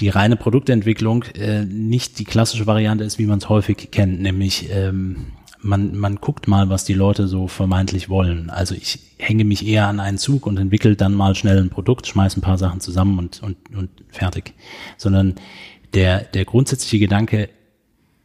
[0.00, 4.70] die reine Produktentwicklung äh, nicht die klassische Variante ist, wie man es häufig kennt, nämlich
[4.72, 5.26] ähm,
[5.62, 8.50] man, man guckt mal, was die Leute so vermeintlich wollen.
[8.50, 12.06] Also ich hänge mich eher an einen Zug und entwickle dann mal schnell ein Produkt,
[12.06, 14.54] schmeiße ein paar Sachen zusammen und, und, und fertig.
[14.96, 15.34] Sondern
[15.94, 17.48] der, der grundsätzliche Gedanke,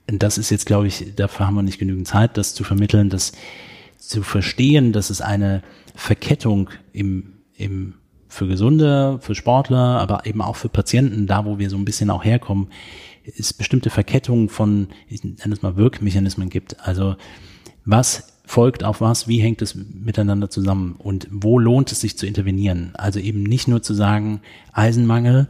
[0.08, 3.34] das ist jetzt, glaube ich, dafür haben wir nicht genügend Zeit, das zu vermitteln, dass
[3.98, 5.64] zu verstehen, dass es eine
[5.96, 7.96] Verkettung im, im
[8.28, 12.10] für Gesunde, für Sportler, aber eben auch für Patienten, da wo wir so ein bisschen
[12.10, 12.68] auch herkommen,
[13.38, 16.80] es bestimmte Verkettungen von, ich nenne es mal Wirkmechanismen gibt.
[16.86, 17.16] Also
[17.86, 22.28] was folgt auf was, wie hängt es miteinander zusammen und wo lohnt es sich zu
[22.28, 22.92] intervenieren?
[22.96, 25.48] Also eben nicht nur zu sagen, Eisenmangel,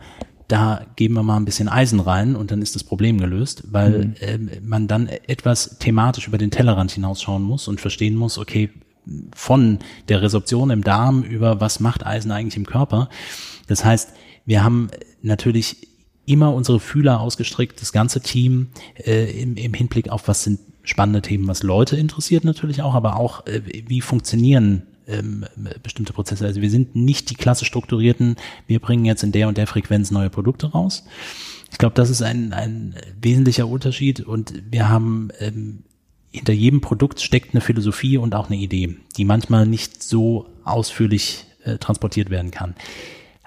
[0.48, 4.06] da geben wir mal ein bisschen Eisen rein und dann ist das Problem gelöst, weil
[4.06, 4.16] mhm.
[4.20, 8.70] äh, man dann etwas thematisch über den Tellerrand hinausschauen muss und verstehen muss, okay,
[9.36, 13.10] von der Resorption im Darm über was macht Eisen eigentlich im Körper.
[13.68, 14.14] Das heißt,
[14.46, 14.90] wir haben
[15.22, 15.88] natürlich
[16.26, 18.68] immer unsere Fühler ausgestreckt, das ganze Team
[18.98, 23.18] äh, im, im Hinblick auf was sind spannende Themen, was Leute interessiert natürlich auch, aber
[23.18, 25.46] auch äh, wie funktionieren ähm,
[25.84, 26.46] bestimmte Prozesse.
[26.46, 28.36] Also wir sind nicht die klasse strukturierten,
[28.68, 31.06] wir bringen jetzt in der und der Frequenz neue Produkte raus.
[31.72, 35.84] Ich glaube, das ist ein, ein wesentlicher Unterschied und wir haben ähm,
[36.32, 41.46] hinter jedem Produkt steckt eine Philosophie und auch eine Idee, die manchmal nicht so ausführlich
[41.64, 42.76] äh, transportiert werden kann.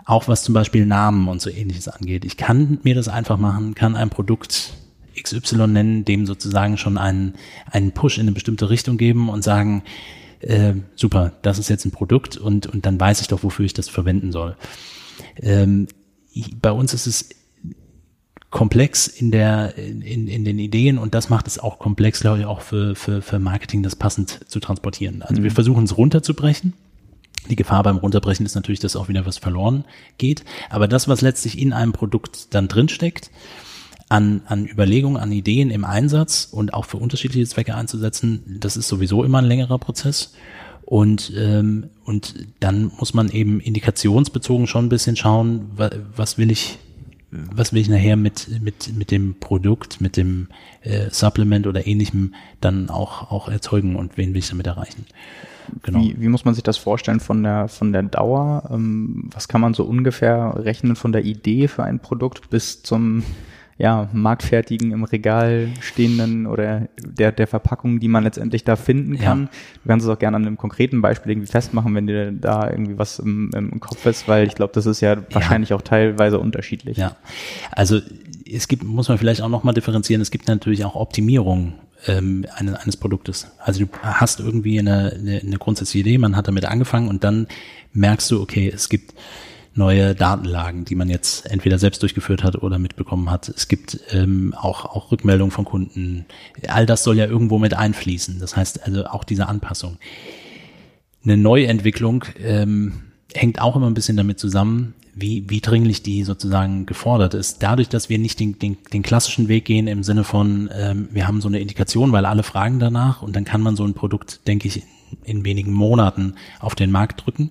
[0.08, 2.24] Auch was zum Beispiel Namen und so ähnliches angeht.
[2.24, 4.72] Ich kann mir das einfach machen, kann ein Produkt
[5.22, 7.34] XY nennen, dem sozusagen schon einen,
[7.70, 9.82] einen Push in eine bestimmte Richtung geben und sagen,
[10.40, 13.74] äh, super, das ist jetzt ein Produkt und, und dann weiß ich doch, wofür ich
[13.74, 14.56] das verwenden soll.
[15.42, 15.88] Ähm,
[16.62, 17.28] bei uns ist es
[18.48, 22.46] komplex in der in, in den Ideen und das macht es auch komplex, glaube ich,
[22.46, 25.20] auch für, für, für Marketing, das passend zu transportieren.
[25.20, 25.44] Also mhm.
[25.44, 26.72] wir versuchen es runterzubrechen.
[27.48, 29.84] Die Gefahr beim Runterbrechen ist natürlich, dass auch wieder was verloren
[30.18, 30.44] geht.
[30.70, 33.30] Aber das, was letztlich in einem Produkt dann drinsteckt,
[34.08, 38.88] an, an Überlegungen, an Ideen im Einsatz und auch für unterschiedliche Zwecke einzusetzen, das ist
[38.88, 40.32] sowieso immer ein längerer Prozess.
[40.84, 45.70] Und, ähm, und dann muss man eben indikationsbezogen schon ein bisschen schauen,
[46.16, 46.78] was will ich,
[47.30, 50.48] was will ich nachher mit, mit, mit dem Produkt, mit dem
[50.82, 55.04] äh, Supplement oder ähnlichem dann auch, auch erzeugen und wen will ich damit erreichen.
[55.82, 56.00] Genau.
[56.00, 58.68] Wie, wie muss man sich das vorstellen von der, von der Dauer?
[58.72, 63.22] Ähm, was kann man so ungefähr rechnen von der Idee für ein Produkt bis zum
[63.78, 69.42] ja, marktfertigen, im Regal stehenden oder der, der Verpackung, die man letztendlich da finden kann.
[69.42, 69.48] Ja.
[69.82, 72.98] Du kannst es auch gerne an einem konkreten Beispiel irgendwie festmachen, wenn dir da irgendwie
[72.98, 75.76] was im, im Kopf ist, weil ich glaube, das ist ja wahrscheinlich ja.
[75.76, 76.96] auch teilweise unterschiedlich.
[76.96, 77.16] Ja,
[77.70, 78.00] also
[78.50, 81.74] es gibt, muss man vielleicht auch nochmal differenzieren, es gibt natürlich auch Optimierungen
[82.08, 83.52] ähm, eines, eines Produktes.
[83.58, 87.46] Also du hast irgendwie eine, eine, eine grundsätzliche Idee, man hat damit angefangen und dann
[87.92, 89.14] merkst du, okay, es gibt
[89.78, 93.48] neue Datenlagen, die man jetzt entweder selbst durchgeführt hat oder mitbekommen hat.
[93.48, 96.26] Es gibt ähm, auch, auch Rückmeldungen von Kunden.
[96.66, 98.38] All das soll ja irgendwo mit einfließen.
[98.40, 99.96] Das heißt also auch diese Anpassung.
[101.24, 103.04] Eine Neuentwicklung ähm,
[103.34, 107.62] hängt auch immer ein bisschen damit zusammen, wie, wie dringlich die sozusagen gefordert ist.
[107.62, 111.26] Dadurch, dass wir nicht den, den, den klassischen Weg gehen im Sinne von, ähm, wir
[111.26, 114.46] haben so eine Indikation, weil alle fragen danach und dann kann man so ein Produkt,
[114.46, 114.82] denke ich, in,
[115.24, 117.50] in wenigen Monaten auf den Markt drücken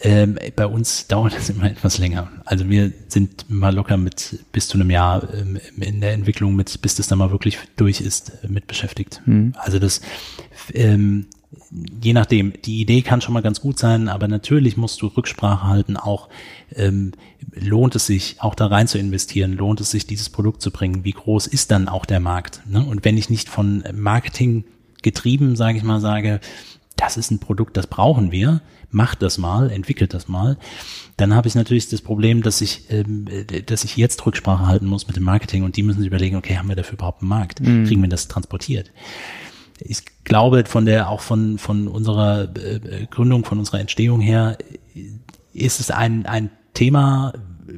[0.00, 2.30] ähm, bei uns dauert das immer etwas länger.
[2.44, 6.82] Also wir sind mal locker mit bis zu einem Jahr ähm, in der Entwicklung mit,
[6.82, 9.22] bis das dann mal wirklich durch ist, äh, mit beschäftigt.
[9.24, 9.54] Mhm.
[9.56, 10.00] Also das,
[10.72, 11.26] ähm,
[12.02, 15.68] je nachdem, die Idee kann schon mal ganz gut sein, aber natürlich musst du Rücksprache
[15.68, 16.28] halten, auch
[16.74, 17.12] ähm,
[17.52, 21.04] lohnt es sich, auch da rein zu investieren, lohnt es sich, dieses Produkt zu bringen,
[21.04, 22.62] wie groß ist dann auch der Markt?
[22.66, 22.84] Ne?
[22.84, 24.64] Und wenn ich nicht von Marketing
[25.02, 26.40] getrieben, sage ich mal, sage,
[26.96, 28.60] das ist ein Produkt, das brauchen wir,
[28.94, 30.56] macht das mal, entwickelt das mal,
[31.16, 33.26] dann habe ich natürlich das Problem, dass ich, ähm,
[33.66, 36.56] dass ich jetzt Rücksprache halten muss mit dem Marketing und die müssen sich überlegen, okay,
[36.56, 37.60] haben wir dafür überhaupt einen Markt?
[37.60, 37.84] Mhm.
[37.84, 38.90] Kriegen wir das transportiert?
[39.80, 44.56] Ich glaube, von der, auch von, von unserer äh, Gründung, von unserer Entstehung her,
[45.52, 47.32] ist es ein, ein Thema,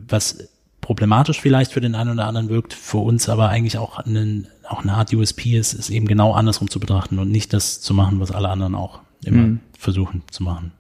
[0.09, 0.49] was
[0.81, 4.83] problematisch vielleicht für den einen oder anderen wirkt, für uns aber eigentlich auch, einen, auch
[4.83, 8.21] eine Art USP ist, ist eben genau andersrum zu betrachten und nicht das zu machen,
[8.21, 9.61] was alle anderen auch immer mhm.
[9.77, 10.73] versuchen zu machen.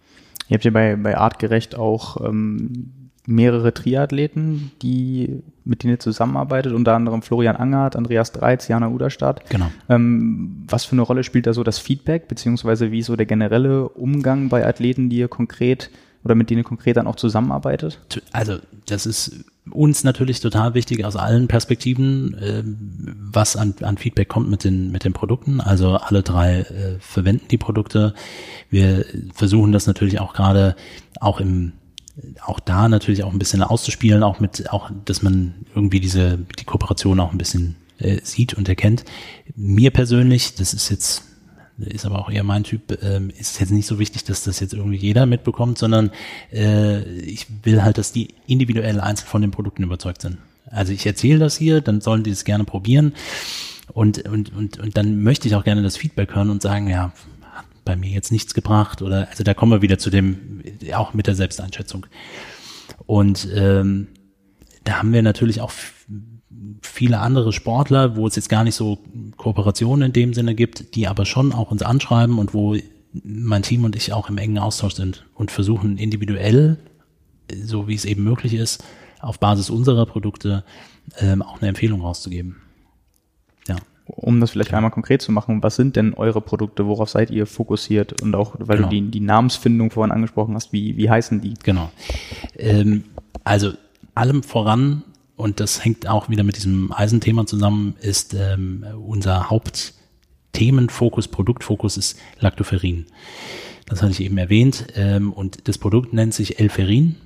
[0.48, 6.72] Ihr habt ja bei, bei Artgerecht auch ähm, mehrere Triathleten, die mit denen ihr zusammenarbeitet,
[6.72, 9.48] unter anderem Florian Angert, Andreas Dreiz, Jana Uderstadt.
[9.50, 9.70] Genau.
[9.88, 13.88] Ähm, was für eine Rolle spielt da so das Feedback, beziehungsweise wie so der generelle
[13.88, 15.90] Umgang bei Athleten, die ihr konkret
[16.26, 18.00] oder mit denen konkret dann auch zusammenarbeitet?
[18.32, 24.28] Also das ist uns natürlich total wichtig aus allen Perspektiven, äh, was an, an Feedback
[24.28, 25.60] kommt mit den, mit den Produkten.
[25.60, 28.12] Also alle drei äh, verwenden die Produkte.
[28.70, 29.04] Wir
[29.34, 30.74] versuchen das natürlich auch gerade
[31.20, 31.72] auch im
[32.40, 36.64] auch da natürlich auch ein bisschen auszuspielen, auch mit, auch, dass man irgendwie diese, die
[36.64, 39.04] Kooperation auch ein bisschen äh, sieht und erkennt.
[39.54, 41.25] Mir persönlich, das ist jetzt
[41.78, 44.72] ist aber auch eher mein Typ, ähm, ist jetzt nicht so wichtig, dass das jetzt
[44.72, 46.10] irgendwie jeder mitbekommt, sondern
[46.52, 50.38] äh, ich will halt, dass die individuell einzeln von den Produkten überzeugt sind.
[50.70, 53.14] Also ich erzähle das hier, dann sollen die es gerne probieren
[53.92, 57.12] und, und, und, und dann möchte ich auch gerne das Feedback hören und sagen, ja,
[57.52, 60.62] hat bei mir jetzt nichts gebracht oder also da kommen wir wieder zu dem,
[60.94, 62.06] auch mit der Selbsteinschätzung.
[63.06, 64.08] Und ähm,
[64.84, 65.72] da haben wir natürlich auch
[66.86, 68.98] viele andere Sportler, wo es jetzt gar nicht so
[69.36, 72.76] Kooperationen in dem Sinne gibt, die aber schon auch uns anschreiben und wo
[73.24, 76.78] mein Team und ich auch im engen Austausch sind und versuchen individuell,
[77.62, 78.84] so wie es eben möglich ist,
[79.20, 80.64] auf Basis unserer Produkte
[81.18, 82.56] ähm, auch eine Empfehlung rauszugeben.
[83.68, 83.76] Ja.
[84.06, 84.76] Um das vielleicht ja.
[84.76, 88.54] einmal konkret zu machen, was sind denn eure Produkte, worauf seid ihr fokussiert und auch,
[88.58, 88.88] weil genau.
[88.88, 91.54] du die, die Namensfindung vorhin angesprochen hast, wie, wie heißen die?
[91.62, 91.90] Genau.
[92.56, 93.04] Ähm,
[93.44, 93.72] also
[94.14, 95.02] allem voran
[95.36, 102.18] und das hängt auch wieder mit diesem Eisenthema zusammen, ist ähm, unser Hauptthemenfokus, Produktfokus ist
[102.40, 103.06] Lactoferrin.
[103.86, 104.86] Das hatte ich eben erwähnt.
[104.96, 107.16] Ähm, und das Produkt nennt sich L-Ferrin.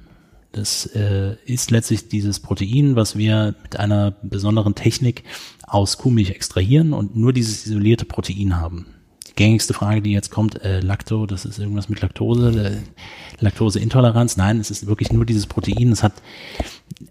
[0.52, 5.22] Das äh, ist letztlich dieses Protein, was wir mit einer besonderen Technik
[5.66, 8.86] aus Kuhmilch extrahieren und nur dieses isolierte Protein haben.
[9.30, 14.36] Die gängigste Frage, die jetzt kommt, äh, Lacto, das ist irgendwas mit Laktose, äh, Laktoseintoleranz.
[14.36, 15.92] Nein, es ist wirklich nur dieses Protein.
[15.92, 16.12] Es hat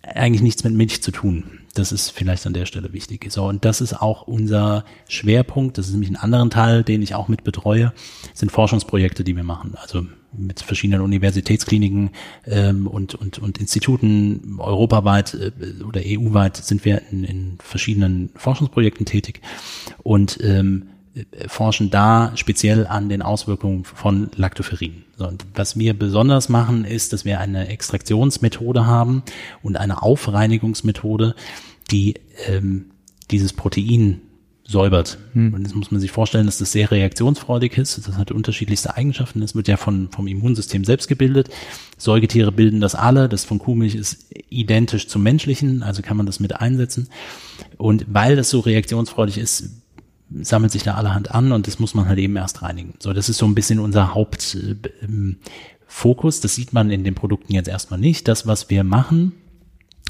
[0.04, 1.46] eigentlich nichts mit Milch zu tun.
[1.74, 3.32] Das ist vielleicht an der Stelle wichtig.
[3.32, 5.78] So, und das ist auch unser Schwerpunkt.
[5.78, 7.94] Das ist nämlich ein anderen Teil, den ich auch mit betreue,
[8.34, 9.76] sind Forschungsprojekte, die wir machen.
[9.76, 10.06] Also
[10.38, 12.12] mit verschiedenen Universitätskliniken
[12.46, 19.06] ähm, und, und, und Instituten europaweit äh, oder EU-weit sind wir in, in verschiedenen Forschungsprojekten
[19.06, 19.42] tätig.
[20.04, 20.90] Und ähm,
[21.48, 25.04] forschen da speziell an den Auswirkungen von Lactoferrin.
[25.18, 29.24] So, und was wir besonders machen, ist, dass wir eine Extraktionsmethode haben
[29.62, 31.36] und eine Aufreinigungsmethode,
[31.92, 32.16] die
[32.48, 32.92] ähm,
[33.32, 34.22] dieses Protein
[34.70, 35.18] säubert.
[35.34, 35.54] Hm.
[35.56, 38.08] Und das muss man sich vorstellen, dass das sehr reaktionsfreudig ist.
[38.08, 39.42] Das hat unterschiedlichste Eigenschaften.
[39.42, 41.50] Das wird ja von, vom Immunsystem selbst gebildet.
[41.98, 43.28] Säugetiere bilden das alle.
[43.28, 47.10] Das von Kuhmilch ist identisch zum menschlichen, also kann man das mit einsetzen.
[47.78, 49.79] Und weil das so reaktionsfreudig ist,
[50.42, 52.94] sammelt sich da allerhand an und das muss man halt eben erst reinigen.
[53.00, 56.38] So, das ist so ein bisschen unser Hauptfokus.
[56.38, 58.28] Äh, das sieht man in den Produkten jetzt erstmal nicht.
[58.28, 59.34] Das, was wir machen,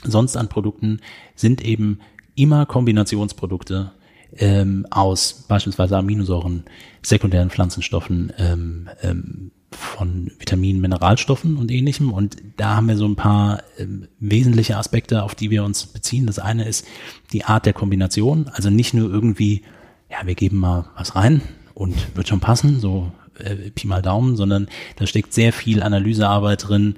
[0.03, 0.99] sonst an Produkten,
[1.35, 1.99] sind eben
[2.35, 3.91] immer Kombinationsprodukte
[4.37, 6.63] ähm, aus beispielsweise Aminosäuren,
[7.01, 12.11] sekundären Pflanzenstoffen, ähm, ähm, von Vitaminen, Mineralstoffen und ähnlichem.
[12.11, 16.25] Und da haben wir so ein paar ähm, wesentliche Aspekte, auf die wir uns beziehen.
[16.25, 16.85] Das eine ist
[17.33, 19.63] die Art der Kombination, also nicht nur irgendwie
[20.09, 21.41] ja, wir geben mal was rein
[21.73, 24.67] und wird schon passen, so äh, Pi mal Daumen, sondern
[24.97, 26.95] da steckt sehr viel Analysearbeit drin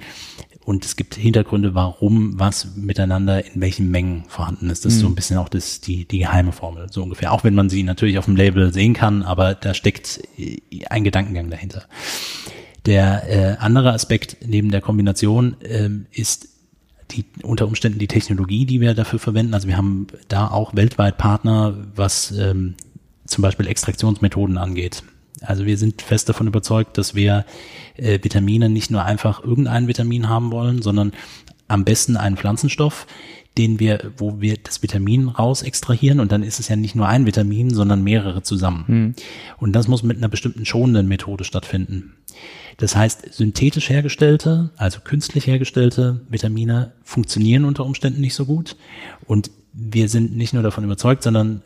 [0.63, 4.85] und es gibt Hintergründe, warum was miteinander in welchen Mengen vorhanden ist.
[4.85, 5.15] Das ist so ein mhm.
[5.15, 7.31] bisschen auch das, die, die geheime Formel, so ungefähr.
[7.31, 11.03] Auch wenn man sie natürlich auf dem Label sehen kann, aber da steckt äh, ein
[11.03, 11.85] Gedankengang dahinter.
[12.85, 16.47] Der äh, andere Aspekt neben der Kombination ähm, ist
[17.11, 19.53] die, unter Umständen die Technologie, die wir dafür verwenden.
[19.53, 22.75] Also wir haben da auch weltweit Partner, was ähm,
[23.31, 25.03] zum Beispiel Extraktionsmethoden angeht.
[25.41, 27.45] Also wir sind fest davon überzeugt, dass wir
[27.95, 31.13] äh, Vitamine nicht nur einfach irgendein Vitamin haben wollen, sondern
[31.67, 33.07] am besten einen Pflanzenstoff,
[33.57, 37.07] den wir, wo wir das Vitamin raus extrahieren und dann ist es ja nicht nur
[37.07, 38.85] ein Vitamin, sondern mehrere zusammen.
[38.87, 39.15] Hm.
[39.57, 42.13] Und das muss mit einer bestimmten schonenden Methode stattfinden.
[42.77, 48.77] Das heißt, synthetisch hergestellte, also künstlich hergestellte Vitamine funktionieren unter Umständen nicht so gut.
[49.25, 51.61] Und wir sind nicht nur davon überzeugt, sondern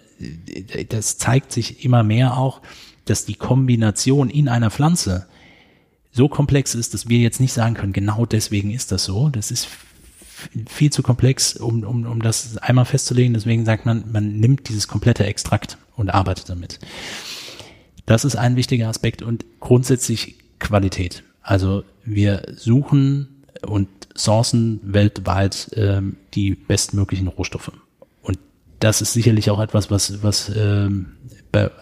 [0.90, 2.62] das zeigt sich immer mehr auch,
[3.06, 5.28] dass die Kombination in einer Pflanze
[6.12, 9.30] so komplex ist, dass wir jetzt nicht sagen können, genau deswegen ist das so.
[9.30, 9.68] Das ist
[10.68, 13.34] viel zu komplex, um, um, um das einmal festzulegen.
[13.34, 16.80] Deswegen sagt man, man nimmt dieses komplette Extrakt und arbeitet damit.
[18.06, 21.24] Das ist ein wichtiger Aspekt und grundsätzlich Qualität.
[21.42, 27.72] Also wir suchen und sourcen weltweit ähm, die bestmöglichen Rohstoffe
[28.80, 31.14] das ist sicherlich auch etwas, was, was ähm,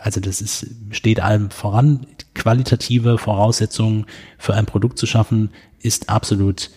[0.02, 2.06] also das ist, steht allem voran.
[2.36, 4.06] Qualitative Voraussetzungen
[4.38, 5.50] für ein Produkt zu schaffen,
[5.80, 6.70] ist absolut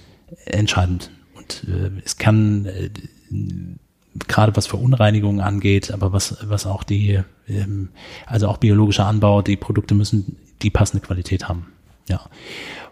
[0.47, 1.11] entscheidend.
[1.35, 2.91] Und äh, es kann äh,
[4.29, 7.91] gerade was Verunreinigungen angeht, aber was, was auch die, ähm,
[8.27, 11.69] also auch biologischer Anbau, die Produkte müssen die passende Qualität haben.
[12.09, 12.21] Ja.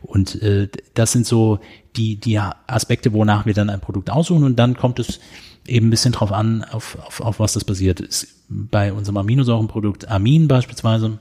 [0.02, 1.60] Und äh, das sind so
[1.96, 5.20] die, die Aspekte, wonach wir dann ein Produkt aussuchen und dann kommt es
[5.66, 8.00] eben ein bisschen drauf an, auf, auf, auf was das basiert.
[8.00, 11.18] Ist bei unserem Aminosäurenprodukt Amin beispielsweise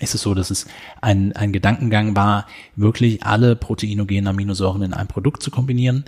[0.00, 0.66] ist es so, dass es
[1.00, 6.04] ein, ein Gedankengang war, wirklich alle proteinogenen Aminosäuren in ein Produkt zu kombinieren,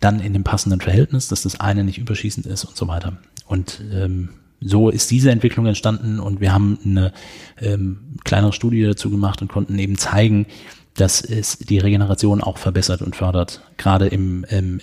[0.00, 3.18] dann in dem passenden Verhältnis, dass das eine nicht überschießend ist und so weiter.
[3.46, 4.30] Und ähm,
[4.60, 7.12] so ist diese Entwicklung entstanden und wir haben eine
[7.60, 10.46] ähm, kleinere Studie dazu gemacht und konnten eben zeigen,
[11.00, 13.62] dass es die Regeneration auch verbessert und fördert.
[13.76, 14.80] Gerade im, im,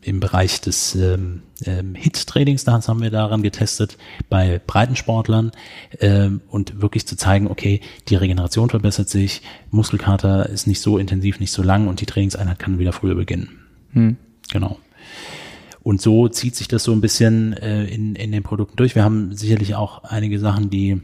[0.00, 3.98] im Bereich des ähm, ähm, HIT-Trainings, da haben wir daran getestet,
[4.28, 5.50] bei Breitensportlern
[6.00, 11.40] ähm, und wirklich zu zeigen, okay, die Regeneration verbessert sich, Muskelkater ist nicht so intensiv,
[11.40, 13.48] nicht so lang und die Trainingseinheit kann wieder früher beginnen.
[13.92, 14.16] Hm.
[14.52, 14.78] Genau.
[15.82, 18.94] Und so zieht sich das so ein bisschen äh, in, in den Produkten durch.
[18.94, 21.02] Wir haben sicherlich auch einige Sachen, die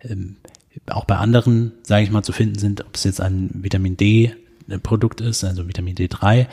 [0.00, 0.36] ähm,
[0.86, 4.34] auch bei anderen, sage ich mal, zu finden sind, ob es jetzt ein Vitamin D
[4.82, 6.46] Produkt ist, also Vitamin D3,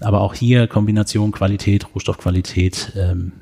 [0.00, 2.92] aber auch hier Kombination Qualität, Rohstoffqualität.
[2.96, 3.32] Ähm,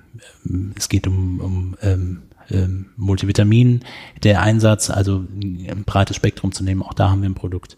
[0.47, 3.81] ähm, es geht um, um ähm, ähm, Multivitamin,
[4.23, 6.83] der Einsatz, also ein breites Spektrum zu nehmen.
[6.83, 7.77] Auch da haben wir ein Produkt.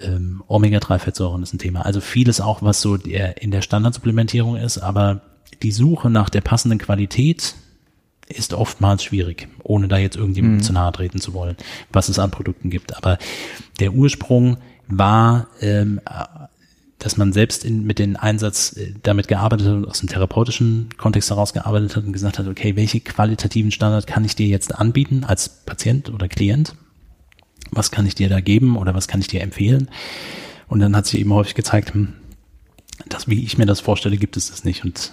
[0.00, 1.82] Ähm, Omega-3-Fettsäuren ist ein Thema.
[1.82, 5.22] Also vieles auch, was so der, in der Standardsupplementierung ist, aber
[5.62, 7.54] die Suche nach der passenden Qualität
[8.28, 10.62] ist oftmals schwierig, ohne da jetzt irgendjemandem mhm.
[10.62, 11.56] zu nahe treten zu wollen,
[11.92, 12.96] was es an Produkten gibt.
[12.96, 13.18] Aber
[13.80, 16.00] der Ursprung war, ähm,
[16.98, 20.90] dass man selbst in, mit dem Einsatz äh, damit gearbeitet hat und aus dem therapeutischen
[20.96, 24.74] Kontext heraus gearbeitet hat und gesagt hat, okay, welche qualitativen Standard kann ich dir jetzt
[24.74, 26.74] anbieten als Patient oder Klient?
[27.70, 29.88] Was kann ich dir da geben oder was kann ich dir empfehlen?
[30.68, 32.14] Und dann hat sich eben häufig gezeigt, hm,
[33.08, 34.84] das, wie ich mir das vorstelle, gibt es das nicht.
[34.84, 35.12] Und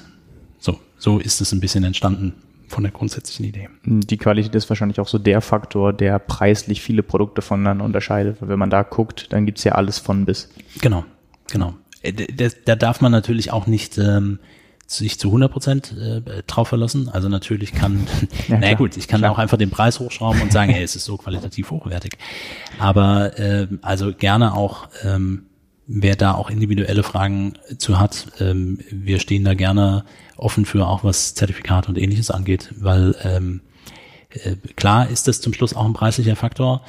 [0.59, 2.33] so, so ist es ein bisschen entstanden
[2.67, 3.69] von der grundsätzlichen Idee.
[3.83, 8.37] Die Qualität ist wahrscheinlich auch so der Faktor, der preislich viele Produkte voneinander unterscheidet.
[8.41, 10.49] Wenn man da guckt, dann gibt's ja alles von bis.
[10.81, 11.05] Genau,
[11.51, 11.75] genau.
[12.01, 14.39] Äh, da, da darf man natürlich auch nicht ähm,
[14.87, 17.09] sich zu 100 Prozent äh, drauf verlassen.
[17.09, 18.07] Also natürlich kann,
[18.47, 19.31] ja, naja gut, ich kann klar.
[19.31, 22.17] auch einfach den Preis hochschrauben und sagen, hey, es ist so qualitativ hochwertig.
[22.79, 25.47] Aber äh, also gerne auch ähm,
[25.87, 30.03] wer da auch individuelle Fragen zu hat, ähm, wir stehen da gerne
[30.37, 33.61] offen für auch was Zertifikate und ähnliches angeht, weil ähm,
[34.31, 36.81] äh, klar ist das zum Schluss auch ein preislicher Faktor.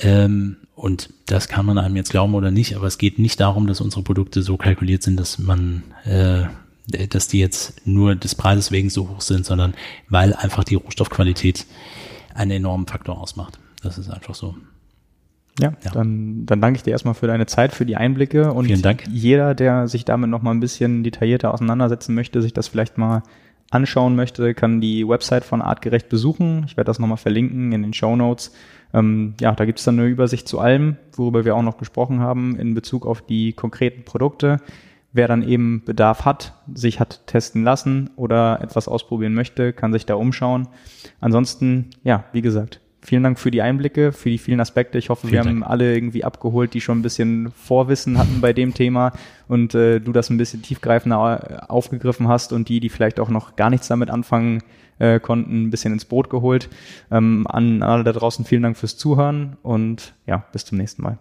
[0.00, 3.66] Ähm, und das kann man einem jetzt glauben oder nicht, aber es geht nicht darum,
[3.66, 6.44] dass unsere Produkte so kalkuliert sind, dass man, äh,
[7.08, 9.74] dass die jetzt nur des Preises wegen so hoch sind, sondern
[10.08, 11.66] weil einfach die Rohstoffqualität
[12.34, 13.58] einen enormen Faktor ausmacht.
[13.82, 14.56] Das ist einfach so.
[15.60, 18.66] Ja, ja, Dann, dann danke ich dir erstmal für deine Zeit, für die Einblicke und
[18.66, 19.04] Vielen Dank.
[19.10, 23.22] jeder, der sich damit noch mal ein bisschen detaillierter auseinandersetzen möchte, sich das vielleicht mal
[23.70, 26.64] anschauen möchte, kann die Website von Artgerecht besuchen.
[26.66, 28.52] Ich werde das nochmal verlinken in den Show Notes.
[28.92, 32.20] Ähm, ja, da gibt es dann eine Übersicht zu allem, worüber wir auch noch gesprochen
[32.20, 34.58] haben in Bezug auf die konkreten Produkte.
[35.12, 40.06] Wer dann eben Bedarf hat, sich hat testen lassen oder etwas ausprobieren möchte, kann sich
[40.06, 40.68] da umschauen.
[41.20, 44.98] Ansonsten, ja, wie gesagt, Vielen Dank für die Einblicke, für die vielen Aspekte.
[44.98, 45.64] Ich hoffe, vielen wir Dank.
[45.64, 49.12] haben alle irgendwie abgeholt, die schon ein bisschen Vorwissen hatten bei dem Thema
[49.48, 53.56] und äh, du das ein bisschen tiefgreifender aufgegriffen hast und die, die vielleicht auch noch
[53.56, 54.62] gar nichts damit anfangen
[54.98, 56.68] äh, konnten, ein bisschen ins Boot geholt.
[57.10, 61.18] Ähm, an alle da draußen vielen Dank fürs Zuhören und ja, bis zum nächsten Mal.